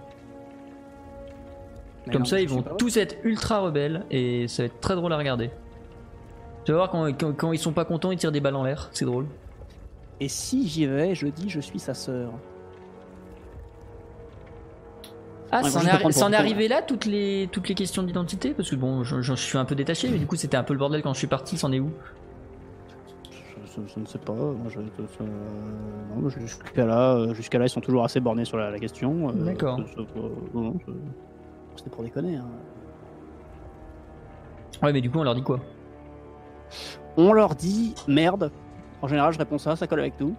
[2.06, 4.66] Mais Comme non, ça, je ils vont pas tous être ultra rebelles et ça va
[4.66, 5.50] être très drôle à regarder.
[6.64, 8.64] Tu vas voir quand, quand, quand ils sont pas contents, ils tirent des balles en
[8.64, 8.88] l'air.
[8.92, 9.26] C'est drôle.
[10.20, 12.32] Et si j'y vais, je dis je suis sa sœur.
[15.56, 18.54] Ah, Ouais, c'en moi, je est, arrivé là toutes les, toutes les questions d'identité?
[18.54, 20.72] Parce que bon, je, je suis un peu détaché, mais du coup c'était un peu
[20.72, 21.92] le bordel quand je suis parti, c'en est où?
[23.30, 23.36] Je,
[23.82, 24.32] je- je ne sais pas.
[24.32, 25.26] Moi, je, je- euh,
[26.20, 28.78] non, je- jusqu'à là, euh, jusqu'à là, ils sont toujours assez bornés sur la, la
[28.80, 29.28] question.
[29.28, 29.80] euh, D'accord.
[29.86, 30.92] je- je- euh, je-
[31.76, 32.36] C'était pour déconner.
[32.36, 32.46] hein.
[34.82, 35.60] Ouais, mais du coup on leur dit quoi?
[37.16, 38.50] On leur dit merde.
[39.02, 40.34] En général, je réponds ça, ça colle avec tout.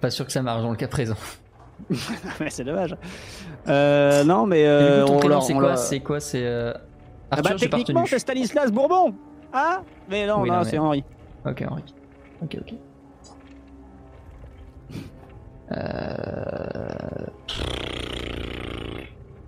[0.00, 1.16] Pas sûr que ça marche dans le cas présent.
[2.40, 2.96] mais c'est dommage.
[3.68, 6.72] Euh, non, mais euh, leur- c'est quoi C'est quoi C'est euh,
[7.30, 9.14] Ah bah, techniquement, c'est Stanislas Bourbon.
[9.52, 11.04] Ah Mais non, Oui, non, non, c'est mais- Henri.
[11.46, 11.82] Ok, Henri.
[12.42, 12.74] Ok, ok.
[15.72, 17.26] Euh...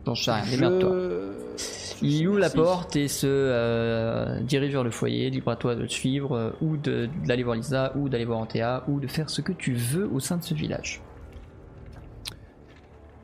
[0.07, 0.91] J'en sais rien, démerde-toi.
[0.91, 5.75] Je- Il ouvre la porte et se euh, dirige vers le foyer, libre à toi
[5.75, 9.29] de le suivre, euh, ou d'aller voir Lisa, ou d'aller voir Antea, ou de faire
[9.29, 11.03] ce que tu veux au sein de ce village.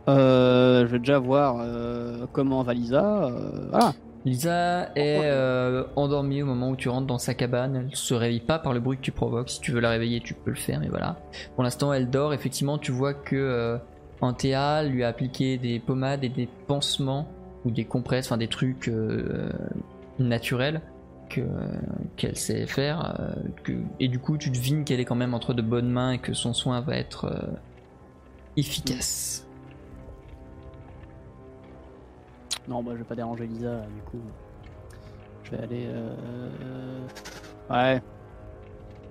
[0.08, 3.30] Euh, je vais déjà voir euh, comment va Lisa.
[3.70, 3.92] voilà.
[4.26, 7.76] Lisa est euh, endormie au moment où tu rentres dans sa cabane.
[7.76, 9.48] Elle se réveille pas par le bruit que tu provoques.
[9.48, 11.16] Si tu veux la réveiller, tu peux le faire, mais voilà.
[11.54, 12.34] Pour l'instant, elle dort.
[12.34, 13.78] Effectivement, tu vois que euh,
[14.20, 17.28] Antea lui a appliqué des pommades et des pansements
[17.64, 19.48] ou des compresses, enfin des trucs euh,
[20.18, 20.80] naturels
[21.28, 21.42] que
[22.16, 23.16] qu'elle sait faire.
[23.62, 26.18] que, et du coup, tu devines qu'elle est quand même entre de bonnes mains et
[26.18, 27.32] que son soin va être
[28.56, 29.45] efficace.
[32.68, 34.20] Non, bah, je vais pas déranger Lisa, du coup.
[35.44, 35.86] Je vais aller.
[35.88, 37.06] euh,
[37.70, 38.02] Ouais.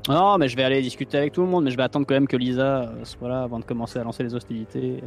[0.07, 2.13] Non, mais je vais aller discuter avec tout le monde, mais je vais attendre quand
[2.13, 5.01] même que Lisa euh, soit là avant de commencer à lancer les hostilités.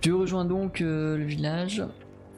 [0.00, 1.82] Tu rejoins donc euh, le village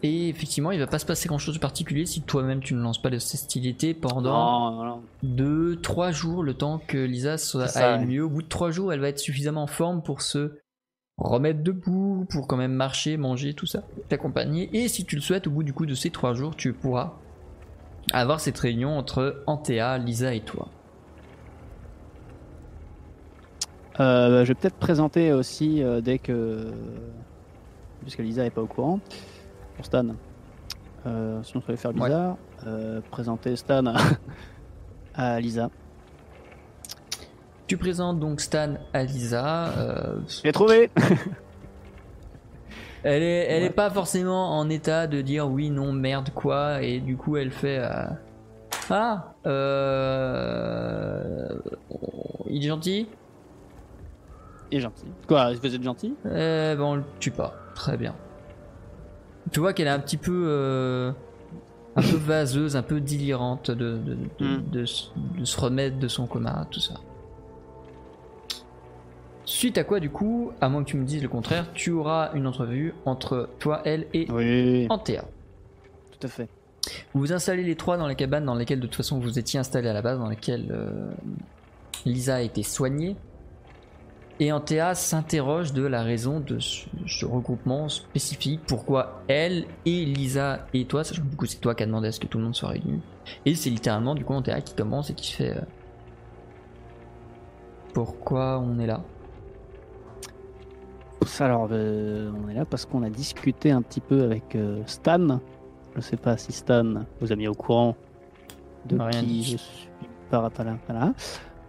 [0.03, 2.81] et effectivement il va pas se passer grand chose de particulier si toi-même tu ne
[2.81, 8.07] lances pas de hostilités pendant Non, non, 2-3 jours le temps que Lisa soit aille
[8.07, 8.23] mieux.
[8.25, 10.59] Au bout de 3 jours elle va être suffisamment en forme pour se
[11.19, 14.69] remettre debout, pour quand même marcher, manger, tout ça, t'accompagner.
[14.77, 17.15] Et si tu le souhaites au bout du coup de ces 3 jours tu pourras
[18.13, 20.69] avoir cette réunion entre Antea, Lisa et toi.
[23.99, 26.71] Euh, bah, je vais peut-être présenter aussi euh, dès que.
[28.03, 29.01] Puisque Lisa est pas au courant.
[29.75, 30.07] Pour Stan.
[31.07, 32.37] Euh, sinon, ça va faire bizarre.
[33.11, 33.97] Présenter Stan à,
[35.15, 35.71] à Lisa.
[37.67, 39.71] Tu présentes donc Stan à Lisa.
[39.79, 40.91] euh, Je l'ai trouvé
[43.03, 43.69] Elle est, elle Ouais.
[43.69, 47.53] est pas forcément en état de dire oui, non, merde, quoi, et du coup elle
[47.53, 48.05] fait euh,
[48.91, 51.49] Ah, euh,
[52.49, 53.09] il est gentil?
[54.73, 55.05] Il est gentil.
[55.29, 56.15] Quoi Vous êtes gentil?
[56.25, 58.15] Eh ben on le tue pas, très bien.
[59.53, 61.13] Tu vois qu'elle est un petit peu, euh,
[61.95, 64.71] un peu vaseuse, un peu délirante de, de, de, Mm.
[64.73, 64.85] de
[65.45, 66.95] se remettre de son coma, tout ça.
[69.47, 72.33] Suite à quoi, du coup, à moins que tu me dises le contraire, tu auras
[72.35, 75.23] une entrevue entre toi, elle et Oui, Antea.
[76.11, 76.49] tout à fait.
[77.15, 79.59] Vous vous installez les trois dans la cabane dans laquelle de toute façon vous étiez
[79.61, 81.11] installés à la base, dans laquelle euh,
[82.05, 83.17] Lisa a été soignée.
[84.39, 90.67] Et Antea s'interroge de la raison de ce, ce regroupement spécifique, pourquoi elle et Lisa
[90.75, 92.39] et toi, sachant que du coup c'est toi qui as demandé à ce que tout
[92.39, 93.01] le monde soit réuni.
[93.47, 95.61] Et c'est littéralement du coup Antea qui commence et qui fait euh,
[97.95, 99.03] Pourquoi on est là?
[101.41, 105.41] Alors, euh, on est là parce qu'on a discuté un petit peu avec euh, Stan.
[105.95, 107.97] Je sais pas si Stan vous a mis au courant
[108.87, 109.89] de Rien qui je suis
[110.31, 110.77] par par là.
[110.89, 111.13] Voilà.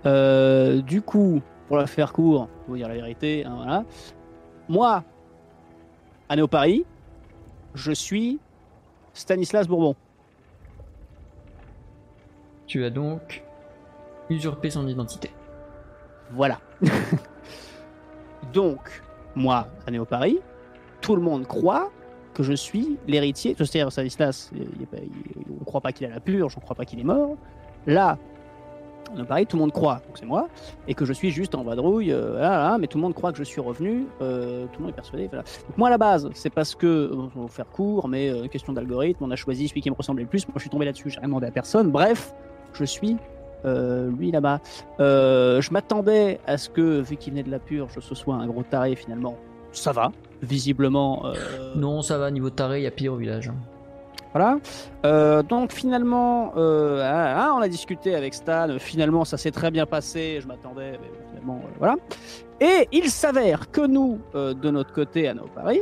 [0.05, 3.83] Euh, du coup, pour la faire court, pour vous dire la vérité, hein, voilà.
[4.69, 5.03] Moi,
[6.29, 6.85] à Néo Paris,
[7.73, 8.39] je suis
[9.13, 9.95] Stanislas Bourbon.
[12.67, 13.43] Tu as donc
[14.29, 15.31] usurpé son identité.
[16.31, 16.59] Voilà.
[18.53, 19.01] Donc,
[19.37, 20.39] moi, à Néo Paris,
[21.01, 21.91] tout le monde croit
[22.33, 23.55] que je suis l'héritier.
[23.57, 26.99] C'est-à-dire, Stanislas, on ne croit pas qu'il a la purge, on ne croit pas qu'il
[26.99, 27.35] est mort.
[27.85, 28.17] Là,
[29.17, 30.49] à Paris, tout le monde croit, donc c'est moi,
[30.87, 33.37] et que je suis juste en vadrouille, euh, voilà, mais tout le monde croit que
[33.37, 35.27] je suis revenu, euh, tout le monde est persuadé.
[35.27, 35.43] Voilà.
[35.43, 38.73] Donc, moi, à la base, c'est parce que, on va faire court, mais euh, question
[38.73, 40.45] d'algorithme, on a choisi celui qui me ressemblait le plus.
[40.47, 41.89] Moi, je suis tombé là-dessus, j'ai rien demandé à personne.
[41.89, 42.33] Bref,
[42.73, 43.17] je suis
[43.65, 44.59] euh, lui là-bas.
[44.99, 48.47] Euh, je m'attendais à ce que, vu qu'il venait de la purge, ce soit un
[48.47, 49.35] gros taré finalement.
[49.71, 50.11] Ça va,
[50.41, 51.25] visiblement.
[51.25, 51.33] euh,
[51.75, 53.51] Non, ça va, niveau taré, il y a pire au village.
[54.33, 54.57] Voilà.
[55.05, 58.67] Euh, donc finalement, euh, ah, ah, on a discuté avec Stan.
[58.77, 60.39] Finalement, ça s'est très bien passé.
[60.41, 61.95] Je m'attendais, mais finalement, euh, voilà.
[62.59, 65.81] Et il s'avère que nous, euh, de notre côté, à Néo Paris,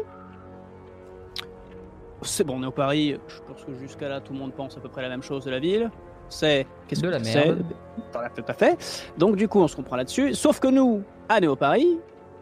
[2.22, 3.18] c'est bon, Néo Paris.
[3.28, 5.46] Je pense que jusqu'à là, tout le monde pense à peu près la même chose
[5.46, 5.92] de la ville.
[6.30, 7.64] C'est qu'est-ce De que la c'est merde.
[8.12, 9.12] Voilà, Tout à fait.
[9.18, 10.34] Donc du coup, on se comprend là-dessus.
[10.34, 12.00] Sauf que nous, à Néo Paris,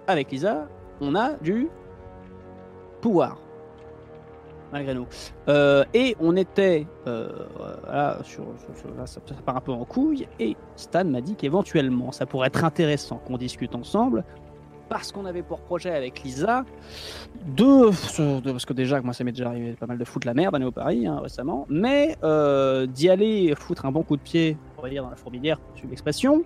[0.08, 0.68] avec Lisa,
[1.02, 1.70] on a du
[3.02, 3.38] pouvoir
[4.72, 5.06] malgré nous.
[5.50, 7.30] Euh, et on était euh,
[8.24, 8.44] sur-
[8.76, 10.28] sur- là, ça, ça part un peu en couille.
[10.40, 14.24] Et Stan m'a dit qu'éventuellement, ça pourrait être intéressant qu'on discute ensemble.
[14.94, 16.66] Parce qu'on avait pour projet avec Lisa
[17.48, 17.90] de,
[18.52, 20.60] parce que déjà moi ça m'est déjà arrivé pas mal de foutre la merde à
[20.60, 24.84] Néo Paris hein, récemment, mais euh, d'y aller foutre un bon coup de pied, on
[24.84, 26.44] va dire dans la fourmilière, suivre l'expression,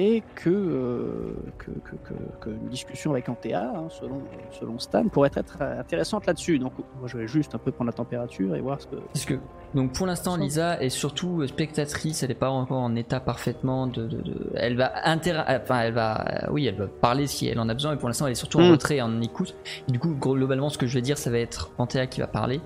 [0.00, 4.22] et que, euh, que, que, que, une discussion avec Antea, hein, selon,
[4.52, 6.60] selon Stan, pourrait être intéressante là-dessus.
[6.60, 8.94] Donc moi je vais juste un peu prendre la température et voir ce que...
[8.96, 9.34] Parce que,
[9.74, 14.06] donc pour l'instant, Lisa est surtout spectatrice, elle n'est pas encore en état parfaitement de.
[14.06, 15.42] de- de- elle va inter...
[15.48, 18.26] enfin, elle va, oui, elle va parler si elle en a besoin, mais pour l'instant,
[18.26, 18.72] elle est surtout en Mm.
[18.72, 19.56] retrait, en écoute.
[19.88, 22.28] Et du coup, globalement, ce que je vais dire, ça va être Antea qui va
[22.28, 22.60] parler.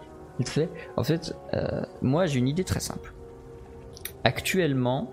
[0.45, 0.69] Fait.
[0.97, 3.15] En fait, euh, moi, j'ai une idée très simple.
[4.25, 5.09] Actuellement,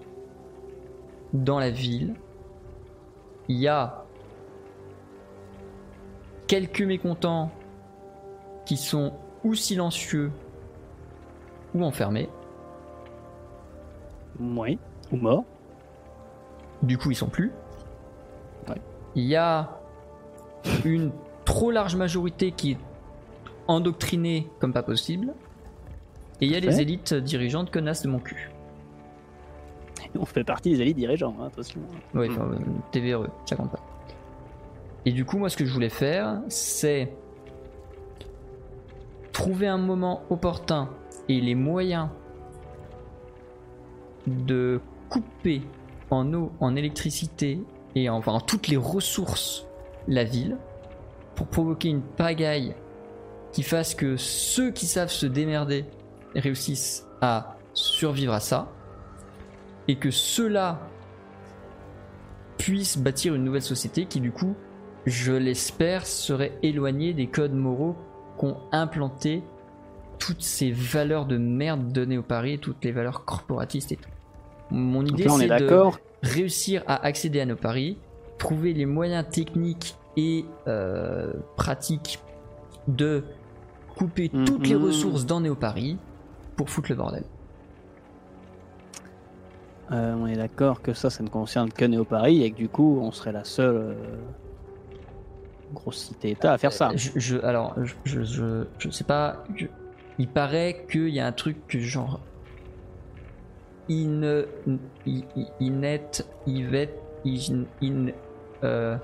[1.33, 2.15] dans la ville,
[3.47, 4.05] il y a
[6.47, 7.51] quelques mécontents
[8.65, 10.31] qui sont ou silencieux
[11.73, 12.29] ou enfermés.
[14.39, 14.79] Oui,
[15.11, 15.45] ou mort.
[16.81, 17.51] Du coup, ils sont plus.
[18.67, 18.81] Ouais.
[19.15, 19.79] Il y a
[20.85, 21.11] une
[21.45, 22.77] trop large majorité qui est
[23.67, 25.33] endoctrinée comme pas possible.
[26.41, 28.48] Et il y a les élites dirigeantes connasses de mon cul.
[30.19, 31.79] On fait partie des élites dirigeants, hein, attention.
[32.13, 32.31] Ouais, Mm.
[32.31, 32.57] enfin, euh,
[32.91, 33.79] TVRE, ça compte pas.
[35.05, 37.11] Et du coup, moi, ce que je voulais faire, c'est
[39.31, 40.89] trouver un moment opportun
[41.29, 42.09] et les moyens
[44.27, 45.61] de couper
[46.11, 47.61] en eau, en électricité
[47.95, 49.65] et en, enfin, en toutes les ressources
[50.07, 50.57] la ville
[51.35, 52.75] pour provoquer une pagaille
[53.51, 55.85] qui fasse que ceux qui savent se démerder
[56.35, 58.67] réussissent à survivre à ça
[59.89, 60.79] et que ceux-là
[62.57, 64.55] puissent bâtir une nouvelle société qui du coup,
[65.05, 67.95] je l'espère, serait éloignée des codes moraux
[68.37, 69.43] qu'ont implanté
[70.19, 74.09] toutes ces valeurs de merde données au Paris, toutes les valeurs corporatistes et tout.
[74.71, 75.99] Mon idée là, on est c'est de d'accord.
[76.21, 77.97] réussir à accéder à nos paris,
[78.37, 82.19] trouver les moyens techniques et euh, pratiques
[82.87, 83.23] de
[83.97, 84.45] couper Mhm.
[84.45, 85.97] toutes les ressources dans Néo-Paris
[86.55, 87.23] pour foutre le bordel.
[89.91, 92.69] Euh, on est d'accord que ça, ça ne concerne que Néo Paris et que du
[92.69, 93.93] coup, on serait la seule euh,
[95.73, 96.91] grosse cité-État à faire ça.
[96.95, 99.43] Je, je- alors, je, je, sais pas.
[100.19, 102.19] il paraît qu'il y a un truc que genre.
[103.89, 104.77] In, in,
[105.59, 106.11] Inet,
[106.45, 106.93] Yvette,
[107.25, 108.07] in, in,
[108.63, 108.95] euh,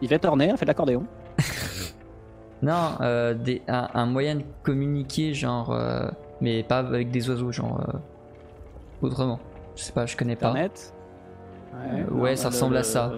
[0.00, 1.04] Yvette Horner fait de l'accordéon.
[2.62, 5.76] non, euh, des, un, un moyen de communiquer, genre,
[6.40, 7.84] mais pas avec des oiseaux, genre,
[9.02, 9.40] autrement.
[9.76, 10.48] Je sais pas, je connais pas.
[10.50, 10.94] Internet.
[11.74, 13.12] Euh, ouais, ça ressemble à ça.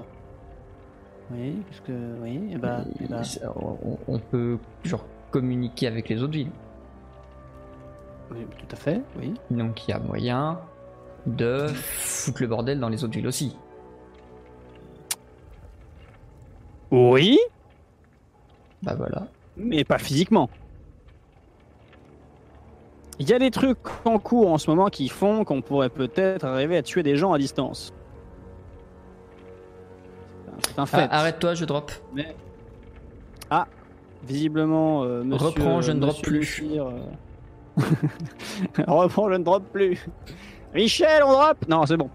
[1.30, 1.92] Oui, parce que
[2.22, 6.50] oui, et bah, eh bah, Et- on, on peut, genre, communiquer avec les autres villes.
[8.30, 9.34] oui, tout à fait, oui.
[9.50, 10.60] Donc il y a moyen
[11.26, 13.56] de foutre le bordel dans les autres villes aussi.
[16.92, 17.38] Oui,
[18.82, 19.26] Bah voilà.
[19.56, 20.48] mais pas physiquement.
[23.18, 26.44] Il y a des trucs en cours en ce moment qui font qu'on pourrait peut-être
[26.44, 27.94] arriver à tuer des gens à distance.
[30.68, 31.08] C'est un fait.
[31.10, 31.90] Ah, Arrête-toi, je drop.
[32.14, 32.36] Mais...
[33.50, 33.66] Ah,
[34.26, 36.64] visiblement, euh, monsieur, Reprends, je ne drop monsieur plus.
[36.78, 37.82] Euh,
[38.86, 40.06] Reprends, je ne drop plus.
[40.74, 41.56] Michel, on drop?
[41.68, 42.10] Non, c'est bon.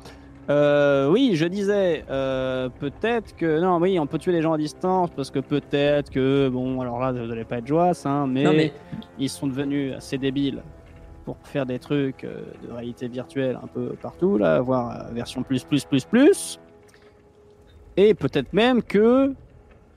[0.49, 3.59] Euh, oui, je disais, euh, peut-être que...
[3.59, 6.49] Non, oui, on peut tuer les gens à distance, parce que peut-être que...
[6.49, 8.73] Bon, alors là, vous n'allez pas être joie, hein, mais, Non mais
[9.17, 10.61] ils sont devenus assez débiles
[11.35, 15.43] pour faire des trucs euh, de réalité virtuelle un peu partout, là, voire euh, version
[15.43, 16.59] plus, plus, plus, plus.
[17.97, 19.33] Et peut-être même que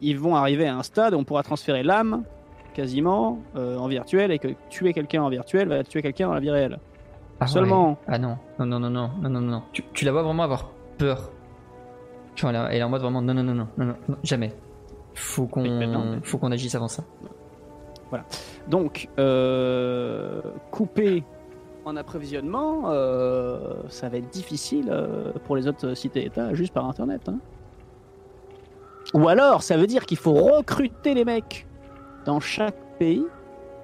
[0.01, 2.24] ils vont arriver à un stade où on pourra transférer l'âme
[2.74, 6.40] quasiment euh, en virtuel et que tuer quelqu'un en virtuel va tuer quelqu'un dans la
[6.40, 6.78] vie réelle.
[7.40, 7.51] ah ouais.
[7.51, 9.62] Seulement, Ah non, non non non non non non non.
[9.73, 11.31] Tu, tu la vois vraiment avoir peur.
[12.35, 14.52] Tu vois, elle est- en mode vraiment non non non non non non, non, jamais.
[15.15, 17.05] Faut qu'on faut qu'on agisse avant ça.
[18.68, 20.40] Donc euh,
[20.70, 21.24] couper
[21.85, 27.28] en approvisionnement, euh, ça va être difficile euh, pour les autres cités-États juste par Internet.
[27.28, 27.39] hein.
[29.12, 31.66] Ou alors, ça veut dire qu'il faut recruter les mecs
[32.24, 33.24] dans chaque pays.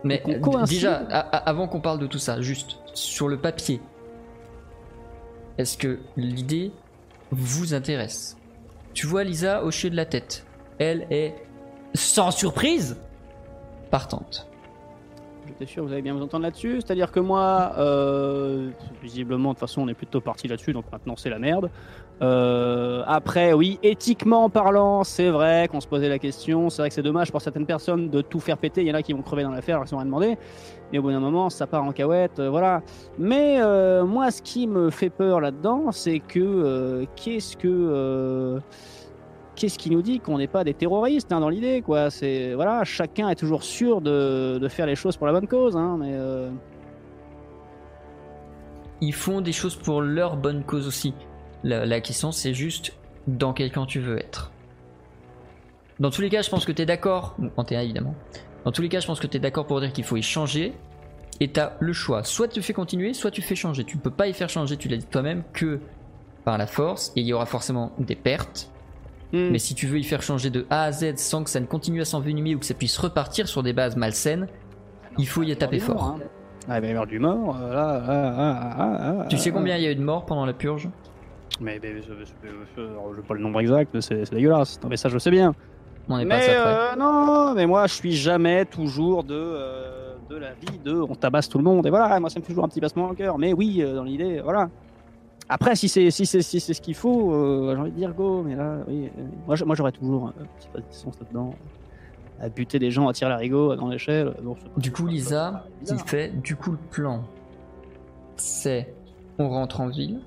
[0.03, 0.23] Mais
[0.67, 3.83] déjà, avant qu'on parle de tout ça, juste sur le papier,
[5.59, 6.73] est-ce que l'idée
[7.31, 8.39] vous intéresse?
[8.95, 10.47] Tu vois Lisa hocher de la tête.
[10.79, 11.35] Elle est
[11.95, 12.97] sans surprise
[13.91, 14.51] partante.
[15.47, 16.81] J'étais sûr que vous allez bien vous entendre là-dessus.
[16.81, 18.71] C'est-à-dire que moi, euh,
[19.03, 21.71] visiblement, de toute façon, on est plutôt parti là-dessus, donc maintenant c'est la merde.
[22.23, 26.71] Euh, après, oui, éthiquement parlant, c'est vrai qu'on se posait la question.
[26.71, 28.83] C'est vrai que c'est dommage pour certaines personnes de tout faire péter.
[28.83, 30.39] Il y en a qui vont crever dans l'affaire, qui sont rien demandé.
[30.93, 32.83] Mais au bout d'un moment, ça part en cahuète, euh, voilà.
[33.19, 33.59] Mais
[34.05, 38.61] moi, ce qui me fait peur là-dedans, c'est que qu'est-ce que
[39.61, 42.83] qu'est-ce qui nous dit qu'on n'est pas des terroristes hein, dans l'idée, quoi C'est voilà,
[42.85, 46.51] chacun est toujours sûr de, faire les choses pour la bonne cause, hein, mais euh,
[49.03, 51.13] Ils font des choses pour leur bonne cause aussi.
[51.63, 52.95] La, la question c'est juste
[53.27, 54.51] dans quel camp tu veux être.
[56.01, 58.15] Dans tous les cas, je pense que tu es d'accord, en T1 évidemment,
[58.65, 60.23] dans tous les cas, je pense que tu es d'accord pour dire qu'il faut y
[60.23, 60.73] changer,
[61.41, 63.85] et tu as le choix, soit tu fais continuer, soit tu fais changer.
[63.85, 65.81] Tu ne peux pas y faire changer, tu l'as dit toi-même, que
[66.47, 68.70] par la force, et il y aura forcément des pertes.
[69.33, 69.51] Hmm.
[69.51, 71.67] Mais si tu veux y faire changer de A à Z sans que ça ne
[71.67, 74.49] continue à s'envenimer ou que ça puisse repartir sur des bases malsaines,
[75.19, 76.03] il faut y taper fort.
[76.05, 76.19] Hein.
[76.69, 77.57] Ah, il va y avoir du mort.
[77.61, 80.53] euh, là, là, là, Tu sais combien il y a eu de morts pendant la
[80.53, 80.89] purge?
[81.61, 82.83] Mais, mais, mais, je, je, je,
[83.17, 84.79] je- pas le nombre exact, mais c'est dégueulasse.
[84.83, 85.55] Non, mais ça, je sais bien.
[86.09, 90.37] On pas Mais ça euh, non, mais moi, je suis jamais toujours de, euh, de
[90.37, 91.87] la vie de on tabasse tout le monde.
[91.87, 93.39] Et voilà, moi, ça me fait toujours un petit passement au cœur.
[93.39, 94.69] Mais oui, dans l'idée, voilà.
[95.53, 98.15] Après, si c'est si c'est si c'est ce qu'il faut, euh, j'ai envie de dire
[98.15, 98.43] go.
[98.43, 99.23] Mais là, oui, euh,
[99.67, 101.55] moi, j'aurais toujours un petit résistance là-dedans.
[102.41, 104.33] À buter des gens, à tirer l'arigot à grande échelle.
[104.43, 106.07] Bon, pas- Du coup, Lisa, bizarre.
[106.07, 107.25] fait du coup le plan,
[108.37, 108.95] c'est
[109.39, 110.21] on rentre en ville,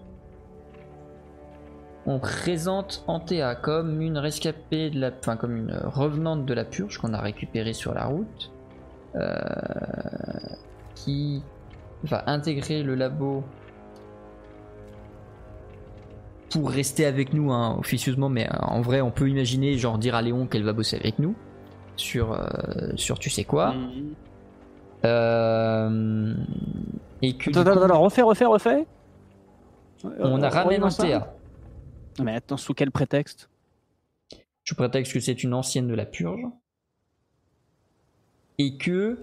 [2.05, 6.97] on présente Antea comme une rescapée de la, enfin comme une revenante de la purge
[6.97, 8.51] qu'on a récupérée sur la route,
[9.15, 9.31] euh,
[10.95, 11.41] qui
[12.03, 13.43] va intégrer le labo
[16.53, 20.13] pour rester avec nous hein, officieusement, mais euh, en vrai, on peut imaginer genre dire
[20.13, 21.35] à Léon qu'elle va bosser avec nous
[21.95, 23.73] sur euh, sur tu sais quoi.
[23.73, 24.13] Mhm.
[25.05, 26.35] Euh,
[27.23, 28.85] et que Attends, coup, attends, attends, refais, refais, refais.
[30.03, 30.79] on a ramené.
[30.79, 31.33] Antea.
[32.21, 33.49] Mais attends, sous quel prétexte?
[34.63, 36.45] Je prétexte que c'est une ancienne de la purge.
[38.59, 39.17] Et que,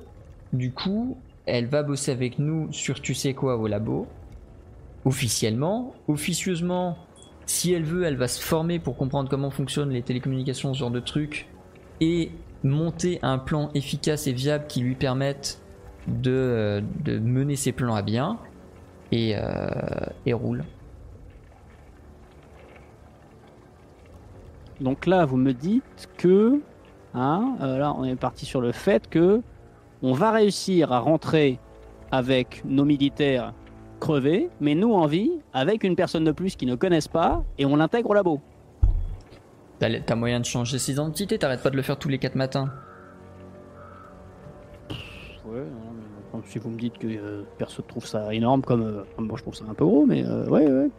[0.53, 1.17] du coup,
[1.47, 4.09] elle va bosser avec nous sur tu sais quoi au labo.
[5.05, 5.95] Officiellement.
[6.09, 6.99] Officieusement,
[7.47, 10.91] si elle veut, elle va se former pour comprendre comment fonctionnent les télécommunications, ce genre
[10.91, 11.49] de trucs.
[12.01, 12.31] Et
[12.63, 15.61] monter un plan efficace et viable qui lui permette
[16.07, 18.39] de, de mener ses plans à bien.
[19.13, 19.69] Et, euh,
[20.25, 20.65] et roule.
[24.81, 26.61] Donc là, vous me dites que,
[27.15, 29.43] hein, euh, là, on est parti sur le fait que
[30.03, 31.59] on va réussir à rentrer
[32.11, 33.53] avec nos militaires
[34.01, 37.67] crevés, mais nous en vie, avec une personne de plus qui ne connaissent pas, et
[37.67, 38.41] on l'intègre au labo.
[39.79, 42.71] T'as moyen de changer ses identités, t'arrêtes pas de le faire tous les 4 matins.
[45.47, 45.65] Ouais,
[46.35, 49.43] non, si vous me dites que euh, personne trouve ça énorme, comme euh, moi je
[49.43, 50.85] trouve ça un peu gros, mais euh, ouais, ouais.
[50.85, 50.91] De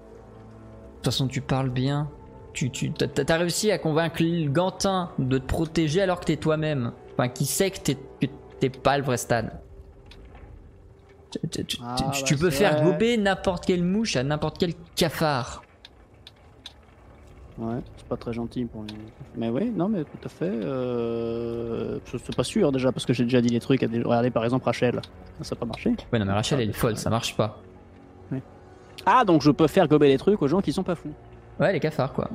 [0.95, 2.09] toute façon, tu parles bien.
[2.53, 6.91] Tu, tu, t'as, réussi à convaincre le Gantin de te protéger alors que t'es toi-même.
[7.13, 8.27] Enfin, qui sait que t'es, que
[8.59, 9.51] t'es pas le vrai stade.
[11.31, 12.91] Tu, tu- tu- Ah, tu- bah, tu peux c'est faire vrai.
[12.91, 15.63] gober n'importe quelle mouche à n'importe quel cafard.
[17.57, 18.93] Ouais, c'est pas très gentil pour les.
[19.35, 20.45] Mais oui, non, mais tout à fait.
[20.49, 21.99] Euh...
[22.05, 24.01] Suis pas sûr déjà, parce que j'ai déjà dit des trucs à des.
[24.01, 24.99] Regardez par exemple Rachel,
[25.41, 25.91] ça n'a pas marché.
[26.11, 27.59] Ouais, non, mais Rachel, elle est folle, ça marche pas.
[29.05, 31.13] Ah, donc je peux faire gober des trucs aux gens qui sont pas fous.
[31.59, 32.29] Ouais, les cafards, quoi.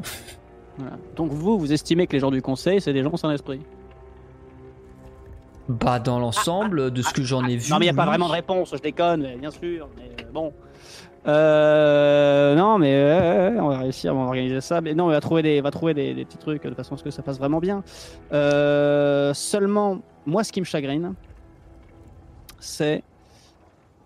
[0.79, 0.97] Voilà.
[1.15, 3.61] Donc vous, vous estimez que les gens du conseil, c'est des gens sans esprit
[5.69, 7.71] Bah, dans l'ensemble, de ce que j'en ai vu.
[7.71, 9.89] Non, mais il n'y a pas vraiment de réponse, je déconne, bien sûr.
[9.97, 10.53] Mais euh, bon.
[11.27, 14.81] Euh, non, mais on va réussir, on va organiser ça.
[14.81, 16.95] Mais non, on va trouver des, on va trouver des, des petits trucs de façon
[16.95, 17.83] à ce que ça passe vraiment bien.
[18.33, 21.15] Euh, seulement, moi, ce qui me chagrine,
[22.61, 23.03] c'est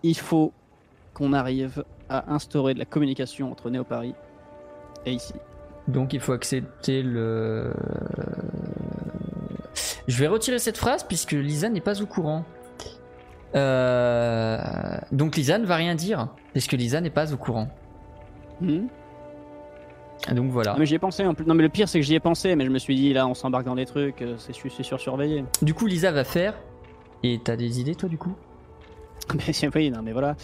[0.02, 0.52] il faut
[1.12, 4.14] qu'on arrive à instaurer de la communication entre Néo Paris
[5.04, 5.34] et ici.
[5.88, 7.72] Donc il faut accepter le.
[10.08, 12.44] Je vais retirer cette phrase puisque Lisa n'est pas au courant.
[13.54, 14.58] Euh,
[15.12, 17.68] Donc Lisa ne va rien dire puisque Lisa n'est pas au courant.
[18.60, 18.86] Hmm
[20.32, 20.72] Donc voilà.
[20.74, 21.46] Ah, mais j'y ai pensé en plus.
[21.46, 23.26] Non, mais le pire, c'est que j'y ai pensé, mais je me suis dit, là,
[23.26, 25.44] on s'embarque dans des trucs, euh, c'est su- c'est sursurveillé.
[25.62, 26.54] Du coup Lisa va faire.
[27.22, 28.32] Et t'as des idées toi du coup?
[29.34, 30.34] Mais oui, non, mais voilà.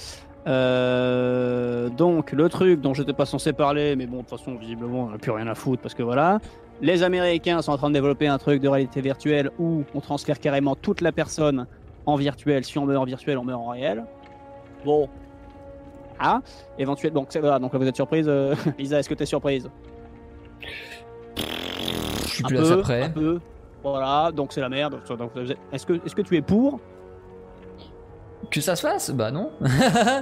[0.47, 5.05] Euh, donc, le truc dont j'étais pas censé parler, mais bon, de toute façon, visiblement,
[5.05, 6.39] on n'a plus rien à foutre parce que voilà.
[6.82, 10.39] Les Américains sont en train de développer un truc de réalité virtuelle où on transfère
[10.39, 11.66] carrément toute la personne
[12.05, 12.65] en virtuel.
[12.65, 14.05] Si on meurt en virtuel, on meurt en réel.
[14.85, 15.09] Bon.
[16.19, 16.40] Ah,
[16.78, 17.20] éventuellement.
[17.20, 18.27] Donc, c'est- voilà, donc là, vous êtes surprise.
[18.28, 19.69] euh, Lisa, est-ce que tu es surprise?
[21.36, 23.03] Je suis Un plus à peu, ça près.
[23.05, 23.40] un peu.
[23.82, 24.98] Voilà, donc c'est la merde.
[25.73, 26.81] Est-ce que, est que tu es pour?
[28.51, 29.11] Que ça se fasse?
[29.11, 29.51] Bah non.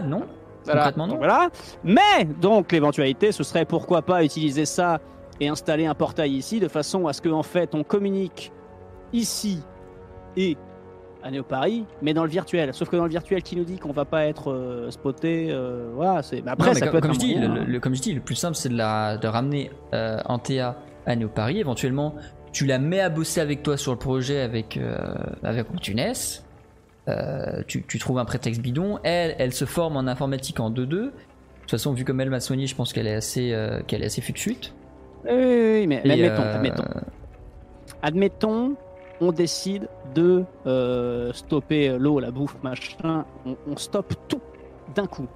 [0.06, 0.22] non.
[0.64, 0.81] Voilà.
[0.81, 1.12] Concrètement, non.
[1.14, 1.48] Donc voilà.
[1.82, 5.01] Mais donc l'éventualité, ce serait pourquoi pas utiliser ça
[5.40, 8.52] et installer un portail ici de façon à ce qu'en fait on communique
[9.12, 9.61] ici
[10.36, 10.56] et
[11.23, 12.74] à Néo Paris, mais dans le virtuel.
[12.74, 15.90] Sauf que dans le virtuel, qui nous dit qu'on va pas être euh, spoté, euh,
[15.94, 16.23] voilà.
[16.23, 16.43] C'est.
[16.43, 17.65] Mais après, Non, mais ça comme, peut je dis, moyen, le, hein.
[17.66, 21.16] le- comme je dis, le plus simple c'est de, la, de ramener euh, Antea à
[21.16, 21.59] Néo Paris.
[21.61, 22.15] Éventuellement,
[22.52, 24.98] tu la mets à bosser avec toi sur le projet avec euh,
[25.43, 26.12] avec Optunes.
[27.09, 28.98] Euh, tu, tu trouves un prétexte bidon.
[29.02, 30.86] Elle, elle se forme en informatique en 2-2.
[30.86, 31.12] De
[31.62, 33.56] toute façon, vu comme elle m'a soigné, je pense qu'elle est assez,
[33.86, 34.74] qu'elle est assez fut de suite.
[35.24, 36.84] Oui, mais, mais Et, admettons, euh, admettons.
[38.02, 38.76] Admettons,
[39.20, 43.24] on décide de euh, stopper l'eau, la bouffe, machin.
[43.46, 44.40] On, on stoppe tout
[44.94, 45.26] d'un coup.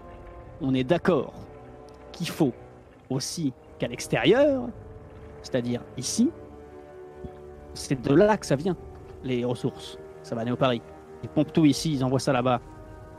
[0.61, 1.33] On est d'accord
[2.13, 2.53] qu'il faut
[3.11, 4.65] aussi qu'à l'extérieur,
[5.43, 6.31] c'est-à-dire ici,
[7.75, 8.77] c'est de là que ça vient,
[9.25, 9.99] les ressources.
[10.23, 10.83] Ça va aller au Paris.
[11.23, 12.61] Ils pompent tout ici, ils envoient ça là-bas.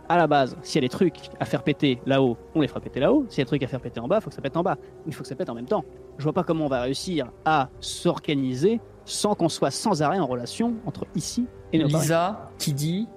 [0.09, 2.79] À la base, s'il y a des trucs à faire péter là-haut, on les fera
[2.79, 3.25] péter là-haut.
[3.29, 4.57] S'il y a des trucs à faire péter en bas, il faut que ça pète
[4.57, 4.77] en bas.
[5.05, 5.85] Il faut que ça pète en même temps.
[6.17, 10.25] Je vois pas comment on va réussir à s'organiser sans qu'on soit sans arrêt en
[10.25, 11.87] relation entre ici et nos.
[11.87, 13.07] Lisa qui dit.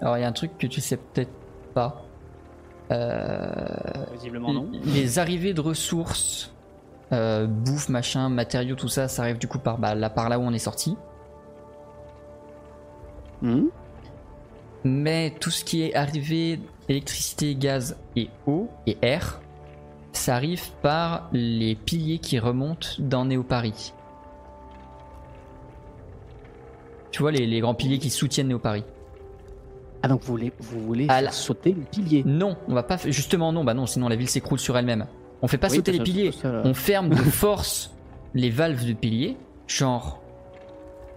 [0.00, 1.32] Alors il y a un truc que tu sais peut-être
[1.74, 2.02] pas.
[2.92, 3.66] Euh,
[4.12, 4.68] Visiblement non.
[4.84, 6.52] Les arrivées de ressources,
[7.12, 10.38] euh, bouffe, machin, matériaux, tout ça, ça arrive du coup par, bah, là, par là
[10.38, 10.96] où on est sorti.
[13.40, 13.66] Hmm.
[14.84, 19.40] Mais tout ce qui est arrivé, électricité, gaz et eau et air,
[20.12, 23.92] ça arrive par les piliers qui remontent dans Néo-Paris.
[27.10, 28.84] Tu vois les, les grands piliers qui soutiennent Néo-Paris.
[30.02, 32.82] Ah donc vous voulez, vous voulez À faire la- sauter les piliers Non, on va
[32.82, 32.96] pas.
[33.06, 35.06] Justement, non, bah non, sinon la ville s'écroule sur elle-même.
[35.42, 36.32] On fait pas Oui, sauter les piliers.
[36.32, 37.92] ça- On ferme de force
[38.34, 39.36] les valves de piliers.
[39.68, 40.20] Genre.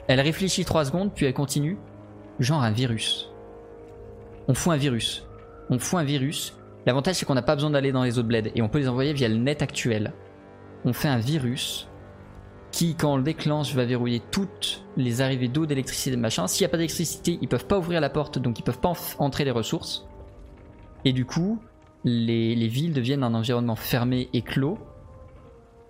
[0.08, 1.78] Elle réfléchit 3 secondes, puis elle continue.
[2.40, 3.32] Genre un virus.
[4.48, 5.26] On fout un virus.
[5.70, 6.56] On fout un virus.
[6.86, 8.52] L'avantage, c'est qu'on n'a pas besoin d'aller dans les autres bleds.
[8.56, 10.14] Et on peut les envoyer via le net actuel.
[10.84, 11.88] On fait un virus
[12.72, 16.48] qui, quand on le déclenche, va verrouiller toutes les arrivées d'eau, d'électricité, de machin.
[16.48, 18.94] S'il n'y a pas d'électricité, ils peuvent pas ouvrir la porte, donc ils peuvent pas
[19.18, 20.06] entrer les ressources.
[21.06, 21.60] Et du coup,
[22.04, 24.78] les, les villes deviennent un environnement fermé et clos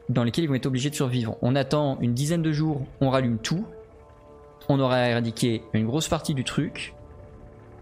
[0.09, 1.37] dans lequel ils vont être obligés de survivre.
[1.41, 3.65] On attend une dizaine de jours, on rallume tout,
[4.69, 6.94] on aura éradiqué une grosse partie du truc,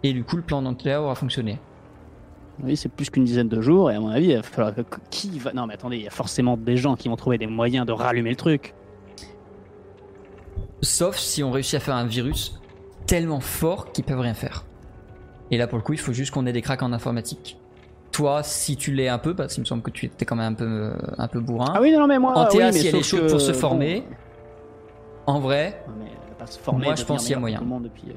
[0.03, 1.59] et du coup le plan d'Antea aura fonctionné.
[2.61, 4.81] Oui, c'est plus qu'une dizaine de jours, et à mon avis, il va falloir que-
[5.09, 5.53] qui va.
[5.53, 7.91] Non, mais attendez, il y a forcément des gens qui vont trouver des moyens de
[7.91, 8.75] rallumer le truc.
[10.81, 12.59] Sauf si on réussit à faire un virus
[13.07, 14.65] tellement fort qu'ils peuvent rien faire.
[15.51, 17.57] Et là pour le coup, il faut juste qu'on ait des cracks en informatique.
[18.11, 20.53] Toi, si tu l'es un peu, parce qu'il me semble que tu étais quand même
[20.53, 21.73] un peu, euh, un peu bourrin.
[21.75, 22.37] Ah oui, non, mais moi.
[22.37, 24.03] Antea, oui, mais si elle est chaude que, pour se bon, former,
[25.25, 26.85] En vrai, Non, mais se former.
[26.85, 27.61] Moi, je pense qu'il y a moyen.
[27.81, 28.09] Depuis.
[28.09, 28.13] euh,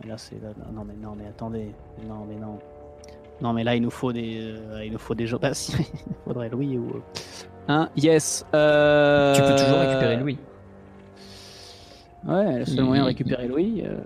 [0.00, 0.36] mais là, c'est.
[0.72, 1.72] Non, mais non, mais attendez.
[2.06, 2.58] Non, mais non.
[3.40, 4.40] Non, mais là, il nous faut des.
[4.40, 7.02] euh, Il nous faut des si, il faudrait Louis ou.
[7.68, 8.44] Hein, yes.
[8.54, 10.38] euh, tu peux toujours récupérer Louis.
[12.26, 13.98] Ouais, le seul moyen de récupérer Louis, euh,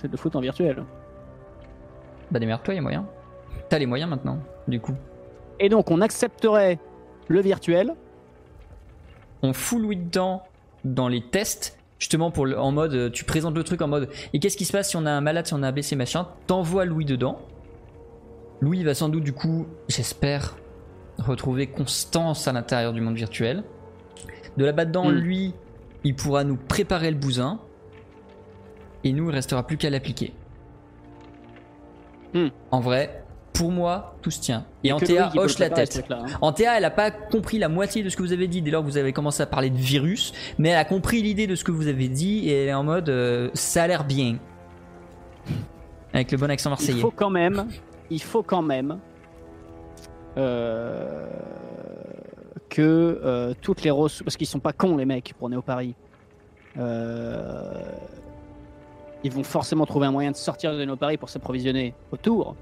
[0.00, 0.84] c'est de le foutre en virtuel.
[2.30, 3.06] Bah démerde-toi, il y a moyen.
[3.68, 4.94] T'as les moyens maintenant, du coup.
[5.60, 6.78] Et donc, on accepterait
[7.28, 7.94] le virtuel.
[9.42, 10.42] On fout Louis dedans
[10.84, 14.10] dans les tests, justement pour le- en mode, euh, tu présentes le truc en mode,
[14.34, 15.96] et qu'est-ce qui se passe si on a un malade, si on a un blessé,
[15.96, 17.38] machin, t'envoies Louis dedans.
[18.60, 20.54] Louis va sans doute, du coup, j'espère,
[21.18, 23.64] retrouver constance à l'intérieur du monde virtuel.
[24.58, 25.12] De là-bas dedans, Hmm.
[25.14, 25.54] lui,
[26.04, 27.58] il pourra nous préparer le bousin,
[29.02, 30.34] et nous, il restera plus qu'à l'appliquer.
[32.34, 32.48] Hmm.
[32.70, 33.23] En vrai,
[33.54, 34.66] pour moi, tout se tient.
[34.82, 35.90] Et Antea hoche la tête.
[35.90, 36.38] truc-là, hein.
[36.42, 38.82] Antea, elle a pas compris la moitié de ce que vous avez dit dès lors
[38.82, 41.64] que vous avez commencé à parler de virus, mais elle a compris l'idée de ce
[41.64, 44.38] que vous avez dit et elle est en mode euh, ça a l'air bien.
[46.12, 47.00] Avec le bon accent Il marseillais.
[47.00, 47.68] faut quand même,
[48.10, 48.98] il faut quand même
[50.36, 51.26] euh,
[52.68, 55.94] que euh, toutes les ressources, parce qu'ils sont pas cons les mecs pour Néo Paris.
[56.76, 57.72] Euh,
[59.22, 62.56] ils vont forcément trouver un moyen de sortir de Néo Paris pour s'approvisionner autour.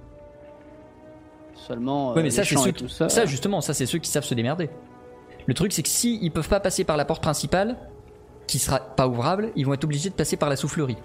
[1.54, 2.12] Seulement.
[2.16, 3.08] Euh, mais ça, les c'est ceux ça.
[3.08, 4.70] Ça, justement, ça, c'est ceux qui savent se démerder.
[5.46, 7.76] Le truc, c'est que si ils peuvent pas passer par la porte principale,
[8.46, 10.96] qui sera pas ouvrable, ils vont être obligés de passer par la soufflerie.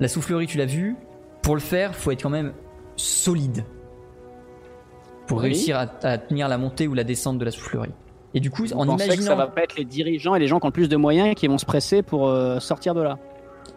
[0.00, 0.96] La soufflerie, tu l'as vu,
[1.42, 2.52] pour le faire, faut être quand même
[2.96, 3.64] solide.
[5.26, 5.44] Pour Oui.
[5.44, 7.90] réussir à, à tenir la montée ou la descente de la soufflerie.
[8.34, 9.26] Et du coup, Vous en pensez que imaginant.
[9.30, 11.34] ça va pas être les dirigeants et les gens qui ont le plus de moyens
[11.34, 13.18] qui vont se presser pour euh, sortir de là?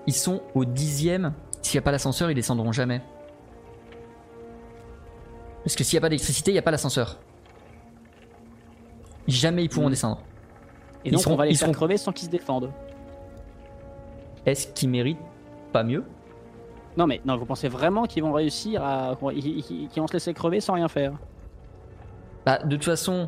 [0.07, 1.33] Ils sont au dixième.
[1.61, 3.01] S'il n'y a pas l'ascenseur, ils descendront jamais.
[5.65, 7.17] Parce que s'il n'y a pas d'électricité, il n'y a pas l'ascenseur.
[9.27, 9.91] Jamais ils pourront Mhm.
[9.91, 10.21] descendre.
[11.03, 12.71] Et Ils donc seront- on va les ils faire seront- crever sans qu'ils se défendent.
[14.45, 15.17] Est-ce qu'ils méritent
[15.73, 16.03] pas mieux?
[16.97, 20.61] Non mais non, vous pensez vraiment qu'ils vont réussir à, qu'ils vont se laisser crever
[20.61, 21.13] sans rien faire?
[22.45, 23.27] Bah, de toute façon,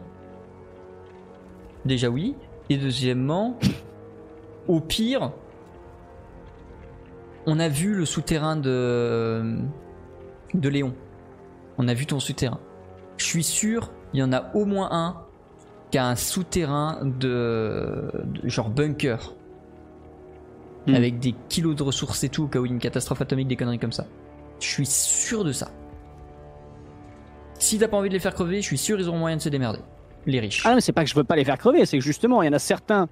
[1.86, 2.36] déjà oui.
[2.70, 3.58] Et deuxièmement,
[4.68, 5.32] au pire,
[7.48, 9.58] on a vu le souterrain de
[10.54, 10.94] de Léon.
[11.78, 12.60] On a vu ton souterrain.
[13.18, 15.18] Je suis sûr, il y en a au moins un
[15.91, 19.34] qui a un souterrain de, de genre bunker.
[20.86, 20.95] Hmm.
[20.95, 23.22] Avec des kilos de ressources et tout, au cas où il y a une catastrophe
[23.22, 24.06] atomique, des conneries comme ça.
[24.60, 25.70] Je suis sûr de ça.
[27.60, 29.41] Si t'as pas envie de les faire crever, je suis sûr ils auront moyen de
[29.41, 29.80] se démerder.
[30.26, 30.64] Les riches.
[30.66, 32.41] Ah non, mais c'est pas que je veux pas les faire crever, c'est que justement,
[32.41, 33.08] il y en a certains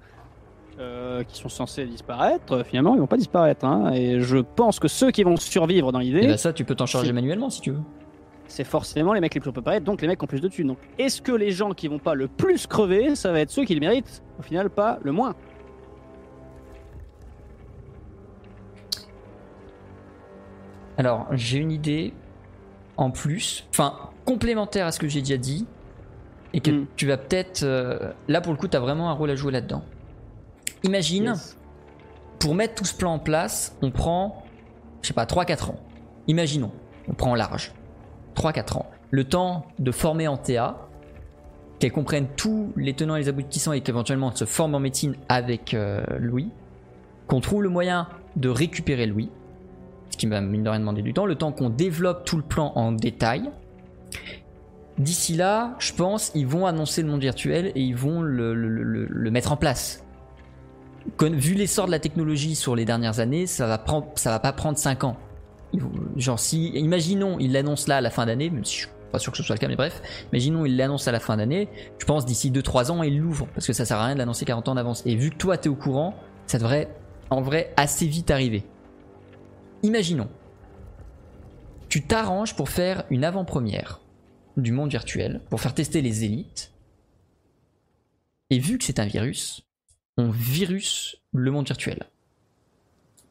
[0.78, 3.64] euh, qui sont censés disparaître, finalement, ils vont pas disparaître.
[3.64, 3.92] hein.
[3.92, 6.74] et je pense que ceux qui vont survivre dans Et l'idée, bah ça, tu peux
[6.74, 7.80] t'en charger manuellement si tu veux.
[8.48, 10.68] C'est forcément les mecs les plus préparés, donc les mecs qui ont plus de thunes.
[10.68, 13.64] Donc, est-ce que les gens qui vont pas le plus crever, ça va être ceux
[13.64, 15.34] qui le méritent Au final, pas le moins.
[20.98, 22.14] Alors, j'ai une idée
[22.96, 23.94] en plus, enfin,
[24.24, 25.66] complémentaire à ce que j'ai déjà dit,
[26.54, 26.86] et que Mm.
[26.96, 27.62] tu vas peut-être.
[27.64, 29.82] euh, là, pour le coup, tu as vraiment un rôle à jouer là-dedans.
[30.84, 31.56] Imagine, Yes.
[32.38, 34.44] pour mettre tout ce plan en place, on prend,
[35.02, 35.80] je sais pas, 3-4 ans.
[36.28, 36.70] Imaginons,
[37.08, 37.72] on prend large.
[38.36, 38.86] 3-4 ans.
[39.10, 40.86] Le temps de former en TA,
[41.78, 45.14] qu'elle comprenne tous les tenants et les aboutissants et qu'éventuellement elle se forme en médecine
[45.28, 46.50] avec euh, Louis.
[47.26, 49.30] Qu'on trouve le moyen de récupérer Louis,
[50.10, 51.26] ce qui va mine de rien demander du temps.
[51.26, 53.50] Le temps qu'on développe tout le plan en détail.
[54.98, 59.52] D'ici là, je pense, ils vont annoncer le monde virtuel et ils vont le, mettre
[59.52, 60.04] en place.
[61.20, 64.78] Vu l'essor de la technologie sur les dernières années, ça va prendre, va pas prendre
[64.78, 65.16] 5 ans.
[66.16, 69.18] Genre si, imaginons, ils l'annoncent là à la fin d'année, même si je suis pas
[69.18, 70.02] sûr que ce soit le cas, mais bref,
[70.32, 71.68] imaginons ils l'annoncent à la fin d'année,
[71.98, 74.44] je pense d'ici 2-3 ans ils l'ouvrent, parce que ça sert à rien de l'annoncer
[74.44, 75.02] 40 ans d'avance.
[75.06, 76.14] Et vu que toi t'es au courant,
[76.46, 76.88] ça devrait
[77.30, 78.64] en vrai assez vite arriver.
[79.82, 80.28] Imaginons,
[81.88, 84.00] tu t'arranges pour faire une avant-première
[84.56, 86.72] du monde virtuel, pour faire tester les élites,
[88.50, 89.66] et vu que c'est un virus,
[90.16, 92.06] on virus le monde virtuel.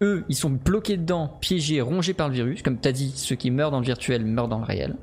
[0.02, 2.62] Eux, ils sont bloqués dedans, piégés, rongés par le virus.
[2.62, 4.96] Comme tu as dit, ceux qui meurent dans le virtuel meurent dans le réel.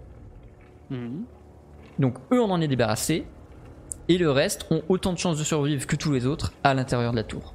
[0.90, 1.24] Mhm.
[1.98, 3.24] Donc eux, on en est débarrassé.
[4.09, 7.12] Et le reste ont autant de chances de survivre que tous les autres à l'intérieur
[7.12, 7.55] de la tour.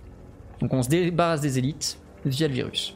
[0.61, 2.95] Donc on se débarrasse des élites via le virus.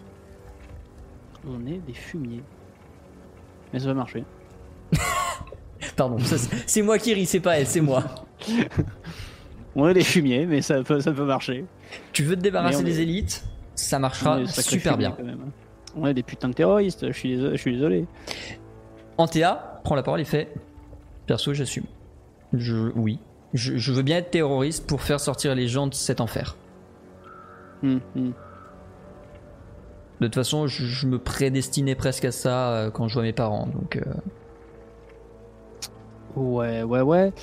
[1.46, 2.44] On est des fumiers.
[3.74, 4.24] Mais ça va marcher.
[5.96, 8.04] Pardon, c'est- moi qui ris, c'est pas elle, c'est moi.
[9.76, 11.66] On est des fumiers, mais ça peut, ça peut marcher.
[12.12, 13.44] Tu veux te débarrasser est- des élites?
[13.82, 15.12] Ça marchera super bien.
[15.12, 15.52] quand même.
[15.96, 17.58] On est des putains de terroristes, je suis désolé.
[17.58, 18.06] Je suis désolé.
[19.18, 20.54] Antea prend la parole et fait
[21.28, 21.86] Perso, j'assume.
[22.54, 23.20] Je, oui.
[23.54, 26.56] Je, je veux bien être terroriste pour faire sortir les gens de cet enfer.
[27.84, 28.34] Hum, hum.
[30.22, 33.34] De toute façon, je, je me prédestinais presque à ça euh, quand je vois mes
[33.34, 33.68] parents.
[33.68, 34.04] Donc, euh,
[36.36, 37.34] Ouais, ouais, ouais.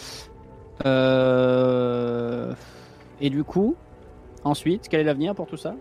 [0.86, 2.54] Euh...
[3.20, 3.76] Et du coup,
[4.44, 5.74] ensuite, quel est l'avenir pour tout ça?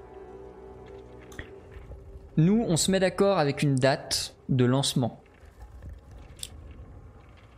[2.37, 5.19] Nous, on se met d'accord avec une date de lancement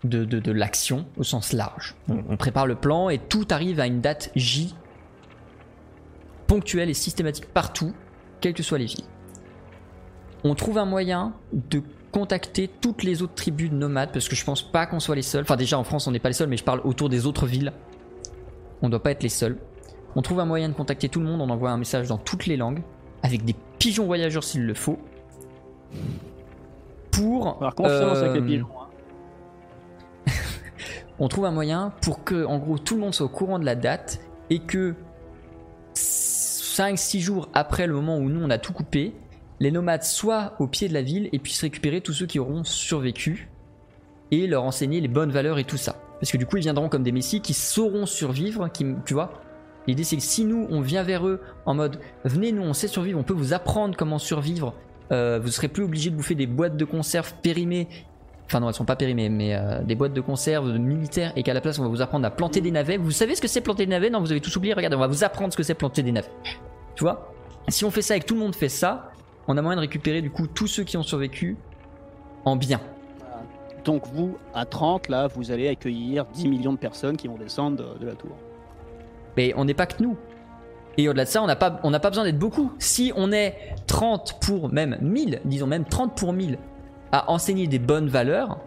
[0.03, 1.95] de, l'action au sens large.
[2.07, 4.75] On, prépare le plan et tout arrive à une date J
[6.47, 7.93] ponctuelle et systématique partout,
[8.41, 9.05] quelles que soient les villes.
[10.43, 14.43] On trouve un moyen de contacter toutes les autres tribus de nomades parce que je
[14.43, 15.43] pense pas qu'on soit les seuls.
[15.43, 17.45] Enfin déjà en France on n'est pas les seuls mais je parle autour des autres
[17.45, 17.73] villes.
[18.81, 19.57] On doit pas être les seuls.
[20.15, 22.47] On trouve un moyen de contacter tout le monde, on envoie un message dans toutes
[22.47, 22.81] les langues
[23.21, 24.99] avec des pigeons voyageurs s'il le faut.
[27.11, 28.67] Pour On va avoir confiance avec les euh, pigeons.
[30.27, 30.31] hein.
[31.19, 33.65] on trouve un moyen pour que, en gros, tout le monde soit au courant de
[33.65, 34.19] la date
[34.49, 34.93] et que
[35.95, 39.13] 5-6 jours après le moment où nous on a tout coupé,
[39.59, 42.63] les nomades soient au pied de la ville et puissent récupérer tous ceux qui auront
[42.63, 43.49] survécu
[44.31, 45.95] et leur enseigner les bonnes valeurs et tout ça.
[46.19, 49.41] Parce que du coup, ils viendront comme des messies qui sauront survivre, qui, tu vois.
[49.89, 52.87] L'idée, c'est que si nous, on vient vers eux en mode venez, nous, on sait
[52.87, 54.75] survivre, on peut vous apprendre comment survivre.
[55.11, 57.87] euh, vous serez plus obligé de bouffer des boîtes de conserve périmées.
[58.45, 61.53] Enfin non elles sont pas périmées mais euh, des boîtes de conserve militaires et qu'à
[61.53, 62.97] la place on va vous apprendre à planter des navets.
[62.97, 64.09] Vous savez ce que c'est planter des navets?
[64.09, 66.11] Non vous avez tous oublié regardez on va vous apprendre ce que c'est planter des
[66.11, 66.31] navets.
[66.95, 67.33] Tu vois?
[67.67, 69.11] Si on fait ça et que tout le monde fait ça
[69.47, 71.57] on a moyen de récupérer du coup tous ceux qui ont survécu
[72.45, 72.79] en bien.
[73.85, 77.77] Donc vous, à 30, là, vous allez accueillir 10 millions de personnes qui vont descendre
[77.77, 78.35] de, de la tour.
[79.39, 80.17] Mais on n'est pas que nous
[80.97, 83.55] et au-delà de ça on n'a pas, pas besoin d'être beaucoup si on est
[83.87, 86.57] 30 pour même 1000 disons même 30 pour 1000
[87.13, 88.59] à enseigner des bonnes valeurs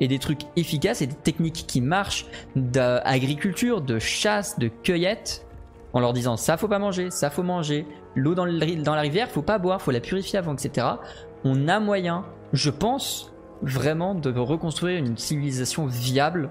[0.00, 2.26] et des trucs efficaces et des techniques qui marchent
[2.56, 5.46] d'agriculture, de chasse, de cueillette,
[5.92, 9.02] en leur disant ça faut pas manger, ça faut manger, l'eau dans, le dans la
[9.02, 10.86] rivière faut pas boire, faut la purifier avant, etc.
[11.44, 13.32] On a moyen, je pense,
[13.62, 16.50] vraiment de reconstruire une civilisation viable.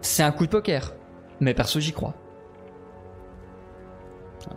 [0.00, 0.94] C'est un coup de poker,
[1.40, 2.14] mais perso j'y crois.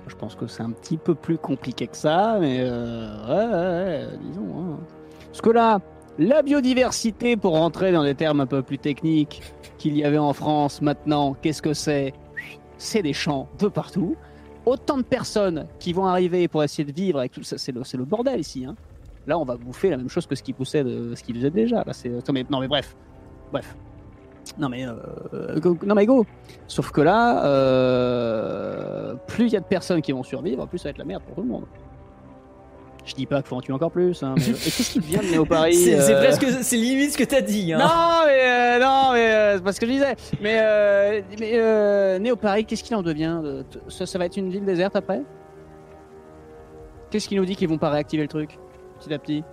[0.07, 4.59] Je pense que c'est un petit peu plus compliqué que ça, mais euh, ouais, disons.
[4.59, 4.79] hein.
[5.27, 5.79] Parce que là,
[6.19, 9.41] la biodiversité, pour rentrer dans des termes un peu plus techniques
[9.77, 12.13] qu'il y avait en France maintenant, qu'est-ce que c'est?
[12.77, 14.15] C'est des champs de partout.
[14.65, 18.05] Autant de personnes qui vont arriver pour essayer de vivre avec tout ça, c'est le,
[18.05, 18.65] bordel ici.
[18.65, 18.75] Hein.
[19.25, 21.83] Là, on va bouffer la même chose que ce qui poussait ce qu'il faisait déjà.
[21.85, 22.95] Là, non non mais bref,
[23.51, 23.75] bref.
[24.57, 26.25] Non mais euh, go- non mais go.
[26.67, 30.85] Sauf que là, euh, plus il y a de personnes qui vont survivre, plus ça
[30.85, 31.65] va être la merde pour tout le monde.
[33.05, 34.21] Je dis pas qu'il faut en tuer encore plus.
[34.21, 34.43] Hein, mais...
[34.43, 37.41] Et qu'est-ce qui devient de Néo Paris C'est euh, presque, c'est limite ce que t'as
[37.41, 37.73] dit.
[37.73, 37.79] Hein.
[37.79, 40.15] Non mais euh, non mais euh, c'est pas ce que je disais.
[40.41, 43.41] Mais euh, mais euh, Néo Paris, qu'est-ce qu'il en devient
[43.87, 45.21] ça, ça va être une ville déserte après?
[47.09, 48.59] Qu'est-ce qui nous dit qu'ils vont pas réactiver le truc
[48.99, 49.43] petit à petit?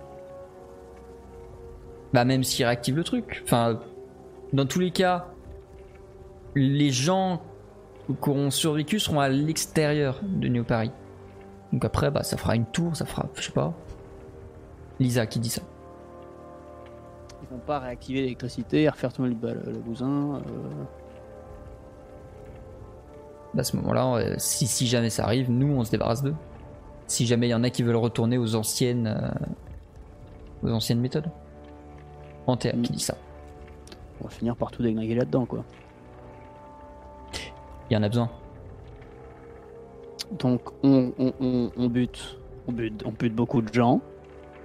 [2.13, 3.41] Bah même s'il réactive le truc.
[3.45, 3.79] Enfin,
[4.53, 5.27] dans tous les cas,
[6.55, 7.41] les gens
[8.07, 10.91] qui auront survécu seront à l'extérieur de Néo Paris.
[11.71, 13.73] Donc après, bah ça fera une tour, ça fera, je sais pas.
[14.99, 15.61] Lisa qui dit ça.
[17.43, 20.35] Ils vont pas réactiver l'électricité, refaire tourner le, le, le bousin.
[20.37, 20.39] euh,
[23.53, 26.35] Bah, à ce moment-là, si, si jamais ça arrive, nous on se débarrasse d'eux.
[27.07, 31.29] Si jamais il y en a qui veulent retourner aux anciennes, euh, aux anciennes méthodes.
[32.47, 33.15] Antea qui dit ça.
[34.21, 35.63] On va finir par tout déglinguer là-dedans quoi.
[37.89, 38.29] Il y en a besoin.
[40.37, 42.37] Donc on, on, on, on bute,
[42.67, 44.01] on bute, on bute beaucoup de gens.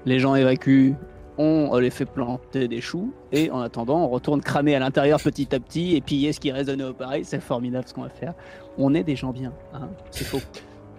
[0.05, 0.95] Les gens évacuent,
[1.39, 5.55] on les fait planter des choux et en attendant on retourne cramer à l'intérieur petit
[5.55, 7.25] à petit et piller ce qui reste de nos pareil.
[7.25, 8.35] C'est formidable ce qu'on va faire.
[8.77, 10.41] On est des gens bien, hein c'est faux.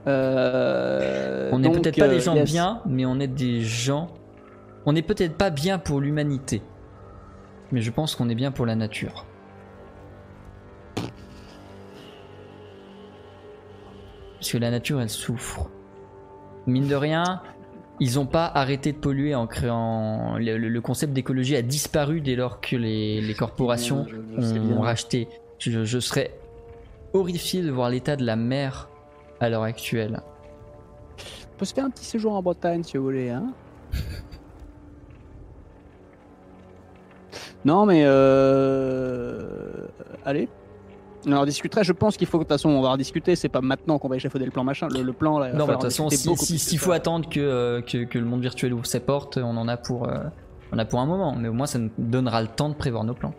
[0.07, 2.51] Euh, On n'est peut-être pas euh, des gens yes.
[2.51, 4.07] bien, mais on est des gens.
[4.85, 6.61] On n'est peut-être pas bien pour l'humanité.
[7.75, 9.25] Mais je pense qu'on est bien pour la nature.
[14.39, 15.69] Parce que la nature, elle souffre.
[16.67, 17.41] Mine de rien,
[17.99, 20.37] ils n'ont pas arrêté de polluer en créant.
[20.37, 24.57] Le, le- le concept d'écologie a disparu dès lors que les, les corporations Je- je
[24.59, 24.77] bien.
[24.77, 25.27] ont racheté.
[25.59, 26.31] Je, je serais
[27.11, 28.87] horrifié de voir l'état de la mer
[29.41, 30.21] à l'heure actuelle.
[31.53, 33.47] On peut se faire un petit séjour en Bretagne si vous voulez, hein
[37.65, 39.87] Non, mais euh...
[40.23, 40.47] allez.
[41.27, 41.83] On en discuterait.
[41.83, 43.35] Je pense qu'il faut que de toute façon on va en discuter.
[43.35, 44.87] C'est pas maintenant qu'on va échafauder le plan machin.
[44.89, 45.51] Le, le plan là.
[45.51, 48.25] Non, de toute façon, si- si- s'il que faut attendre que, euh, que, que le
[48.25, 50.19] monde virtuel ouvre ses portes, on en a pour, euh,
[50.71, 51.35] on a pour un moment.
[51.35, 53.33] Mais au moins, ça nous donnera le temps de prévoir nos plans.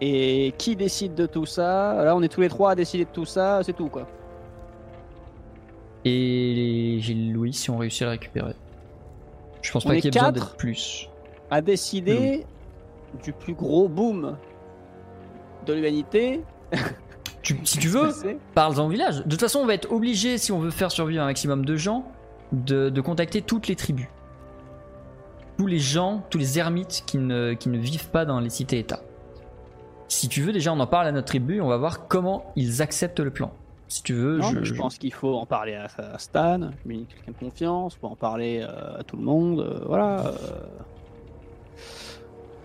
[0.00, 2.04] Et qui décide de tout ça?
[2.04, 3.60] Là, on est tous les trois à décider de tout ça.
[3.64, 4.06] C'est tout quoi.
[6.04, 8.54] Et j'ai Louis si on réussit à le récupérer.
[9.60, 11.08] Je pense On pas qu'il y ait besoin d'être plus.
[11.50, 12.44] À décider
[13.22, 14.36] du plus gros boom
[15.66, 16.42] de l'humanité.
[17.42, 18.08] Tu- si tu veux,
[18.54, 19.18] parle-en au village.
[19.24, 21.74] De toute façon, on va être obligé, si on veut faire survivre un maximum de
[21.74, 22.04] gens,
[22.52, 24.06] de, de contacter toutes les tribus.
[25.58, 29.00] Tous les gens, tous les ermites qui ne, qui ne vivent pas dans les cités-états.
[30.06, 32.80] Si tu veux, déjà, on en parle à notre tribu, on va voir comment ils
[32.80, 33.50] acceptent le plan.
[33.88, 37.06] Si tu veux, Non, je, je pense qu'il faut en parler à, à Stan, lui
[37.06, 40.28] quelqu'un de confiance, faut en parler euh, à tout le monde, euh, voilà.
[40.28, 40.32] euh.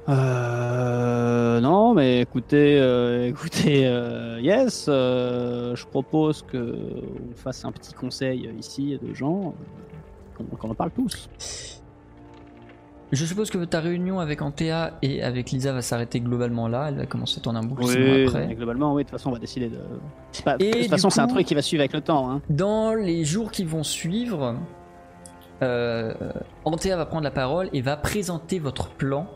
[0.10, 6.76] Euh, non, mais écoutez, euh, écoutez, euh, yes, euh, je propose que
[7.32, 9.54] on fasse un petit conseil ici de gens,
[10.40, 11.30] euh, qu'on en parle tous.
[13.12, 16.88] Je suppose que ta réunion avec Antea et avec Lisa va s'arrêter globalement là.
[16.90, 18.54] Elle va commencer à tourner un boucle mais après.
[18.54, 19.80] globalement, oui, de toute façon, on va décider de.
[20.34, 22.30] c'est Pas, Et de toute façon, c'est un truc qui va suivre avec le temps.
[22.30, 22.42] Hein.
[22.50, 24.56] Dans les jours qui vont suivre,
[25.62, 26.14] euh,
[26.66, 29.28] Antea va prendre la parole et va présenter votre plan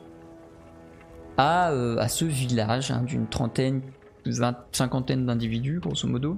[1.41, 3.81] à, euh, à ce village hein, d'une trentaine,
[4.27, 6.37] vingt, cinquantaine d'individus, grosso modo.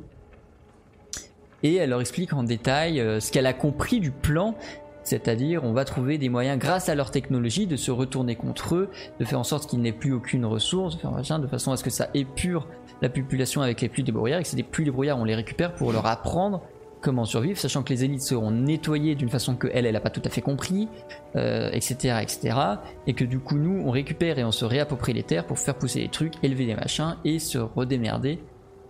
[1.61, 4.55] Et elle leur explique en détail euh, ce qu'elle a compris du plan,
[5.03, 8.89] c'est-à-dire on va trouver des moyens, grâce à leur technologie, de se retourner contre eux,
[9.19, 11.83] de faire en sorte qu'il n'ait plus aucune ressource, de faire de façon à ce
[11.83, 12.67] que ça épure
[13.01, 15.91] la population avec les pluies débrouillards, et que des pluies débrouillards, on les récupère pour
[15.91, 16.61] leur apprendre
[17.03, 20.09] comment survivre, sachant que les élites seront nettoyées d'une façon que elle, elle a pas
[20.09, 20.87] tout à fait compris,
[21.35, 22.57] euh, etc., etc.,
[23.05, 25.75] et que du coup nous, on récupère et on se réapproprie les terres pour faire
[25.75, 28.39] pousser les trucs, élever des machins et se redémerder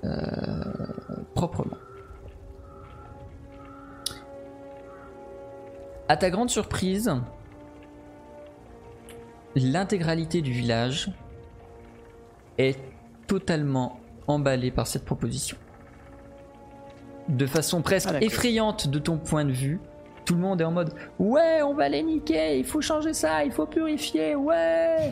[0.04, 0.10] euh,
[1.34, 1.78] proprement.
[6.08, 7.12] À ta grande surprise,
[9.56, 11.10] l'intégralité du village
[12.58, 12.78] est
[13.26, 15.58] totalement emballée par cette proposition.
[17.30, 19.80] De façon presque Ah, effrayante de ton point de vue,
[20.26, 23.44] tout le monde est en mode Ouais, on va les niquer, il faut changer ça,
[23.46, 25.12] il faut purifier, ouais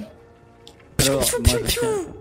[1.06, 1.60] Alors, moi,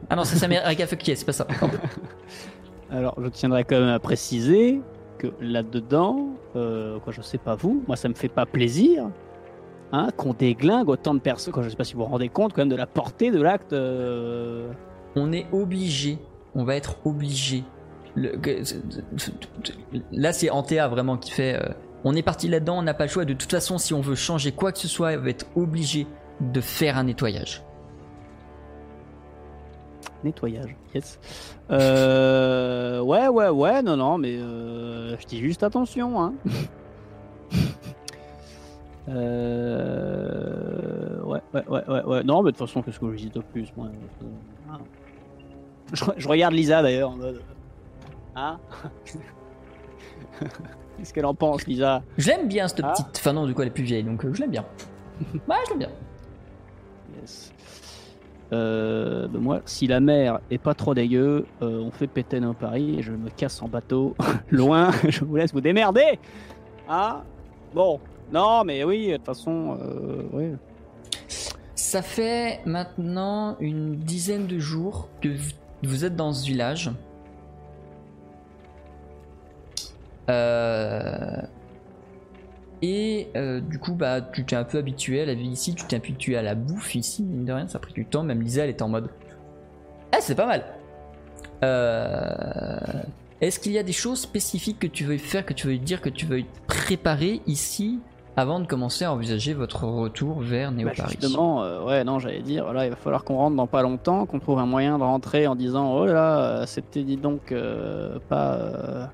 [0.09, 1.47] Ah non, ça c'est America Fuck Yeah, c'est pas ça.
[2.91, 4.81] Alors, je tiendrai quand même à préciser
[5.19, 9.11] que là-dedans, euh, quoi, je sais pas vous, moi ça me fait pas plaisir
[9.93, 11.53] hein, qu'on déglingue autant de personnes.
[11.53, 13.41] Quoi, je sais pas si vous vous rendez compte quand même de la portée de
[13.41, 13.73] l'acte.
[13.73, 14.71] euh,
[15.17, 16.19] on est obligé,
[16.55, 17.65] on va être obligé.
[18.17, 18.63] Le- que-
[20.13, 21.55] Là, c'est Antea vraiment qui fait.
[21.55, 21.69] euh,
[22.05, 23.25] On est parti là-dedans, on n'a pas le choix.
[23.27, 26.07] De toute façon, si on veut changer quoi que ce soit, on va être obligé
[26.41, 27.63] de faire un nettoyage.
[30.25, 31.19] Nettoyage, yes.
[31.71, 36.33] Euh, ouais, ouais, ouais, non, non, mais euh, je dis juste attention, hein.
[40.31, 42.23] euh, ouais, ouais, ouais, ouais, ouais.
[42.25, 44.77] Non, mais de toute façon, qu'est-ce que je dis de plus, moi euh,
[45.93, 47.41] je, je regarde Lisa d'ailleurs en mode.
[48.41, 48.59] Hein
[50.97, 52.93] Qu'est-ce qu'elle en pense, Lisa Je l'aime bien cette Ah.
[52.93, 53.07] petite.
[53.19, 54.65] Enfin non, du coup elle est plus vieille, donc euh, je l'aime bien.
[55.49, 55.89] Ouais, je l'aime bien.
[57.21, 57.53] Yes.
[58.53, 62.53] Euh, ben moi, si la mer est pas trop dégueu, euh, on fait péter nos
[62.55, 64.17] paris et je me casse en bateau
[64.51, 64.91] loin.
[65.09, 66.19] je vous laisse vous démerder.
[66.89, 67.23] Hein
[67.75, 68.01] Bon,
[68.33, 70.53] non, mais oui, de toute façon, euh, ouais.
[71.77, 75.29] Ça fait maintenant une dizaine de jours que
[75.85, 76.91] vous êtes dans ce village.
[82.83, 85.85] Et euh, du coup, bah, tu t'es un peu habitué à la vie ici, tu
[85.85, 88.23] t'es habitué à la bouffe ici, mine de rien, ça a pris du temps.
[88.23, 89.11] Même Lisa, elle était en mode
[90.13, 90.65] Ah, c'est pas mal.
[91.63, 92.79] Euh,
[93.43, 96.01] Est-ce qu'il y a des choses spécifiques que tu veux faire, que tu veux dire,
[96.01, 98.01] que tu veux préparer ici
[98.37, 102.41] avant de commencer à envisager votre retour vers Bah, Néo-Paris justement, euh, ouais, non, j'allais
[102.41, 105.03] dire, voilà, il va falloir qu'on rentre dans pas longtemps, qu'on trouve un moyen de
[105.03, 109.11] rentrer en disant, oh là euh, c'était dis donc euh, pas,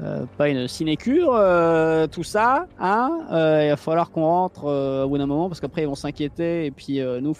[0.00, 4.64] euh, pas une sinécure, euh, tout ça, hein Euh, Il va falloir qu'on rentre
[5.04, 7.34] au bout d'un moment parce qu'après ils vont s'inquiéter et puis nous,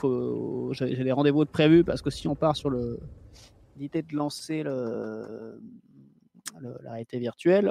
[0.73, 2.99] j'ai des rendez-vous de prévus parce que si on part sur le
[3.77, 5.61] l'idée de lancer le,
[6.61, 6.95] le- la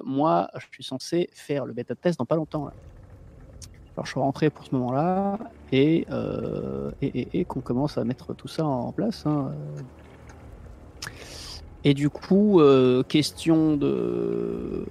[0.06, 2.70] moi, je suis censé faire le bêta test dans pas longtemps.
[3.96, 5.38] Alors je suis rentré pour ce moment-là
[5.74, 6.06] et,
[7.46, 9.26] qu'on commence à mettre tout ça en place.
[9.26, 9.52] hein.
[11.88, 14.86] Et du coup, euh, question de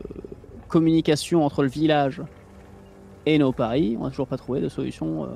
[0.69, 2.23] communication entre le village
[3.27, 5.25] et nos paris, on n'a toujours pas trouvé de solution.
[5.25, 5.29] euh.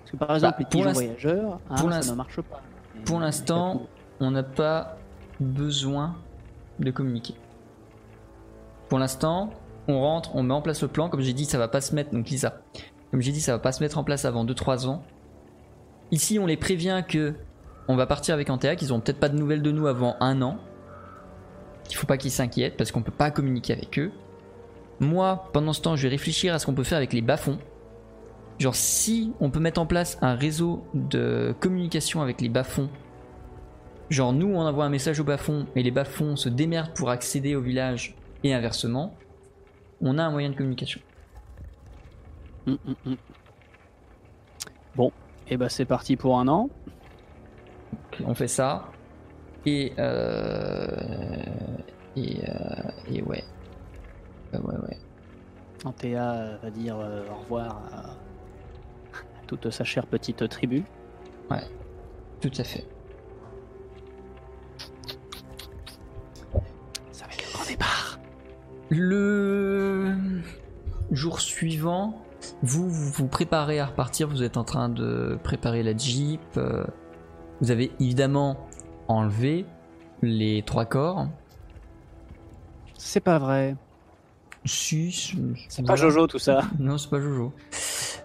[0.00, 2.40] Parce que par exemple, les pour pigeons l'inst- voyageurs, hein, pour ça l'inst- ne marche
[2.40, 2.60] pas.
[3.04, 3.82] pour l'instant,
[4.20, 4.96] on n'a pas
[5.40, 6.16] besoin
[6.80, 7.34] de communiquer.
[8.88, 9.50] Pour l'instant,
[9.88, 11.08] on rentre, on met en place le plan.
[11.08, 12.10] Comme j'ai dit, ça va pas se mettre.
[12.10, 12.60] Donc Lisa,
[13.10, 15.02] comme j'ai dit, ça va pas se mettre en place avant 2-3 ans.
[16.12, 17.34] Ici, on les prévient que
[17.88, 20.40] on va partir avec Antea, qu'ils ont peut-être pas de nouvelles de nous avant un
[20.42, 20.58] an.
[21.88, 24.12] Qu'il faut pas qu'ils s'inquiètent parce qu'on peut pas communiquer avec eux.
[25.00, 27.58] Moi, pendant ce temps, je vais réfléchir à ce qu'on peut faire avec les bas-fonds.
[28.58, 32.90] Genre, si on peut mettre en place un réseau de communication avec les bas-fonds,
[34.10, 37.56] genre nous on envoie un message aux bas-fonds et les bas-fonds se démerdent pour accéder
[37.56, 38.14] au village
[38.44, 39.16] et inversement,
[40.02, 41.00] on a un moyen de communication.
[42.66, 43.16] Hum, hum, hum.
[44.94, 45.10] Bon,
[45.52, 46.70] et ben c'est parti pour un an.
[48.24, 48.86] On fait ça.
[49.66, 51.44] Et euh,
[52.16, 53.44] et, euh, et ouais.
[54.54, 54.98] Euh, ouais, ouais.
[55.84, 60.84] Antea euh, va dire euh, au revoir à, à toute sa chère petite tribu.
[62.40, 62.86] Tout à fait.
[67.12, 68.18] Ça va être le grand départ.
[68.88, 70.16] Le
[71.10, 72.24] jour suivant,
[72.62, 76.40] vous vous vous préparez à repartir, vous êtes en train de préparer la Jeep.
[76.56, 76.84] euh,
[77.60, 78.66] Vous avez évidemment
[79.08, 79.66] enlevé
[80.22, 81.28] les trois corps.
[82.98, 83.76] C'est pas vrai.
[84.64, 85.34] Si,
[85.68, 86.60] C'est pas Jojo tout ça.
[86.78, 87.52] Non, c'est pas Jojo.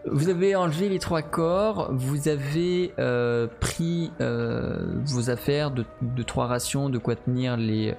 [0.06, 6.24] Vous avez enlevé les trois corps, vous avez euh, pris euh, vos affaires de, de
[6.24, 7.96] trois rations, de quoi tenir les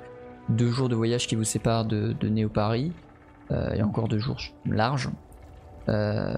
[0.49, 2.93] deux jours de voyage qui vous séparent de, de Néo Paris,
[3.51, 5.11] euh, et encore deux jours larges.
[5.89, 6.35] Euh,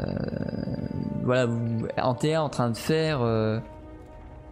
[1.22, 3.58] voilà, vous, en train de faire euh,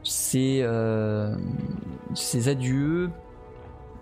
[0.02, 1.34] ses, euh,
[2.14, 3.10] ses adieux.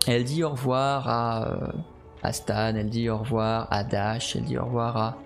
[0.06, 4.58] Elle dit au revoir à, euh, Stan, elle dit au revoir à Dash, elle dit
[4.58, 5.16] au revoir à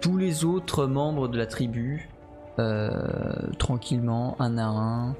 [0.00, 2.08] tous les autres membres de la tribu,
[2.58, 2.90] euh,
[3.58, 5.16] tranquillement, un à un.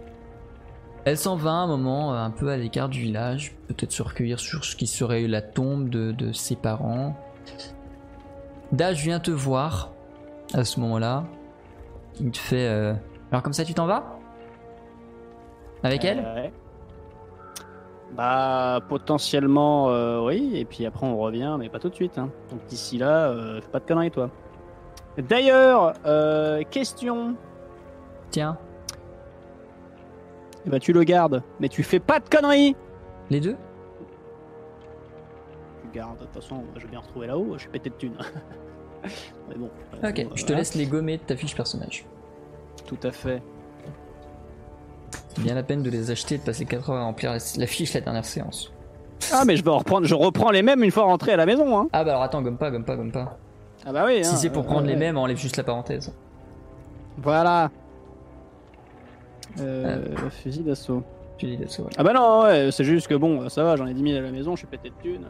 [1.04, 4.40] Elle s'en va un moment euh, un peu à l'écart du village, peut-être se recueillir
[4.40, 7.16] sur ce qui serait la tombe de ses parents.
[8.72, 9.93] Dash vient te voir
[10.55, 11.24] à ce moment-là.
[12.20, 12.94] Il te fait euh,
[13.30, 14.05] Alors comme ça tu t'en vas
[15.82, 16.18] Avec elle?
[16.18, 16.52] Ouais.
[18.12, 22.16] Bah potentiellement euh, oui, et puis après on revient, mais pas tout de suite.
[22.18, 22.30] hein.
[22.51, 24.30] Donc d'ici là, euh, fais pas de conneries toi.
[25.18, 27.34] D'ailleurs, euh, question.
[28.30, 28.56] Tiens,
[30.66, 32.76] Eh ben, tu le gardes, mais tu fais pas de conneries.
[33.30, 33.56] les deux?
[36.05, 37.55] De toute façon, je vais bien retrouver là-haut.
[37.55, 38.16] Je suis pété de thunes.
[39.48, 39.70] mais bon.
[40.02, 40.59] euh, Ok, bon, je te voilà.
[40.59, 42.05] laisse les gommer de ta fiche personnage.
[42.86, 43.43] Tout à fait.
[45.28, 47.39] C'est bien la peine de les acheter et de passer 4 heures à remplir la,
[47.59, 48.73] la fiche la dernière séance.
[49.32, 51.47] Ah, mais je vais en reprendre, je reprends les mêmes une fois rentré à la
[51.47, 51.78] maison.
[51.78, 51.89] Hein.
[51.93, 53.39] Ah bah alors attends, gomme pas, gomme pas, gomme pas.
[53.85, 54.24] Ah bah oui.
[54.24, 56.12] Si hein, c'est pour euh, prendre les mêmes, enlève juste la parenthèse.
[57.18, 57.70] Voilà.
[59.60, 61.02] Euh, Fusil d'assaut.
[61.39, 61.90] Dis d'assaut, ouais.
[61.97, 64.20] Ah bah non, ouais, c'est juste que bon, ça va, j'en ai 10 000 à
[64.20, 65.27] la maison, je suis pété de thunes.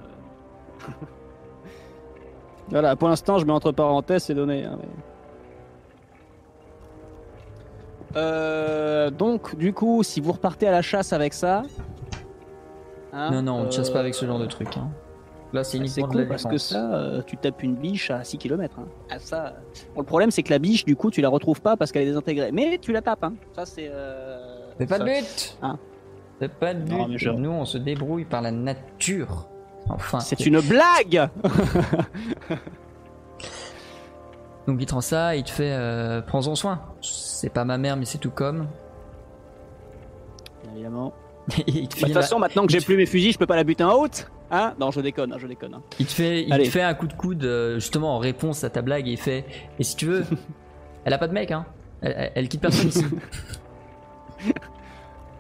[0.89, 0.93] Euh.
[2.71, 4.65] voilà, pour l'instant, je mets entre parenthèses, c'est donné.
[4.65, 4.89] hein, mais-
[8.17, 11.63] Euh, donc, du coup, si vous repartez à la chasse avec ça.
[13.13, 14.75] hein, Non, non, on ne chasse pas euh, avec ce genre de truc.
[14.77, 14.89] Hein.
[15.53, 18.11] Là, c'est C'est uniquement de cool la parce que ça, euh, tu tapes une biche
[18.11, 18.77] à 6 km.
[19.11, 19.55] Ah, ça...
[19.95, 22.03] Bon, le problème, c'est que la biche, du coup, tu la retrouves pas parce qu'elle
[22.03, 22.53] est désintégrée.
[22.53, 23.23] Mais tu la tapes.
[23.25, 23.35] Hein.
[23.55, 23.89] Ça, c'est.
[23.91, 25.79] euh, Fais pas ça- de but Hein
[26.39, 29.47] Fais pas de but Nous, on se débrouille par la nature.
[29.89, 30.21] Enfin.
[30.21, 31.29] C'est une blague
[34.67, 35.71] Donc, il te rend ça, il te fait.
[35.73, 36.81] Euh, Prends-en soin.
[37.01, 38.67] C'est pas ma mère, mais c'est tout comme.
[40.65, 41.15] Bien Évidemment.
[41.69, 43.47] il, te Bah, De toute la- façon, maintenant que j'ai plus mes fusils, je peux
[43.47, 44.29] pas la buter en haute.
[44.51, 44.75] Hein?
[44.81, 45.75] Non, je déconne, hein, je déconne.
[45.75, 45.83] hein.
[46.01, 48.71] il te fait, il te fait un coup de coude, euh, justement, en réponse à
[48.71, 49.45] ta blague, et il fait.
[49.79, 50.25] Et si tu veux,
[51.05, 51.65] elle a pas de mec, hein.
[52.01, 53.05] Elle, elle- elle quitte personne ici.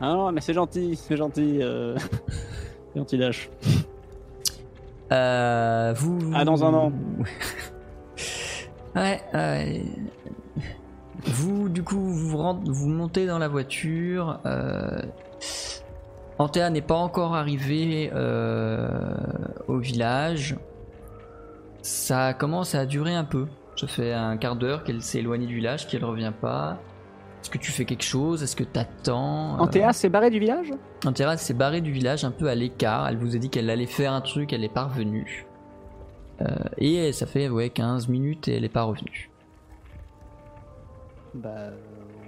[0.00, 1.58] Ah non, mais c'est gentil, c'est gentil.
[1.62, 1.96] Euh...
[2.92, 3.50] c'est gentil Dash.
[5.12, 6.18] Euh, vous.
[6.34, 6.92] Ah, dans un an.
[8.96, 9.82] ouais, ouais.
[11.24, 14.40] Vous, du coup, vous, vous montez dans la voiture.
[14.46, 15.02] Euh...
[16.38, 18.88] Antea n'est pas encore arrivé euh,
[19.68, 20.56] au village.
[21.82, 23.46] Ça commence à durer un peu.
[23.76, 26.78] Ça fait un quart d'heure qu'elle s'est éloignée du village, qu'elle revient pas.
[27.46, 28.42] Est-ce que tu fais quelque chose?
[28.42, 30.72] Est-ce que t'attends Antea s'est barré du village?
[31.04, 33.06] Antera s'est barrée du village un peu à l'écart.
[33.06, 35.46] Elle vous a dit qu'elle allait faire un truc, elle est pas revenue.
[36.40, 36.46] Euh,
[36.78, 39.30] et ça fait ouais, 15 minutes et elle est pas revenue.
[41.34, 41.76] Bah euh,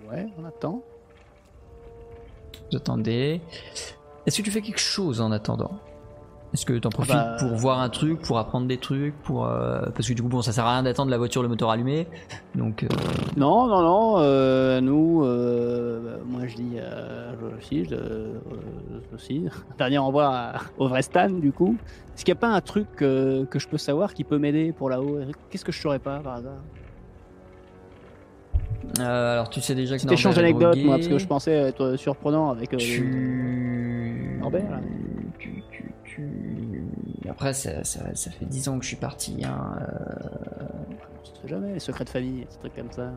[0.09, 0.85] ouais, on attend.
[2.70, 3.40] Vous attendez.
[4.24, 5.81] Est-ce que tu fais quelque chose en attendant?
[6.55, 9.83] Est-ce que t'en profites Bah, pour voir un truc, pour apprendre des trucs, pour euh,
[9.95, 12.07] parce que du coup bon ça sert à rien d'attendre la voiture le moteur allumé.
[12.55, 12.89] Donc euh,
[13.37, 17.97] Non, non, non, euh, nous, euh, moi je dis euh, aussi, je,
[19.15, 19.45] aussi,
[19.79, 21.77] dernier envoi à- au vrai Stan du coup.
[22.16, 24.89] Est-ce qu'il n'y a pas un truc que je peux savoir qui peut m'aider pour
[24.89, 25.19] là-haut?
[25.51, 26.57] Qu'est-ce que je saurais pas par hasard?
[29.01, 32.51] Euh, alors tu sais déjà que échange d'anecdotes, moi, parce que je pensais être surprenant
[32.51, 32.73] avec.
[32.73, 34.37] euh, Tu...
[34.41, 34.81] Norbert,
[35.39, 35.62] tu,
[36.19, 36.85] tu,
[37.28, 39.45] Après, ça, ça, ça fait 10 ans que je suis parti.
[39.45, 39.77] Hein.
[39.81, 40.65] euh,
[41.20, 43.11] On sait jamais, les secrets de famille, des trucs comme ça.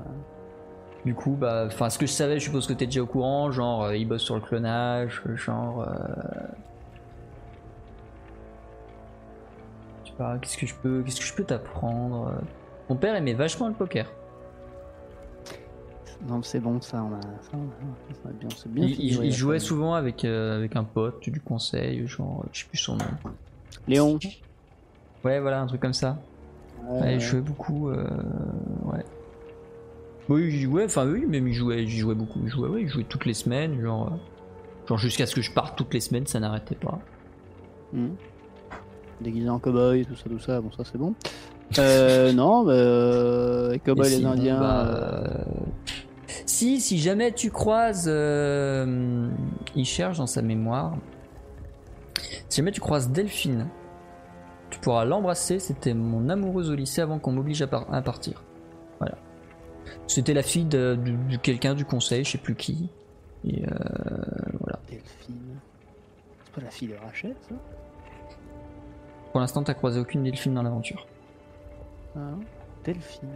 [1.06, 3.52] Du coup, bah, enfin, ce que je savais, je suppose que t'es déjà au courant.
[3.52, 5.82] Genre, euh, il bosse sur le clonage, genre.
[5.82, 5.94] euh,
[10.04, 12.42] Je sais pas, qu'est-ce que je peux, qu'est-ce que je peux t'apprendre euh?
[12.90, 14.06] Mon père aimait vachement le poker.
[16.28, 17.22] Non, c'est bon, ça, on a.
[17.22, 19.62] Ça, on a- bien, c'est bien Il, jouait famille.
[19.62, 23.06] souvent avec, euh, avec un pote, du conseil, genre, je sais plus son nom.
[23.88, 24.20] Léon.
[25.24, 26.20] Ouais, voilà, un truc comme ça.
[26.90, 27.90] Ouais, il jouait beaucoup.
[27.90, 28.06] euh,
[28.86, 29.04] ouais.
[30.30, 32.40] Oui, il jouait, enfin oui, même il jouait, j'y jouais beaucoup.
[32.44, 35.52] Il jouait, ouais, il jouait toutes les semaines, genre, euh, genre jusqu'à ce que je
[35.52, 37.00] parte toutes les semaines, ça n'arrêtait pas.
[37.94, 38.10] Hmm.
[39.20, 41.14] Déguisé en cow-boy, tout ça, tout ça, bon, ça c'est bon.
[41.80, 44.60] Euh, non, bah, euh, les cow-boys, Et les indiens.
[44.60, 45.44] bah, euh, euh,
[46.46, 49.30] Si, si jamais tu croises, euh,
[49.76, 50.96] il cherche dans sa mémoire.
[52.50, 53.68] Si jamais tu croises Delphine,
[54.70, 55.60] tu pourras l'embrasser.
[55.60, 58.44] C'était mon amoureuse au lycée avant qu'on m'oblige à, par- à partir.
[59.00, 59.18] Voilà.
[60.08, 62.90] C'était la fille de, de- de quelqu'un du conseil, je sais plus qui.
[63.46, 63.70] Et euh,
[64.60, 64.80] voilà.
[64.90, 65.60] Delphine.
[66.46, 67.56] C'est pas la fille de Rachel, ça?
[69.32, 71.08] Pour l'instant, t'as croisé aucune Delphine dans l'aventure.
[72.16, 72.20] Ah,
[72.84, 73.30] Delphine.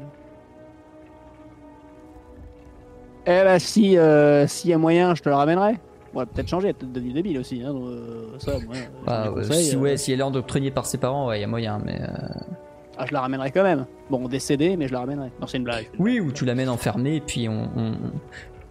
[3.28, 5.80] Eh bah, si euh, s'il y a moyen, je te la ramènerai.
[6.14, 7.62] Bon, elle a peut-être est peut-être devenue débile aussi.
[7.64, 10.72] Hein, euh, ça, moi, euh, Ah, ouais, conseille, si, euh, ouais, si elle est endoctrinée
[10.72, 12.00] par ses parents, ouais, y a moyen, mais.
[12.02, 12.08] euh,
[12.98, 13.86] ah, je la ramènerai quand même.
[14.10, 15.32] Bon, décédée, mais je la ramènerai.
[15.42, 15.90] Non, c'est une blague.
[16.00, 17.94] Oui, ou tu l'amènes enfermée et puis on, on,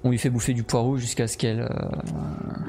[0.04, 1.60] on lui fait bouffer du poireau jusqu'à ce qu'elle.
[1.60, 1.68] euh,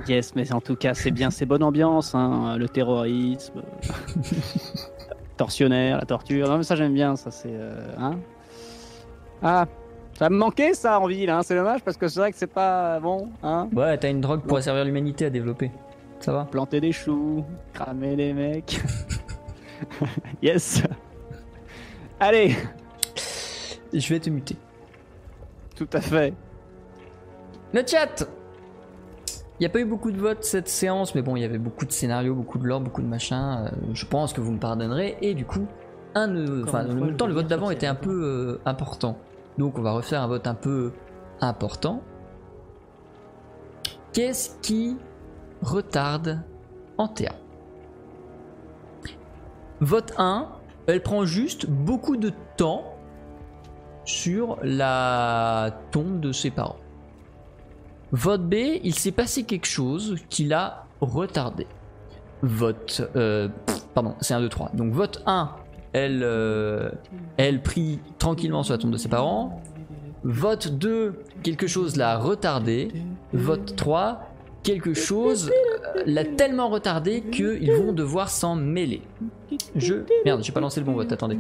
[0.10, 3.62] Yes, mais en tout cas, c'est bien, c'est bonne ambiance, hein, le terrorisme,
[5.38, 6.48] tortionnaire, la torture.
[6.49, 7.49] Non, mais ça, j'aime bien, ça, c'est.
[7.52, 8.16] euh, hein
[9.41, 9.66] ah,
[10.18, 12.48] ça me manquait, ça, en ville, hein, c'est dommage, parce que c'est vrai que c'est
[12.52, 13.68] pas bon, hein.
[13.76, 15.72] Ouais, t'as une drogue pour servir l'humanité à développer.
[16.20, 17.44] Ça va Planter des choux,
[17.74, 18.82] cramer des mecs.
[20.42, 20.82] yes.
[22.20, 22.56] Allez,
[23.94, 24.56] Je vais te muter.
[25.76, 26.34] tout à fait.
[27.74, 28.26] Le chat
[29.60, 31.58] Il n'y a pas eu beaucoup de votes cette séance, mais bon, il y avait
[31.58, 33.66] beaucoup de scénarios, beaucoup de lore, beaucoup de machin.
[33.66, 35.18] euh, je pense que vous me pardonnerez.
[35.22, 35.68] Et du coup,
[36.16, 39.18] un, euh, enfin, en même temps, le vote d'avant était un peu euh, important.
[39.57, 40.91] Donc, on va refaire un vote un peu
[41.41, 42.02] important.
[44.14, 44.98] Qu'est-ce qui
[45.61, 46.41] retarde
[46.98, 47.34] Antea?
[49.82, 50.48] Vote 1,
[50.88, 52.95] elle prend juste beaucoup de temps
[54.06, 56.77] sur la tombe de ses parents.
[58.11, 58.53] Vote B,
[58.84, 61.68] il s'est passé quelque chose qui l'a retardé.
[62.41, 63.02] Vote.
[63.15, 63.49] euh,
[63.94, 64.72] pardon, c'est 1, 2, 3.
[64.73, 65.52] Donc vote 1,
[65.95, 66.89] elle, euh,
[67.63, 69.61] prie tranquillement sur la tombe de ses parents.
[70.26, 72.91] Vote 2, quelque chose l'a retardé.
[73.31, 74.19] Vote 3,
[74.61, 75.49] quelque chose
[75.95, 79.03] euh, l'a tellement retardé qu'ils vont devoir s'en mêler.
[79.76, 79.95] Je.
[80.26, 81.39] Merde, j'ai pas lancé le bon vote, attendez.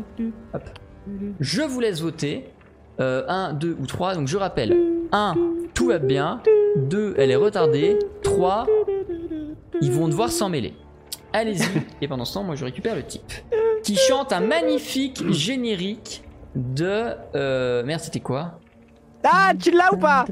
[1.41, 2.45] Je vous laisse voter.
[2.97, 4.15] 1, 2 ou 3.
[4.15, 4.77] Donc je rappelle
[5.11, 5.35] 1,
[5.73, 6.41] tout va bien.
[6.77, 7.99] 2, elle est retardée.
[8.23, 8.67] 3,
[9.81, 10.73] ils vont devoir s'en mêler.
[11.35, 11.81] Allez-y.
[12.01, 13.33] Et pendant ce temps, moi je récupère le type
[13.83, 16.23] qui chante un magnifique générique
[16.55, 17.13] de.
[17.35, 17.83] Euh...
[17.83, 18.59] Merde, c'était quoi?
[19.23, 20.25] Ah, tu l'as ou pas?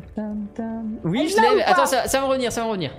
[1.04, 1.62] Oui, je l'ai.
[1.64, 2.92] Attends, ça, ça va revenir, ça va revenir.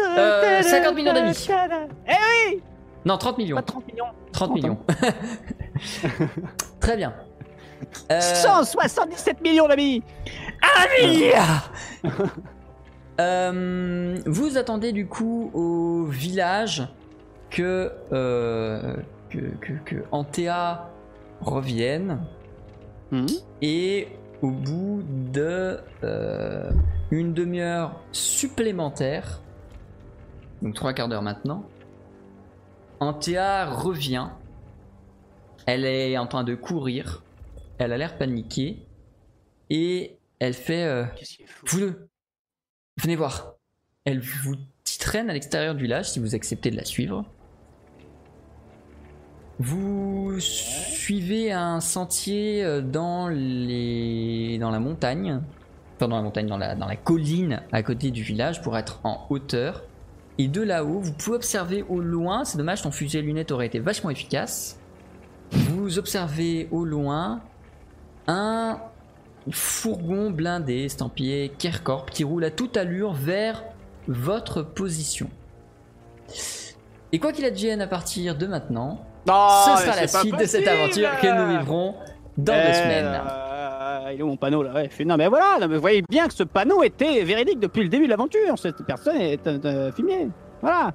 [0.00, 1.48] Euh, 50 millions d'amis.
[2.08, 2.62] Eh
[3.04, 3.56] Non, 30 millions.
[3.56, 4.06] Pas 30 millions.
[4.32, 4.78] 30 millions.
[6.80, 7.12] Très bien.
[8.10, 10.02] Euh, 177 millions d'amis
[13.20, 16.88] euh, vous attendez du coup au village
[17.50, 18.96] que, euh,
[19.30, 20.90] que, que, que Antea
[21.40, 22.20] revienne
[23.10, 23.26] Hmm.
[23.60, 24.08] et
[24.42, 26.70] au bout de euh,
[27.10, 29.42] une demi-heure supplémentaire,
[30.62, 31.64] donc trois quarts d'heure maintenant,
[33.00, 34.28] Antea revient.
[35.66, 37.22] Elle est en train de courir.
[37.78, 38.86] Elle a l'air paniquée
[39.70, 40.84] et elle fait.
[40.84, 42.08] euh, Qu'est-ce qu'il est fou vous deux,
[42.96, 43.54] venez voir.
[44.04, 47.24] Elle vous titraine à l'extérieur du village si vous acceptez de la suivre.
[49.58, 55.40] Vous suivez un sentier euh, dans les dans la montagne,
[55.96, 59.00] enfin dans la montagne, dans la, dans la colline à côté du village pour être
[59.04, 59.84] en hauteur.
[60.38, 63.66] Et de là-haut, vous pouvez observer au loin, c'est dommage, ton fusil à lunettes aurait
[63.66, 64.80] été vachement efficace.
[65.52, 67.40] Vous observez au loin
[68.26, 68.80] un
[69.50, 73.62] fourgon blindé estampillé Kerkorp qui roule à toute allure vers
[74.08, 75.28] votre position.
[77.12, 80.66] Et quoi qu'il advienne à partir de maintenant, Non, ce sera la suite de cette
[80.66, 81.94] aventure que nous vivrons
[82.36, 83.20] dans deux Eh, semaines.
[83.30, 84.72] euh, il est où mon panneau là?
[84.74, 87.82] Ouais, Non mais voilà, non, mais vous voyez bien que ce panneau était véridique depuis
[87.84, 88.58] le début de l'aventure.
[88.58, 90.28] Cette personne est euh, euh, filmée.
[90.60, 90.92] Voilà.